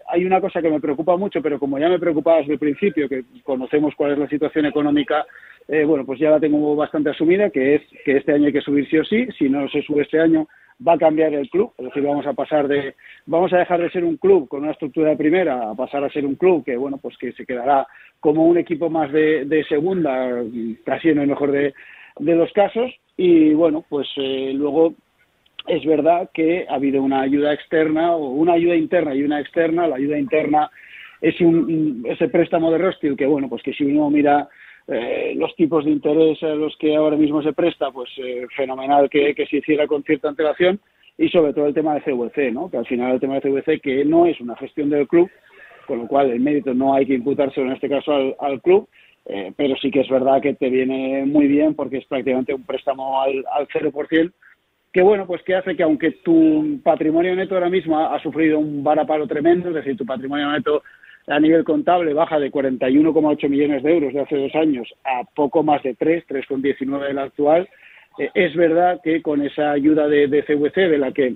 hay 0.08 0.24
una 0.24 0.40
cosa 0.40 0.60
que 0.60 0.68
me 0.68 0.80
preocupa 0.80 1.16
mucho, 1.16 1.40
pero 1.40 1.60
como 1.60 1.78
ya 1.78 1.88
me 1.88 2.00
preocupaba 2.00 2.38
desde 2.38 2.54
el 2.54 2.58
principio, 2.58 3.08
que 3.08 3.22
conocemos 3.44 3.94
cuál 3.94 4.10
es 4.10 4.18
la 4.18 4.28
situación 4.28 4.66
económica, 4.66 5.24
eh, 5.68 5.84
bueno, 5.84 6.04
pues 6.04 6.18
ya 6.18 6.30
la 6.30 6.40
tengo 6.40 6.74
bastante 6.74 7.10
asumida, 7.10 7.50
que 7.50 7.76
es 7.76 7.82
que 8.04 8.16
este 8.16 8.32
año 8.32 8.46
hay 8.46 8.52
que 8.52 8.60
subir 8.62 8.90
sí 8.90 8.98
o 8.98 9.04
sí. 9.04 9.28
Si 9.38 9.48
no 9.48 9.68
se 9.68 9.82
sube 9.82 10.02
este 10.02 10.18
año, 10.18 10.48
va 10.84 10.94
a 10.94 10.98
cambiar 10.98 11.32
el 11.34 11.48
club, 11.50 11.72
es 11.78 11.84
decir, 11.84 12.02
vamos 12.02 12.26
a 12.26 12.32
pasar 12.32 12.66
de, 12.66 12.96
vamos 13.26 13.52
a 13.52 13.58
dejar 13.58 13.80
de 13.80 13.90
ser 13.90 14.02
un 14.02 14.16
club 14.16 14.48
con 14.48 14.64
una 14.64 14.72
estructura 14.72 15.10
de 15.10 15.16
primera 15.16 15.70
a 15.70 15.74
pasar 15.76 16.02
a 16.02 16.10
ser 16.10 16.26
un 16.26 16.34
club 16.34 16.64
que, 16.64 16.76
bueno, 16.76 16.98
pues 16.98 17.16
que 17.16 17.30
se 17.34 17.46
quedará 17.46 17.86
como 18.18 18.44
un 18.44 18.58
equipo 18.58 18.90
más 18.90 19.12
de, 19.12 19.64
segunda, 19.68 20.42
casi 20.84 21.10
en 21.10 21.20
el 21.20 21.28
mejor 21.28 21.52
de, 21.52 21.74
de 22.18 22.34
los 22.34 22.52
casos. 22.52 22.90
Y 23.16 23.54
bueno, 23.54 23.84
pues 23.88 24.08
luego 24.16 24.94
es 25.66 25.84
verdad 25.84 26.30
que 26.32 26.66
ha 26.68 26.74
habido 26.74 27.02
una 27.02 27.22
ayuda 27.22 27.52
externa 27.52 28.14
o 28.14 28.28
una 28.28 28.54
ayuda 28.54 28.76
interna 28.76 29.14
y 29.14 29.22
una 29.22 29.40
externa. 29.40 29.86
La 29.86 29.96
ayuda 29.96 30.18
interna 30.18 30.70
es 31.20 31.40
un, 31.40 32.04
ese 32.08 32.28
préstamo 32.28 32.70
de 32.70 32.78
Rostil 32.78 33.16
que, 33.16 33.26
bueno, 33.26 33.48
pues 33.48 33.62
que 33.62 33.72
si 33.72 33.84
uno 33.84 34.10
mira 34.10 34.48
eh, 34.86 35.34
los 35.36 35.54
tipos 35.56 35.84
de 35.84 35.92
interés 35.92 36.42
a 36.42 36.48
los 36.48 36.76
que 36.76 36.94
ahora 36.94 37.16
mismo 37.16 37.42
se 37.42 37.54
presta, 37.54 37.90
pues 37.90 38.10
eh, 38.18 38.46
fenomenal 38.54 39.08
que, 39.08 39.34
se 39.48 39.56
hiciera 39.56 39.86
con 39.86 40.02
cierta 40.02 40.28
antelación 40.28 40.78
y 41.16 41.28
sobre 41.30 41.54
todo 41.54 41.66
el 41.66 41.74
tema 41.74 41.94
de 41.94 42.02
CVC, 42.02 42.52
¿no? 42.52 42.70
que 42.70 42.76
al 42.76 42.86
final 42.86 43.12
el 43.12 43.20
tema 43.20 43.34
de 43.34 43.40
CVC 43.40 43.80
que 43.80 44.04
no 44.04 44.26
es 44.26 44.38
una 44.40 44.56
gestión 44.56 44.90
del 44.90 45.08
club, 45.08 45.30
con 45.86 46.00
lo 46.00 46.06
cual 46.06 46.30
el 46.30 46.40
mérito 46.40 46.74
no 46.74 46.92
hay 46.92 47.06
que 47.06 47.14
imputárselo 47.14 47.68
en 47.68 47.72
este 47.72 47.88
caso 47.88 48.12
al, 48.12 48.36
al 48.40 48.60
club, 48.60 48.88
eh, 49.26 49.52
pero 49.56 49.74
sí 49.76 49.90
que 49.90 50.00
es 50.00 50.08
verdad 50.08 50.42
que 50.42 50.52
te 50.52 50.68
viene 50.68 51.24
muy 51.24 51.46
bien 51.46 51.74
porque 51.74 51.98
es 51.98 52.04
prácticamente 52.04 52.52
un 52.52 52.64
préstamo 52.64 53.22
al, 53.22 53.44
al 53.52 53.66
0%, 53.68 54.32
que 54.94 55.02
bueno, 55.02 55.26
pues 55.26 55.42
que 55.42 55.56
hace 55.56 55.74
que 55.74 55.82
aunque 55.82 56.12
tu 56.22 56.78
patrimonio 56.84 57.34
neto 57.34 57.56
ahora 57.56 57.68
mismo 57.68 57.98
ha, 57.98 58.16
sufrido 58.20 58.60
un 58.60 58.84
varapalo 58.84 59.26
tremendo, 59.26 59.70
es 59.70 59.74
decir, 59.74 59.96
tu 59.96 60.06
patrimonio 60.06 60.52
neto 60.52 60.84
a 61.26 61.40
nivel 61.40 61.64
contable 61.64 62.14
baja 62.14 62.38
de 62.38 62.52
41,8 62.52 63.48
millones 63.48 63.82
de 63.82 63.92
euros 63.92 64.14
de 64.14 64.20
hace 64.20 64.36
dos 64.36 64.54
años 64.54 64.88
a 65.04 65.24
poco 65.34 65.64
más 65.64 65.82
de 65.82 65.94
3, 65.96 66.28
3,19 66.28 67.08
del 67.08 67.18
actual, 67.18 67.68
eh, 68.20 68.30
es 68.34 68.54
verdad 68.54 69.00
que 69.02 69.20
con 69.20 69.42
esa 69.42 69.72
ayuda 69.72 70.06
de, 70.06 70.28
de 70.28 70.44
CVC, 70.44 70.88
de 70.88 70.98
la 70.98 71.10
que 71.10 71.34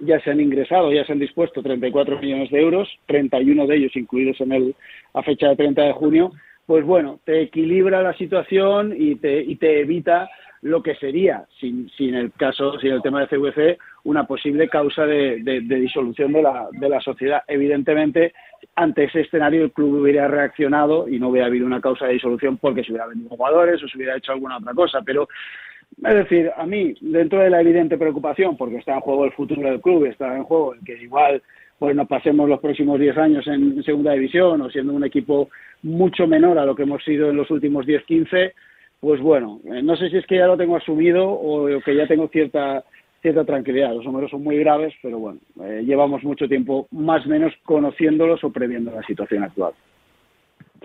ya 0.00 0.18
se 0.18 0.32
han 0.32 0.40
ingresado, 0.40 0.92
ya 0.92 1.04
se 1.04 1.12
han 1.12 1.20
dispuesto 1.20 1.62
34 1.62 2.18
millones 2.18 2.50
de 2.50 2.60
euros, 2.60 2.88
31 3.06 3.68
de 3.68 3.76
ellos 3.76 3.94
incluidos 3.94 4.40
en 4.40 4.50
el, 4.50 4.74
a 5.14 5.22
fecha 5.22 5.46
de 5.48 5.54
30 5.54 5.80
de 5.80 5.92
junio, 5.92 6.32
pues 6.66 6.84
bueno, 6.84 7.20
te 7.24 7.40
equilibra 7.40 8.02
la 8.02 8.14
situación 8.14 8.94
y 8.96 9.14
te, 9.14 9.42
y 9.42 9.54
te 9.56 9.78
evita 9.78 10.28
lo 10.62 10.82
que 10.82 10.94
sería, 10.96 11.46
sin, 11.58 11.88
sin 11.90 12.14
el 12.14 12.32
caso, 12.32 12.78
sin 12.80 12.92
el 12.92 13.02
tema 13.02 13.20
de 13.20 13.28
CVC, 13.28 13.78
una 14.04 14.24
posible 14.24 14.68
causa 14.68 15.06
de, 15.06 15.40
disolución 15.62 16.32
de 16.32 16.42
la, 16.42 16.68
de 16.72 16.88
la 16.88 17.00
sociedad. 17.00 17.42
Evidentemente, 17.46 18.34
ante 18.74 19.04
ese 19.04 19.22
escenario 19.22 19.64
el 19.64 19.72
club 19.72 20.02
hubiera 20.02 20.28
reaccionado 20.28 21.08
y 21.08 21.18
no 21.18 21.28
hubiera 21.28 21.46
habido 21.46 21.66
una 21.66 21.80
causa 21.80 22.06
de 22.06 22.14
disolución 22.14 22.58
porque 22.58 22.84
se 22.84 22.92
hubiera 22.92 23.06
vendido 23.06 23.30
jugadores 23.30 23.82
o 23.82 23.88
se 23.88 23.96
hubiera 23.96 24.16
hecho 24.16 24.32
alguna 24.32 24.58
otra 24.58 24.74
cosa. 24.74 25.00
Pero, 25.02 25.28
es 25.96 26.14
decir, 26.14 26.50
a 26.54 26.66
mí, 26.66 26.94
dentro 27.00 27.40
de 27.40 27.50
la 27.50 27.62
evidente 27.62 27.96
preocupación, 27.96 28.56
porque 28.58 28.76
está 28.76 28.94
en 28.94 29.00
juego 29.00 29.24
el 29.24 29.32
futuro 29.32 29.62
del 29.62 29.80
club, 29.80 30.04
está 30.04 30.36
en 30.36 30.44
juego 30.44 30.74
el 30.74 30.84
que 30.84 31.02
igual 31.02 31.42
pues 31.78 31.96
nos 31.96 32.08
pasemos 32.08 32.46
los 32.46 32.60
próximos 32.60 33.00
10 33.00 33.16
años 33.16 33.46
en 33.46 33.82
segunda 33.82 34.12
división 34.12 34.60
o 34.60 34.68
siendo 34.68 34.92
un 34.92 35.02
equipo 35.02 35.48
mucho 35.82 36.26
menor 36.26 36.58
a 36.58 36.66
lo 36.66 36.74
que 36.74 36.82
hemos 36.82 37.02
sido 37.02 37.30
en 37.30 37.36
los 37.36 37.50
últimos 37.50 37.86
10-15, 37.86 38.52
pues 39.00 39.20
bueno, 39.20 39.60
eh, 39.64 39.82
no 39.82 39.96
sé 39.96 40.10
si 40.10 40.18
es 40.18 40.26
que 40.26 40.36
ya 40.36 40.46
lo 40.46 40.56
tengo 40.56 40.76
asumido 40.76 41.28
o 41.28 41.66
que 41.80 41.96
ya 41.96 42.06
tengo 42.06 42.28
cierta 42.28 42.84
cierta 43.22 43.44
tranquilidad. 43.44 43.94
Los 43.94 44.04
números 44.04 44.30
son 44.30 44.42
muy 44.42 44.58
graves, 44.58 44.94
pero 45.02 45.18
bueno, 45.18 45.40
eh, 45.62 45.82
llevamos 45.84 46.22
mucho 46.24 46.48
tiempo 46.48 46.88
más 46.90 47.24
o 47.26 47.28
menos 47.28 47.52
conociéndolos 47.64 48.42
o 48.44 48.50
previendo 48.50 48.90
la 48.90 49.02
situación 49.02 49.44
actual. 49.44 49.74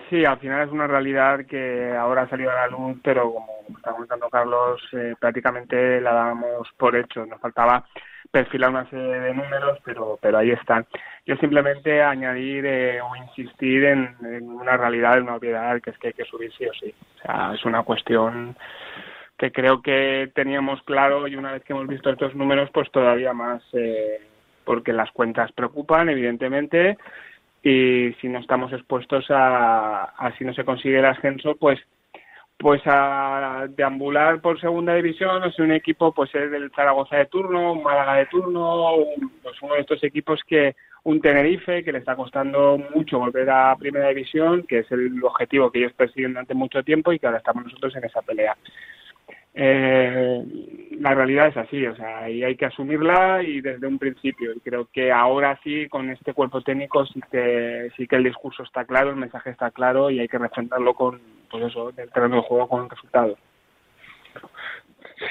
Sí, 0.09 0.23
al 0.25 0.37
final 0.39 0.67
es 0.67 0.73
una 0.73 0.87
realidad 0.87 1.45
que 1.45 1.93
ahora 1.93 2.23
ha 2.23 2.29
salido 2.29 2.51
a 2.51 2.55
la 2.55 2.67
luz, 2.67 2.97
pero 3.03 3.33
como 3.33 3.77
está 3.77 3.91
comentando 3.91 4.29
Carlos, 4.29 4.81
eh, 4.91 5.15
prácticamente 5.19 6.01
la 6.01 6.13
dábamos 6.13 6.67
por 6.77 6.95
hecho. 6.95 7.25
Nos 7.25 7.39
faltaba 7.39 7.85
perfilar 8.31 8.69
una 8.69 8.89
serie 8.89 9.19
de 9.19 9.33
números, 9.33 9.79
pero, 9.83 10.17
pero 10.21 10.37
ahí 10.37 10.51
están. 10.51 10.85
Yo 11.25 11.35
simplemente 11.37 12.01
añadir 12.01 12.65
eh, 12.65 13.01
o 13.01 13.15
insistir 13.15 13.85
en, 13.85 14.15
una 14.49 14.77
realidad, 14.77 15.17
en 15.17 15.23
una 15.23 15.35
obviedad, 15.35 15.81
que 15.81 15.91
es 15.91 15.97
que 15.97 16.07
hay 16.07 16.13
que 16.13 16.25
subir 16.25 16.51
sí 16.57 16.65
o 16.65 16.73
sí. 16.73 16.93
O 17.17 17.21
sea, 17.21 17.53
es 17.53 17.65
una 17.65 17.83
cuestión 17.83 18.55
que 19.37 19.51
creo 19.51 19.81
que 19.81 20.31
teníamos 20.33 20.81
claro 20.83 21.27
y 21.27 21.35
una 21.35 21.51
vez 21.51 21.63
que 21.63 21.73
hemos 21.73 21.87
visto 21.87 22.09
estos 22.09 22.35
números, 22.35 22.69
pues 22.73 22.89
todavía 22.91 23.33
más, 23.33 23.63
eh, 23.73 24.21
porque 24.63 24.93
las 24.93 25.11
cuentas 25.11 25.51
preocupan, 25.51 26.09
evidentemente, 26.09 26.97
y 27.61 28.13
si 28.21 28.29
no 28.29 28.39
estamos 28.39 28.71
expuestos 28.71 29.25
a, 29.29 30.03
a 30.03 30.37
si 30.37 30.45
no 30.45 30.53
se 30.53 30.63
consigue 30.63 30.99
el 30.99 31.05
ascenso, 31.05 31.55
pues 31.55 31.79
pues 32.57 32.81
a 32.85 33.67
deambular 33.69 34.41
por 34.41 34.59
segunda 34.59 34.95
división, 34.95 35.43
o 35.43 35.51
sea, 35.51 35.65
un 35.65 35.71
equipo 35.71 36.13
pues 36.13 36.33
es 36.33 36.49
del 36.49 36.71
Zaragoza 36.71 37.17
de 37.17 37.25
turno, 37.25 37.73
un 37.73 37.83
Málaga 37.83 38.15
de 38.15 38.25
turno, 38.27 38.95
pues 39.43 39.61
uno 39.61 39.75
de 39.75 39.81
estos 39.81 40.03
equipos 40.03 40.41
que 40.47 40.75
un 41.03 41.21
Tenerife 41.21 41.83
que 41.83 41.91
le 41.91 41.99
está 41.99 42.15
costando 42.15 42.79
mucho 42.95 43.19
volver 43.19 43.49
a 43.49 43.75
primera 43.77 44.07
división, 44.09 44.63
que 44.63 44.79
es 44.79 44.91
el 44.91 45.23
objetivo 45.23 45.71
que 45.71 45.79
ellos 45.79 45.93
persiguen 45.93 46.31
durante 46.31 46.55
mucho 46.55 46.81
tiempo 46.83 47.13
y 47.13 47.19
que 47.19 47.27
ahora 47.27 47.37
estamos 47.39 47.65
nosotros 47.65 47.95
en 47.95 48.05
esa 48.05 48.21
pelea. 48.21 48.57
Eh, 49.57 50.45
la 50.99 51.13
realidad 51.13 51.47
es 51.47 51.57
así, 51.57 51.85
o 51.87 51.95
sea, 51.95 52.29
y 52.29 52.43
hay 52.43 52.57
que 52.57 52.65
asumirla 52.65 53.41
y 53.41 53.61
desde 53.61 53.87
un 53.87 53.97
principio. 53.97 54.53
Y 54.53 54.59
creo 54.59 54.87
que 54.91 55.11
ahora 55.11 55.59
sí, 55.63 55.87
con 55.87 56.09
este 56.09 56.33
cuerpo 56.33 56.61
técnico, 56.61 57.05
sí 57.05 57.21
que, 57.31 57.89
sí 57.95 58.05
que 58.05 58.17
el 58.17 58.23
discurso 58.25 58.63
está 58.63 58.85
claro, 58.85 59.11
el 59.11 59.15
mensaje 59.15 59.51
está 59.51 59.71
claro 59.71 60.09
y 60.09 60.19
hay 60.19 60.27
que 60.27 60.37
refrendarlo 60.37 60.93
con, 60.93 61.21
pues 61.49 61.63
eso, 61.63 61.89
el 61.95 62.11
terreno 62.11 62.37
de 62.37 62.41
juego 62.41 62.67
con 62.67 62.89
resultados. 62.89 63.37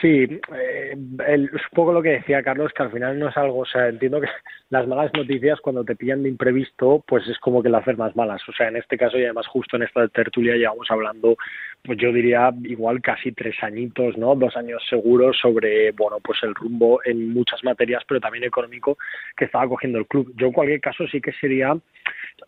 Sí, 0.01 0.27
eh, 0.55 0.97
el, 1.27 1.51
un 1.53 1.61
poco 1.73 1.93
lo 1.93 2.03
que 2.03 2.11
decía 2.11 2.43
Carlos, 2.43 2.73
que 2.73 2.83
al 2.83 2.91
final 2.91 3.19
no 3.19 3.29
es 3.29 3.37
algo, 3.37 3.59
o 3.59 3.67
sea, 3.67 3.89
entiendo 3.89 4.19
que 4.19 4.29
las 4.71 4.87
malas 4.87 5.13
noticias 5.15 5.61
cuando 5.61 5.85
te 5.85 5.95
pillan 5.95 6.23
de 6.23 6.31
imprevisto, 6.31 7.05
pues 7.07 7.29
es 7.29 7.39
como 7.39 7.63
que 7.63 7.69
las 7.69 7.83
haces 7.83 7.99
más 7.99 8.17
malas. 8.17 8.41
O 8.49 8.53
sea, 8.53 8.69
en 8.69 8.77
este 8.77 8.97
caso 8.97 9.19
y 9.19 9.25
además 9.25 9.47
justo 9.47 9.77
en 9.77 9.83
esta 9.83 10.09
tertulia 10.09 10.57
llevamos 10.57 10.91
hablando, 10.91 11.37
pues 11.83 11.99
yo 11.99 12.13
diría 12.13 12.51
igual 12.63 13.03
casi 13.03 13.33
tres 13.33 13.57
añitos, 13.63 14.17
¿no? 14.17 14.35
Dos 14.35 14.57
años 14.57 14.83
seguros 14.89 15.37
sobre, 15.39 15.93
bueno, 15.93 16.17
pues 16.23 16.39
el 16.43 16.55
rumbo 16.55 17.01
en 17.05 17.35
muchas 17.35 17.63
materias, 17.63 18.03
pero 18.09 18.21
también 18.21 18.45
económico 18.45 18.97
que 19.37 19.45
estaba 19.45 19.69
cogiendo 19.69 19.99
el 19.99 20.07
club. 20.07 20.33
Yo 20.37 20.47
en 20.47 20.53
cualquier 20.53 20.81
caso 20.81 21.07
sí 21.09 21.21
que 21.21 21.33
sería 21.33 21.77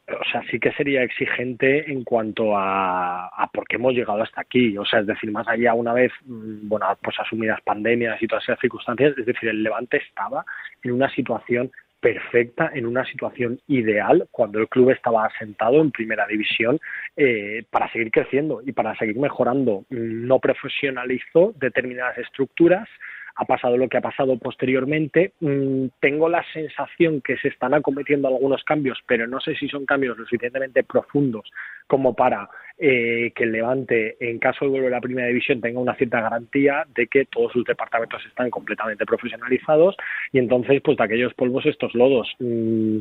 o 0.08 0.24
sea, 0.30 0.42
sí 0.50 0.58
que 0.60 0.72
sería 0.72 1.02
exigente 1.02 1.90
en 1.90 2.04
cuanto 2.04 2.56
a, 2.56 3.26
a 3.26 3.46
por 3.52 3.66
qué 3.66 3.76
hemos 3.76 3.94
llegado 3.94 4.22
hasta 4.22 4.40
aquí. 4.40 4.76
O 4.78 4.84
sea, 4.84 5.00
es 5.00 5.06
decir, 5.06 5.30
más 5.30 5.48
allá 5.48 5.74
una 5.74 5.92
vez, 5.92 6.12
bueno, 6.24 6.86
pues 7.02 7.18
asumidas 7.18 7.60
pandemias 7.62 8.20
y 8.22 8.26
todas 8.26 8.44
esas 8.44 8.60
circunstancias, 8.60 9.14
es 9.18 9.26
decir, 9.26 9.48
el 9.48 9.62
Levante 9.62 9.98
estaba 9.98 10.44
en 10.82 10.92
una 10.92 11.10
situación 11.10 11.70
perfecta, 12.00 12.70
en 12.72 12.86
una 12.86 13.04
situación 13.04 13.58
ideal, 13.66 14.28
cuando 14.30 14.60
el 14.60 14.68
club 14.68 14.90
estaba 14.90 15.26
asentado 15.26 15.80
en 15.80 15.90
primera 15.90 16.26
división 16.26 16.78
eh, 17.16 17.64
para 17.70 17.90
seguir 17.90 18.10
creciendo 18.10 18.62
y 18.64 18.72
para 18.72 18.96
seguir 18.96 19.18
mejorando. 19.18 19.84
No 19.90 20.38
profesionalizó 20.38 21.52
determinadas 21.58 22.18
estructuras, 22.18 22.88
ha 23.36 23.44
pasado 23.44 23.76
lo 23.76 23.88
que 23.88 23.98
ha 23.98 24.00
pasado 24.00 24.38
posteriormente. 24.38 25.32
Mm, 25.40 25.86
tengo 26.00 26.28
la 26.28 26.44
sensación 26.52 27.20
que 27.20 27.36
se 27.36 27.48
están 27.48 27.74
acometiendo 27.74 28.28
algunos 28.28 28.64
cambios, 28.64 28.98
pero 29.06 29.26
no 29.26 29.40
sé 29.40 29.54
si 29.54 29.68
son 29.68 29.86
cambios 29.86 30.16
lo 30.16 30.24
suficientemente 30.24 30.82
profundos 30.84 31.50
como 31.86 32.14
para 32.14 32.48
eh, 32.78 33.32
que 33.34 33.44
el 33.44 33.52
Levante, 33.52 34.16
en 34.20 34.38
caso 34.38 34.64
de 34.64 34.70
volver 34.70 34.92
a 34.92 34.96
la 34.96 35.00
primera 35.00 35.28
división, 35.28 35.60
tenga 35.60 35.80
una 35.80 35.94
cierta 35.94 36.20
garantía 36.20 36.84
de 36.94 37.06
que 37.06 37.26
todos 37.26 37.52
sus 37.52 37.64
departamentos 37.64 38.24
están 38.26 38.50
completamente 38.50 39.06
profesionalizados 39.06 39.96
y 40.32 40.38
entonces, 40.38 40.80
pues 40.82 40.96
de 40.96 41.04
aquellos 41.04 41.34
polvos, 41.34 41.66
estos 41.66 41.94
lodos. 41.94 42.34
Mmm, 42.38 43.00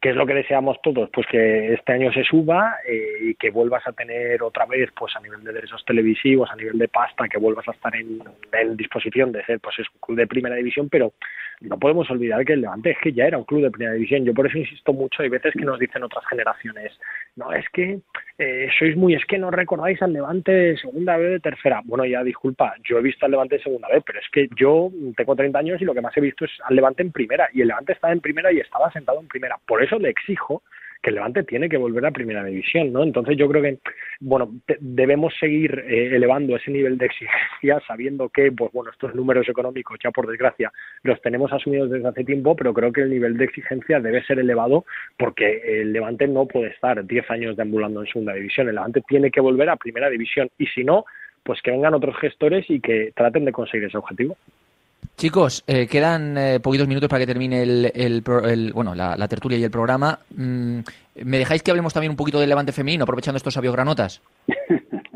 ¿Qué 0.00 0.10
es 0.10 0.16
lo 0.16 0.26
que 0.26 0.34
deseamos 0.34 0.80
todos? 0.80 1.10
Pues 1.12 1.26
que 1.26 1.74
este 1.74 1.92
año 1.92 2.12
se 2.12 2.22
suba 2.22 2.76
eh, 2.86 3.18
y 3.20 3.34
que 3.34 3.50
vuelvas 3.50 3.86
a 3.86 3.92
tener 3.92 4.40
otra 4.42 4.64
vez, 4.64 4.90
pues 4.96 5.14
a 5.16 5.20
nivel 5.20 5.42
de 5.42 5.52
derechos 5.52 5.84
televisivos, 5.84 6.48
a 6.50 6.56
nivel 6.56 6.78
de 6.78 6.86
pasta, 6.86 7.28
que 7.28 7.38
vuelvas 7.38 7.66
a 7.68 7.72
estar 7.72 7.94
en, 7.96 8.22
en 8.52 8.76
disposición 8.76 9.32
de 9.32 9.44
ser 9.44 9.58
pues 9.58 9.78
es 9.80 9.86
un 9.92 10.00
club 10.00 10.18
de 10.18 10.26
primera 10.28 10.54
división, 10.54 10.88
pero 10.88 11.12
no 11.60 11.78
podemos 11.78 12.08
olvidar 12.10 12.44
que 12.44 12.52
el 12.52 12.60
Levante 12.60 12.90
es 12.90 12.98
que 12.98 13.12
ya 13.12 13.26
era 13.26 13.38
un 13.38 13.44
club 13.44 13.62
de 13.62 13.70
primera 13.70 13.94
división. 13.94 14.24
Yo 14.24 14.34
por 14.34 14.46
eso 14.46 14.58
insisto 14.58 14.92
mucho, 14.92 15.22
hay 15.22 15.28
veces 15.28 15.52
que 15.52 15.64
nos 15.64 15.78
dicen 15.78 16.02
otras 16.02 16.24
generaciones, 16.26 16.92
no, 17.36 17.52
es 17.52 17.64
que 17.72 18.00
eh, 18.38 18.68
sois 18.78 18.96
muy, 18.96 19.14
es 19.14 19.24
que 19.24 19.38
no 19.38 19.50
recordáis 19.50 20.00
al 20.02 20.12
Levante 20.12 20.52
de 20.52 20.76
segunda 20.76 21.16
vez 21.16 21.30
de 21.30 21.40
tercera. 21.40 21.80
Bueno, 21.84 22.04
ya 22.04 22.22
disculpa, 22.22 22.74
yo 22.84 22.98
he 22.98 23.02
visto 23.02 23.24
al 23.24 23.32
Levante 23.32 23.56
de 23.56 23.62
segunda 23.62 23.88
vez, 23.88 24.02
pero 24.06 24.18
es 24.18 24.26
que 24.30 24.48
yo 24.54 24.90
tengo 25.16 25.34
30 25.34 25.58
años 25.58 25.80
y 25.80 25.84
lo 25.84 25.94
que 25.94 26.02
más 26.02 26.16
he 26.16 26.20
visto 26.20 26.44
es 26.44 26.50
al 26.64 26.76
Levante 26.76 27.02
en 27.02 27.12
primera, 27.12 27.48
y 27.52 27.62
el 27.62 27.68
Levante 27.68 27.92
estaba 27.92 28.12
en 28.12 28.20
primera 28.20 28.52
y 28.52 28.60
estaba 28.60 28.92
sentado 28.92 29.20
en 29.20 29.28
primera. 29.28 29.58
Por 29.66 29.82
eso 29.82 29.98
le 29.98 30.10
exijo 30.10 30.62
que 31.02 31.10
el 31.10 31.16
Levante 31.16 31.42
tiene 31.42 31.68
que 31.68 31.76
volver 31.76 32.06
a 32.06 32.12
primera 32.12 32.44
división, 32.44 32.92
¿no? 32.92 33.02
Entonces 33.02 33.36
yo 33.36 33.48
creo 33.48 33.62
que, 33.62 33.78
bueno, 34.20 34.52
debemos 34.80 35.34
seguir 35.38 35.84
eh, 35.86 36.14
elevando 36.14 36.56
ese 36.56 36.70
nivel 36.70 36.96
de 36.96 37.06
exigencia 37.06 37.82
sabiendo 37.86 38.28
que, 38.28 38.52
pues 38.52 38.72
bueno, 38.72 38.90
estos 38.90 39.14
números 39.14 39.48
económicos 39.48 39.98
ya 40.02 40.12
por 40.12 40.28
desgracia 40.28 40.72
los 41.02 41.20
tenemos 41.20 41.52
asumidos 41.52 41.90
desde 41.90 42.08
hace 42.08 42.24
tiempo, 42.24 42.54
pero 42.54 42.72
creo 42.72 42.92
que 42.92 43.02
el 43.02 43.10
nivel 43.10 43.36
de 43.36 43.44
exigencia 43.44 44.00
debe 44.00 44.22
ser 44.24 44.38
elevado 44.38 44.84
porque 45.18 45.80
el 45.80 45.92
Levante 45.92 46.28
no 46.28 46.46
puede 46.46 46.68
estar 46.68 47.04
10 47.04 47.30
años 47.30 47.56
deambulando 47.56 48.00
en 48.00 48.06
segunda 48.06 48.34
división, 48.34 48.68
el 48.68 48.76
Levante 48.76 49.02
tiene 49.08 49.30
que 49.30 49.40
volver 49.40 49.70
a 49.70 49.76
primera 49.76 50.08
división 50.08 50.50
y 50.56 50.66
si 50.66 50.84
no, 50.84 51.04
pues 51.42 51.60
que 51.62 51.72
vengan 51.72 51.94
otros 51.94 52.16
gestores 52.18 52.64
y 52.70 52.80
que 52.80 53.12
traten 53.16 53.44
de 53.44 53.52
conseguir 53.52 53.88
ese 53.88 53.98
objetivo. 53.98 54.36
Chicos, 55.16 55.62
eh, 55.66 55.86
quedan 55.86 56.36
eh, 56.36 56.60
poquitos 56.60 56.88
minutos 56.88 57.08
para 57.08 57.20
que 57.20 57.26
termine 57.26 57.62
el, 57.62 57.92
el, 57.94 58.24
el 58.44 58.72
bueno, 58.72 58.94
la, 58.94 59.16
la, 59.16 59.28
tertulia 59.28 59.58
y 59.58 59.64
el 59.64 59.70
programa. 59.70 60.18
Mm, 60.34 60.80
¿Me 61.24 61.38
dejáis 61.38 61.62
que 61.62 61.70
hablemos 61.70 61.92
también 61.92 62.10
un 62.10 62.16
poquito 62.16 62.40
del 62.40 62.48
levante 62.48 62.72
femenino, 62.72 63.04
aprovechando 63.04 63.36
estos 63.36 63.54
sabios 63.54 63.74
granotas? 63.74 64.20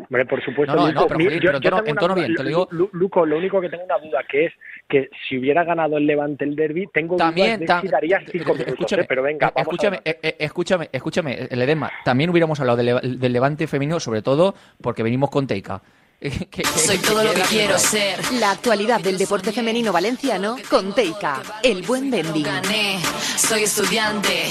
Hombre, 0.09 0.25
por 0.27 0.45
supuesto. 0.45 0.77
No, 0.77 0.83
no, 0.83 0.93
Luco, 0.93 1.09
no 1.09 1.17
pero, 1.19 1.57
en, 1.57 1.63
tono, 1.63 1.83
en 1.85 1.97
tono 1.97 2.15
bien, 2.15 2.35
te 2.35 2.43
lo 2.43 2.49
digo. 2.49 2.69
Luco, 2.71 3.27
lo 3.27 3.39
único 3.39 3.61
que 3.61 3.69
tengo 3.69 3.85
una 3.85 3.99
duda 3.99 4.21
que 4.29 4.47
es 4.47 4.53
que 4.89 5.11
si 5.29 5.39
hubiera 5.39 5.65
ganado 5.65 5.97
el 5.97 6.07
Levante 6.07 6.45
el 6.45 6.55
derby, 6.55 6.87
tengo 6.93 7.17
también, 7.17 7.61
dudas 7.61 7.83
de 7.83 7.89
si 7.89 7.93
daría 7.93 8.21
cinco 8.21 8.53
minutos, 8.53 8.69
escúchame, 8.69 9.03
¿eh? 9.03 9.07
pero 9.09 9.23
venga, 9.23 9.53
vamos 9.53 9.63
escúchame, 9.63 9.97
a... 9.97 10.01
eh, 10.05 10.37
escúchame, 10.39 10.89
escúchame, 10.93 11.49
el 11.51 11.61
Edema, 11.61 11.91
también 12.05 12.31
hubiéramos 12.31 12.61
hablado 12.61 12.77
del, 12.77 13.19
del 13.19 13.33
Levante 13.33 13.67
femenino, 13.67 13.99
sobre 13.99 14.23
todo 14.23 14.55
porque 14.81 15.03
venimos 15.03 15.31
con 15.31 15.49
Teika. 15.49 15.83
Que, 16.21 16.31
que, 16.31 16.65
Soy 16.65 16.99
todo 16.99 17.23
lo 17.23 17.35
que 17.35 17.43
quiero 17.43 17.79
ser. 17.79 18.19
La 18.35 18.53
actualidad 18.53 19.01
del 19.01 19.19
deporte 19.19 19.53
femenino 19.53 19.93
valenciano 19.93 20.57
con 20.71 20.95
Teika, 20.95 21.43
el 21.63 21.83
buen. 21.83 22.07
Gané, 22.11 22.99
soy 23.37 23.65
estudiante, 23.65 24.45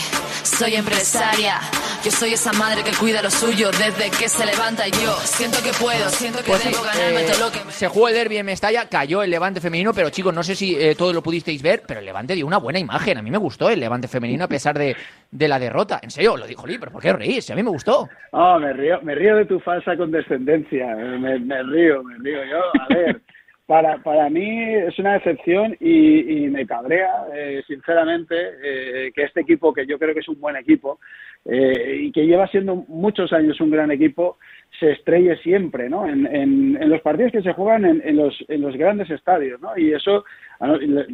soy 0.56 0.76
empresaria. 0.76 1.60
Yo 2.04 2.12
soy 2.12 2.34
esa 2.34 2.54
madre 2.54 2.82
que 2.84 2.92
cuida 2.98 3.22
lo 3.22 3.30
suyo 3.30 3.72
desde 3.72 4.10
que 4.12 4.30
se 4.30 4.46
levanta 4.46 4.88
y 4.88 4.92
yo 4.92 5.12
siento 5.24 5.58
que 5.62 5.72
puedo, 5.84 6.08
siento 6.10 6.40
que 6.40 6.52
Pues 6.52 6.62
sí, 6.62 6.70
debo 6.70 6.84
ganarme 6.84 7.22
eh, 7.24 7.28
todo 7.30 7.48
lo 7.48 7.52
que 7.52 7.66
me... 7.66 7.72
se 7.72 7.88
jugó 7.88 8.08
el 8.08 8.14
derby 8.14 8.38
en 8.38 8.46
Mestalla, 8.46 8.88
cayó 8.88 9.22
el 9.24 9.32
Levante 9.32 9.60
femenino, 9.60 9.92
pero 9.94 10.10
chicos, 10.12 10.34
no 10.34 10.44
sé 10.44 10.56
si 10.56 10.76
eh, 10.76 10.96
todos 10.96 11.14
lo 11.14 11.22
pudisteis 11.22 11.62
ver, 11.62 11.82
pero 11.86 12.00
el 12.00 12.06
Levante 12.06 12.36
dio 12.36 12.46
una 12.46 12.58
buena 12.58 12.80
imagen. 12.80 13.18
A 13.18 13.22
mí 13.22 13.32
me 13.32 13.38
gustó 13.38 13.70
el 13.70 13.80
Levante 13.80 14.08
femenino 14.08 14.46
a 14.46 14.48
pesar 14.48 14.78
de, 14.78 14.96
de 15.30 15.48
la 15.48 15.60
derrota. 15.60 16.00
En 16.02 16.12
serio, 16.12 16.38
lo 16.38 16.48
dijo 16.48 16.66
Lee, 16.66 16.78
pero 16.78 16.92
¿por 16.92 17.02
qué 17.02 17.12
reís? 17.12 17.50
A 17.52 17.56
mí 17.56 17.64
me 17.64 17.72
gustó. 17.72 18.08
Oh, 18.32 18.60
me 18.60 18.72
río, 18.72 19.02
me 19.02 19.16
río 19.16 19.36
de 19.36 19.46
tu 19.46 19.60
falsa 19.60 19.98
condescendencia. 19.98 20.86
Me, 20.96 21.40
me 21.40 21.64
río, 21.64 22.02
me 22.04 22.18
río. 22.20 22.40
Yo, 22.46 22.60
a 22.82 22.88
ver, 22.88 23.22
para, 23.66 23.98
para 24.04 24.30
mí 24.30 24.76
es 24.76 24.98
una 25.00 25.14
decepción 25.14 25.76
y, 25.80 26.46
y 26.46 26.50
me 26.50 26.68
cabrea, 26.68 27.26
eh, 27.34 27.64
sinceramente, 27.68 28.36
eh, 28.64 29.12
que 29.14 29.24
este 29.24 29.42
equipo, 29.42 29.74
que 29.74 29.88
yo 29.88 29.98
creo 29.98 30.14
que 30.14 30.20
es 30.20 30.30
un 30.30 30.40
buen 30.40 30.56
equipo 30.56 31.00
eh, 31.46 32.00
y 32.02 32.12
que 32.12 32.28
lleva 32.28 32.48
siendo 32.48 32.76
muchos 32.88 33.34
años 33.34 33.60
un 33.60 33.72
gran 33.72 33.90
equipo, 33.92 34.38
se 34.80 34.92
estrelle 34.92 35.38
siempre, 35.38 35.90
¿no? 35.90 36.08
En, 36.08 36.26
en, 36.26 36.78
en 36.82 36.90
los 36.90 37.02
partidos 37.02 37.32
que 37.32 37.42
se 37.42 37.54
juegan 37.54 37.86
en, 37.86 38.02
en, 38.04 38.18
los, 38.18 38.36
en 38.48 38.62
los 38.62 38.76
grandes 38.76 39.10
estadios, 39.10 39.62
¿no? 39.62 39.78
Y 39.78 39.94
eso, 39.94 40.24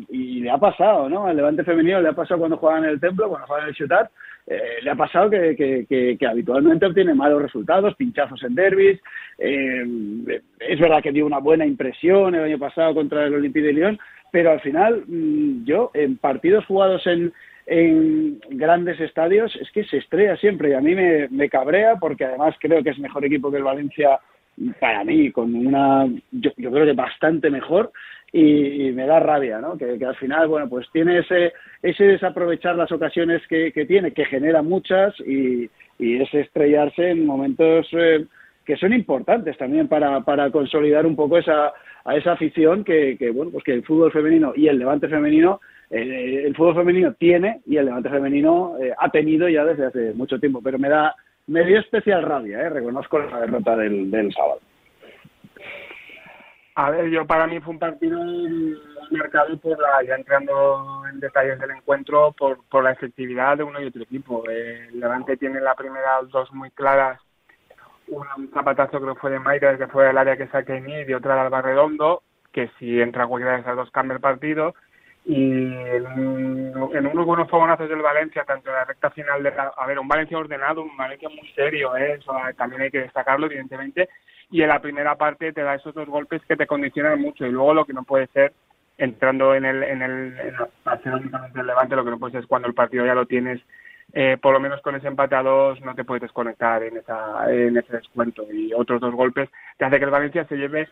y 0.09 0.41
le, 0.41 0.49
ha 0.49 0.57
pasado, 0.57 1.09
¿no? 1.09 1.27
Al 1.27 1.35
Levante 1.35 1.63
femenino 1.63 2.01
le 2.01 2.09
ha 2.09 2.13
pasado 2.13 2.39
cuando 2.39 2.57
juegan 2.57 2.83
en 2.83 2.91
el 2.91 2.99
Templo, 2.99 3.29
cuando 3.29 3.47
juegan 3.47 3.65
en 3.65 3.69
el 3.69 3.75
Ciutat, 3.75 4.11
eh, 4.47 4.79
le 4.81 4.91
ha 4.91 4.95
pasado 4.95 5.29
que 5.29 6.17
habitualmente 6.29 6.85
obtiene 6.85 7.13
malos 7.13 7.41
resultados, 7.41 7.95
pinchazos 7.95 8.41
en 8.43 8.55
derbis. 8.55 8.99
Eh, 9.37 10.41
es 10.59 10.79
verdad 10.79 11.01
que 11.01 11.11
dio 11.11 11.25
una 11.25 11.39
buena 11.39 11.65
impresión 11.65 12.35
el 12.35 12.43
año 12.43 12.59
pasado 12.59 12.93
contra 12.93 13.25
el 13.25 13.33
Olympique 13.33 13.67
de 13.67 13.73
Lyon, 13.73 13.99
pero 14.31 14.51
al 14.51 14.61
final 14.61 15.03
mm, 15.07 15.65
yo 15.65 15.91
en 15.93 16.17
partidos 16.17 16.65
jugados 16.65 17.05
en, 17.07 17.33
en 17.71 18.37
grandes 18.49 18.99
estadios 18.99 19.55
es 19.55 19.71
que 19.71 19.85
se 19.85 19.97
estrella 19.97 20.35
siempre 20.35 20.71
y 20.71 20.73
a 20.73 20.81
mí 20.81 20.93
me, 20.93 21.29
me 21.29 21.47
cabrea 21.47 21.95
porque 21.95 22.25
además 22.25 22.53
creo 22.59 22.83
que 22.83 22.89
es 22.89 22.99
mejor 22.99 23.23
equipo 23.23 23.49
que 23.49 23.57
el 23.57 23.63
Valencia 23.63 24.19
para 24.77 25.05
mí 25.05 25.31
con 25.31 25.55
una 25.55 26.05
yo, 26.31 26.51
yo 26.57 26.69
creo 26.69 26.85
que 26.85 26.91
bastante 26.91 27.49
mejor 27.49 27.93
y, 28.33 28.87
y 28.87 28.91
me 28.91 29.05
da 29.05 29.21
rabia, 29.21 29.59
¿no? 29.59 29.77
Que, 29.77 29.97
al 30.05 30.15
final, 30.17 30.49
bueno, 30.49 30.67
pues 30.67 30.85
tiene 30.91 31.19
ese, 31.19 31.53
ese 31.81 32.03
desaprovechar 32.03 32.75
las 32.75 32.91
ocasiones 32.91 33.41
que, 33.47 33.71
que 33.71 33.85
tiene, 33.85 34.11
que 34.11 34.25
genera 34.25 34.61
muchas 34.61 35.17
y, 35.21 35.69
y 35.97 36.21
ese 36.21 36.41
estrellarse 36.41 37.11
en 37.11 37.25
momentos 37.25 37.87
eh, 37.93 38.25
que 38.65 38.75
son 38.75 38.91
importantes 38.91 39.57
también 39.57 39.87
para, 39.87 40.19
para 40.21 40.51
consolidar 40.51 41.05
un 41.05 41.15
poco 41.15 41.37
esa, 41.37 41.71
a 42.03 42.15
esa 42.17 42.33
afición 42.33 42.83
que, 42.83 43.15
que, 43.17 43.31
bueno, 43.31 43.51
pues 43.51 43.63
que 43.63 43.73
el 43.73 43.83
fútbol 43.85 44.11
femenino 44.11 44.51
y 44.57 44.67
el 44.67 44.77
levante 44.77 45.07
femenino, 45.07 45.61
eh, 45.91 46.43
el 46.45 46.55
fútbol 46.55 46.75
femenino 46.75 47.13
tiene 47.13 47.61
y 47.65 47.75
el 47.77 47.85
levante 47.85 48.09
femenino 48.09 48.77
eh, 48.81 48.93
ha 48.97 49.09
tenido 49.09 49.49
ya 49.49 49.65
desde 49.65 49.87
hace 49.87 50.13
mucho 50.13 50.39
tiempo, 50.39 50.61
pero 50.63 50.79
me 50.79 50.87
da, 50.87 51.13
me 51.47 51.65
dio 51.65 51.79
especial 51.79 52.23
rabia, 52.23 52.61
eh, 52.61 52.69
reconozco 52.69 53.19
la 53.19 53.41
derrota 53.41 53.75
del, 53.75 54.09
del 54.09 54.33
sábado. 54.33 54.61
A 56.75 56.89
ver, 56.89 57.09
yo 57.09 57.27
para 57.27 57.45
mí 57.47 57.59
fue 57.59 57.73
un 57.73 57.79
partido 57.79 58.19
marcado 59.11 59.57
por 59.59 59.77
la, 59.77 60.01
ya 60.07 60.15
entrando 60.15 61.03
en 61.11 61.19
detalles 61.19 61.59
del 61.59 61.71
encuentro, 61.71 62.33
por, 62.37 62.63
por 62.69 62.85
la 62.85 62.91
efectividad 62.91 63.57
de 63.57 63.63
uno 63.63 63.81
y 63.81 63.87
otro 63.87 64.03
equipo. 64.03 64.49
El 64.49 64.97
Levante 64.97 65.35
tiene 65.35 65.59
la 65.59 65.75
primera 65.75 66.21
dos 66.31 66.53
muy 66.53 66.71
claras, 66.71 67.19
un 68.07 68.49
zapatazo 68.53 68.99
creo 69.01 69.15
que 69.15 69.19
fue 69.19 69.31
de 69.31 69.39
Mayra 69.39 69.71
desde 69.71 69.87
fuera 69.87 70.09
del 70.09 70.17
área 70.17 70.37
que 70.37 70.47
saque 70.47 70.81
y 71.07 71.13
otra 71.13 71.35
de 71.35 71.41
Alba 71.41 71.61
Redondo, 71.61 72.23
que 72.51 72.69
si 72.79 73.01
entra 73.01 73.27
cualquiera 73.27 73.55
de 73.55 73.61
esas 73.61 73.75
dos 73.75 73.91
cambia 73.91 74.15
el 74.15 74.21
partido. 74.21 74.73
Y 75.23 75.51
en, 75.51 76.73
en 76.93 77.07
unos 77.07 77.25
buenos 77.25 77.49
fogonazos 77.49 77.87
del 77.87 78.01
Valencia, 78.01 78.43
tanto 78.43 78.69
en 78.69 78.75
la 78.75 78.85
recta 78.85 79.11
final 79.11 79.43
de 79.43 79.51
la, 79.51 79.71
a 79.77 79.85
ver, 79.85 79.99
un 79.99 80.07
Valencia 80.07 80.37
ordenado, 80.37 80.81
un 80.81 80.97
Valencia 80.97 81.29
muy 81.29 81.47
serio, 81.53 81.95
¿eh? 81.95 82.13
Eso 82.19 82.33
también 82.57 82.81
hay 82.81 82.91
que 82.91 83.01
destacarlo, 83.01 83.45
evidentemente, 83.45 84.09
y 84.49 84.63
en 84.63 84.69
la 84.69 84.81
primera 84.81 85.15
parte 85.15 85.53
te 85.53 85.61
da 85.61 85.75
esos 85.75 85.93
dos 85.93 86.07
golpes 86.07 86.41
que 86.47 86.57
te 86.57 86.67
condicionan 86.67 87.21
mucho. 87.21 87.45
Y 87.45 87.51
luego 87.51 87.73
lo 87.73 87.85
que 87.85 87.93
no 87.93 88.03
puede 88.03 88.27
ser 88.27 88.53
entrando 88.97 89.55
en 89.55 89.65
el 89.65 89.83
en 89.83 90.01
el 90.01 90.37
en 90.39 91.13
únicamente 91.13 91.57
del 91.57 91.67
Levante 91.67 91.95
lo 91.95 92.03
que 92.03 92.11
no 92.11 92.19
puede 92.19 92.33
ser 92.33 92.41
es 92.41 92.47
cuando 92.47 92.67
el 92.67 92.75
partido 92.75 93.05
ya 93.05 93.15
lo 93.15 93.25
tienes 93.25 93.59
eh, 94.13 94.37
por 94.39 94.53
lo 94.53 94.59
menos 94.59 94.81
con 94.81 94.95
ese 94.95 95.07
empate 95.07 95.35
a 95.35 95.41
dos 95.41 95.81
no 95.81 95.95
te 95.95 96.03
puedes 96.03 96.21
desconectar 96.21 96.83
en 96.83 96.97
esa 96.97 97.51
en 97.51 97.77
ese 97.77 97.93
descuento. 97.93 98.45
Y 98.51 98.73
otros 98.73 99.01
dos 99.01 99.15
golpes 99.15 99.49
te 99.77 99.85
hace 99.85 99.97
que 99.97 100.05
el 100.05 100.11
Valencia 100.11 100.45
se 100.45 100.57
lleve 100.57 100.89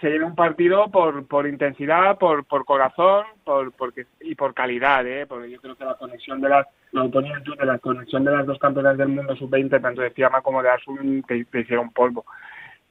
se 0.00 0.10
lleve 0.10 0.24
un 0.24 0.34
partido 0.34 0.90
por 0.90 1.26
por 1.26 1.46
intensidad 1.46 2.18
por 2.18 2.44
por 2.44 2.64
corazón 2.64 3.24
por 3.44 3.72
porque 3.72 4.06
y 4.20 4.34
por 4.34 4.54
calidad 4.54 5.06
eh 5.06 5.26
porque 5.26 5.50
yo 5.50 5.60
creo 5.60 5.76
que 5.76 5.84
la 5.84 5.94
conexión 5.94 6.40
de 6.40 6.48
las 6.48 6.66
lo 6.92 7.10
tú 7.10 7.20
de 7.20 7.66
la 7.66 7.78
conexión 7.78 8.24
de 8.24 8.32
las 8.32 8.46
dos 8.46 8.58
campeonas 8.58 8.96
del 8.98 9.08
mundo 9.08 9.36
sub 9.36 9.50
20 9.50 9.80
tanto 9.80 10.02
de 10.02 10.10
Fiamma 10.10 10.42
como 10.42 10.62
de 10.62 10.70
Asun 10.70 11.22
te, 11.26 11.44
te 11.44 11.60
hicieron 11.60 11.90
polvo. 11.90 12.24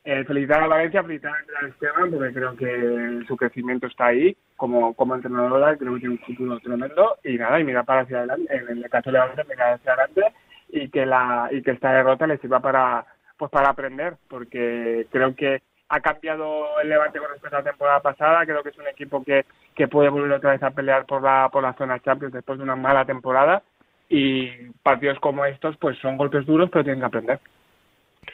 Eh, 0.08 0.24
felicitar 0.24 0.62
a 0.62 0.68
Valencia, 0.68 1.02
felicitar 1.02 1.34
a 1.34 1.68
Esteban, 1.68 2.12
porque 2.12 2.32
creo 2.32 2.56
que 2.56 3.26
su 3.28 3.36
crecimiento 3.36 3.88
está 3.88 4.06
ahí 4.06 4.38
como, 4.56 4.94
como 4.94 5.16
entrenadora, 5.16 5.76
creo 5.78 5.96
que 5.96 6.02
tiene 6.02 6.14
un 6.14 6.22
futuro 6.22 6.60
tremendo, 6.60 7.18
y 7.24 7.40
nada, 7.40 7.60
y 7.60 7.64
mira 7.64 7.82
para 7.82 8.02
hacia 8.02 8.20
adelante, 8.20 8.56
en 8.56 8.84
el 8.84 8.90
caso 8.92 9.10
de 9.10 9.14
Levante, 9.14 9.44
mirar 9.50 9.74
hacia 9.74 9.94
adelante, 9.94 10.22
y 10.70 10.90
que 10.90 11.08
la, 11.08 11.50
y 11.52 11.64
que 11.64 11.72
esta 11.72 11.92
derrota 11.92 12.28
le 12.28 12.38
sirva 12.38 12.60
para, 12.60 13.04
pues 13.36 13.50
para 13.50 13.70
aprender, 13.70 14.14
porque 14.28 15.08
creo 15.10 15.36
que 15.36 15.64
ha 15.90 16.00
cambiado 16.00 16.80
el 16.82 16.90
Levante 16.90 17.20
con 17.20 17.30
respecto 17.30 17.56
a 17.56 17.60
la 17.60 17.70
temporada 17.70 18.00
pasada, 18.00 18.46
creo 18.46 18.64
que 18.64 18.70
es 18.70 18.78
un 18.78 18.88
equipo 18.88 19.24
que, 19.24 19.46
que 19.76 19.88
puede 19.88 20.10
volver 20.10 20.32
otra 20.32 20.52
vez 20.52 20.64
a 20.64 20.72
pelear 20.72 21.06
por 21.06 21.22
la, 21.22 21.50
por 21.52 21.64
la 21.64 21.74
zona 21.74 22.00
Champions 22.00 22.34
después 22.34 22.58
de 22.58 22.64
una 22.64 22.76
mala 22.76 23.06
temporada, 23.06 23.62
y 24.10 24.50
partidos 24.84 25.20
como 25.20 25.46
estos, 25.46 25.78
pues 25.78 25.98
son 26.00 26.18
golpes 26.18 26.46
duros, 26.46 26.70
pero 26.72 26.84
tienen 26.84 27.00
que 27.00 27.06
aprender. 27.06 27.40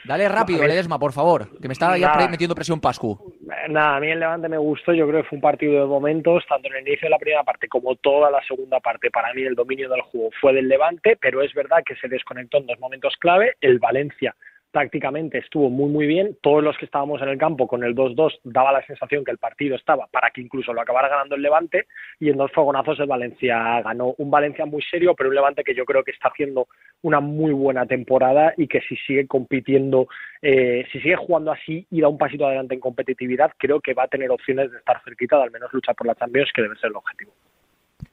Dale 0.04 0.28
rápido. 0.28 0.66
Ledesma, 0.66 0.98
por 0.98 1.12
favor, 1.12 1.48
que 1.60 1.68
me 1.68 1.72
está 1.72 1.96
ya 1.96 2.14
metiendo 2.28 2.54
presión 2.54 2.80
Pascu. 2.80 3.34
Nada, 3.68 3.96
a 3.96 4.00
mí 4.00 4.10
el 4.10 4.20
Levante 4.20 4.48
me 4.48 4.56
gustó, 4.58 4.92
yo 4.92 5.06
creo 5.06 5.22
que 5.22 5.28
fue 5.28 5.36
un 5.36 5.42
partido 5.42 5.82
de 5.82 5.86
momentos, 5.86 6.44
tanto 6.48 6.68
en 6.68 6.76
el 6.76 6.88
inicio 6.88 7.06
de 7.06 7.10
la 7.10 7.18
primera 7.18 7.42
parte 7.44 7.68
como 7.68 7.94
toda 7.96 8.30
la 8.30 8.42
segunda 8.42 8.80
parte. 8.80 9.10
Para 9.10 9.32
mí 9.34 9.42
el 9.42 9.54
dominio 9.54 9.88
del 9.88 10.00
juego 10.02 10.30
fue 10.40 10.54
del 10.54 10.68
Levante, 10.68 11.16
pero 11.20 11.42
es 11.42 11.52
verdad 11.52 11.82
que 11.84 11.94
se 11.96 12.08
desconectó 12.08 12.58
en 12.58 12.66
dos 12.66 12.80
momentos 12.80 13.14
clave. 13.18 13.54
El 13.60 13.78
Valencia 13.78 14.34
tácticamente 14.72 15.38
estuvo 15.38 15.70
muy 15.70 15.90
muy 15.90 16.06
bien. 16.06 16.36
Todos 16.40 16.64
los 16.64 16.76
que 16.76 16.86
estábamos 16.86 17.22
en 17.22 17.28
el 17.28 17.38
campo 17.38 17.68
con 17.68 17.84
el 17.84 17.94
2-2 17.94 18.40
daba 18.44 18.72
la 18.72 18.84
sensación 18.86 19.24
que 19.24 19.30
el 19.30 19.38
partido 19.38 19.76
estaba 19.76 20.06
para 20.08 20.30
que 20.30 20.40
incluso 20.40 20.72
lo 20.72 20.80
acabara 20.80 21.08
ganando 21.08 21.36
el 21.36 21.42
Levante 21.42 21.86
y 22.18 22.30
en 22.30 22.38
dos 22.38 22.50
fogonazos 22.52 22.98
el 22.98 23.06
Valencia 23.06 23.82
ganó. 23.82 24.14
Un 24.18 24.30
Valencia 24.30 24.66
muy 24.66 24.82
serio, 24.82 25.14
pero 25.14 25.28
un 25.28 25.36
Levante 25.36 25.62
que 25.62 25.74
yo 25.74 25.84
creo 25.84 26.02
que 26.02 26.10
está 26.10 26.28
haciendo 26.28 26.66
una 27.02 27.20
muy 27.20 27.52
buena 27.52 27.86
temporada 27.86 28.54
y 28.56 28.66
que 28.66 28.80
si 28.80 28.96
sigue 28.96 29.26
compitiendo, 29.26 30.08
eh, 30.40 30.86
si 30.90 31.00
sigue 31.00 31.16
jugando 31.16 31.52
así 31.52 31.86
y 31.90 32.00
da 32.00 32.08
un 32.08 32.18
pasito 32.18 32.46
adelante 32.46 32.74
en 32.74 32.80
competitividad, 32.80 33.52
creo 33.58 33.80
que 33.80 33.94
va 33.94 34.04
a 34.04 34.08
tener 34.08 34.30
opciones 34.30 34.70
de 34.70 34.78
estar 34.78 35.02
cerquita, 35.04 35.36
de 35.36 35.44
al 35.44 35.50
menos 35.50 35.72
luchar 35.72 35.94
por 35.94 36.06
la 36.06 36.14
Champions, 36.14 36.50
que 36.54 36.62
debe 36.62 36.76
ser 36.76 36.90
el 36.90 36.96
objetivo. 36.96 37.32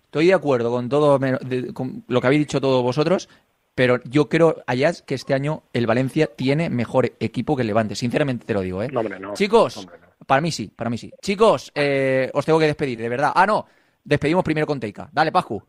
Estoy 0.10 0.26
de 0.26 0.34
acuerdo 0.34 0.72
con 0.72 0.90
todo 0.90 1.20
con 1.76 2.04
lo 2.08 2.20
que 2.20 2.28
habéis 2.28 2.42
dicho 2.42 2.60
todos 2.60 2.82
vosotros, 2.82 3.30
pero 3.80 4.02
yo 4.04 4.28
creo, 4.28 4.62
Ayaz, 4.68 5.04
que 5.04 5.16
este 5.16 5.34
año 5.34 5.64
el 5.72 5.88
Valencia 5.88 6.28
tiene 6.28 6.70
mejor 6.70 7.14
equipo 7.22 7.56
que 7.56 7.62
el 7.62 7.68
Levante. 7.68 7.96
Sinceramente 7.96 8.46
te 8.46 8.54
lo 8.54 8.60
digo, 8.60 8.84
¿eh? 8.84 8.90
No, 8.92 9.00
hombre, 9.00 9.18
no. 9.22 9.34
Chicos, 9.36 9.88
para 10.28 10.42
mí 10.42 10.52
sí, 10.52 10.70
para 10.76 10.90
mí 10.90 10.98
sí. 10.98 11.14
Chicos, 11.22 11.72
eh, 11.74 12.30
os 12.34 12.46
tengo 12.46 12.60
que 12.60 12.66
despedir, 12.66 13.00
de 13.00 13.08
verdad. 13.08 13.32
Ah, 13.34 13.46
no, 13.48 13.66
despedimos 14.04 14.44
primero 14.44 14.68
con 14.68 14.82
Teika. 14.82 15.08
Dale, 15.14 15.32
Pascu. 15.32 15.64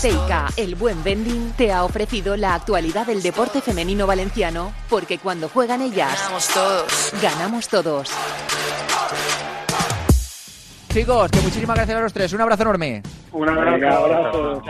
Teika, 0.00 0.48
el 0.56 0.74
buen 0.74 1.04
vending, 1.04 1.52
te 1.52 1.70
ha 1.70 1.84
ofrecido 1.84 2.36
la 2.36 2.56
actualidad 2.56 3.06
del 3.06 3.22
deporte 3.22 3.60
femenino 3.60 4.08
valenciano, 4.08 4.72
porque 4.90 5.18
cuando 5.18 5.48
juegan 5.48 5.82
ellas, 5.82 6.18
Ganamos 6.18 6.48
todos. 6.48 7.12
ganamos 7.22 7.68
todos. 7.68 8.10
Chicos, 10.92 11.30
que 11.30 11.40
muchísimas 11.42 11.76
gracias 11.76 11.96
a 11.96 12.00
los 12.00 12.12
tres. 12.12 12.32
Un 12.32 12.40
abrazo 12.40 12.62
enorme. 12.64 13.02
Un 13.30 13.48
abrazo. 13.48 13.70
Venga, 13.70 13.96
abrazo. 13.96 14.62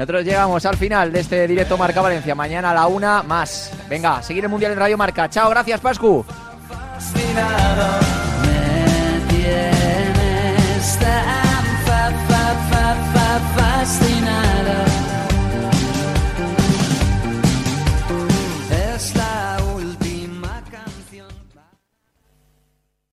Nosotros 0.00 0.24
llegamos 0.24 0.64
al 0.64 0.78
final 0.78 1.12
de 1.12 1.20
este 1.20 1.46
directo 1.46 1.76
Marca 1.76 2.00
Valencia. 2.00 2.34
Mañana 2.34 2.70
a 2.70 2.74
la 2.74 2.86
una 2.86 3.22
más. 3.22 3.70
Venga, 3.86 4.22
seguir 4.22 4.42
el 4.42 4.48
Mundial 4.48 4.72
en 4.72 4.78
Radio 4.78 4.96
Marca. 4.96 5.28
Chao, 5.28 5.50
gracias, 5.50 5.78
Pascu. 5.78 6.24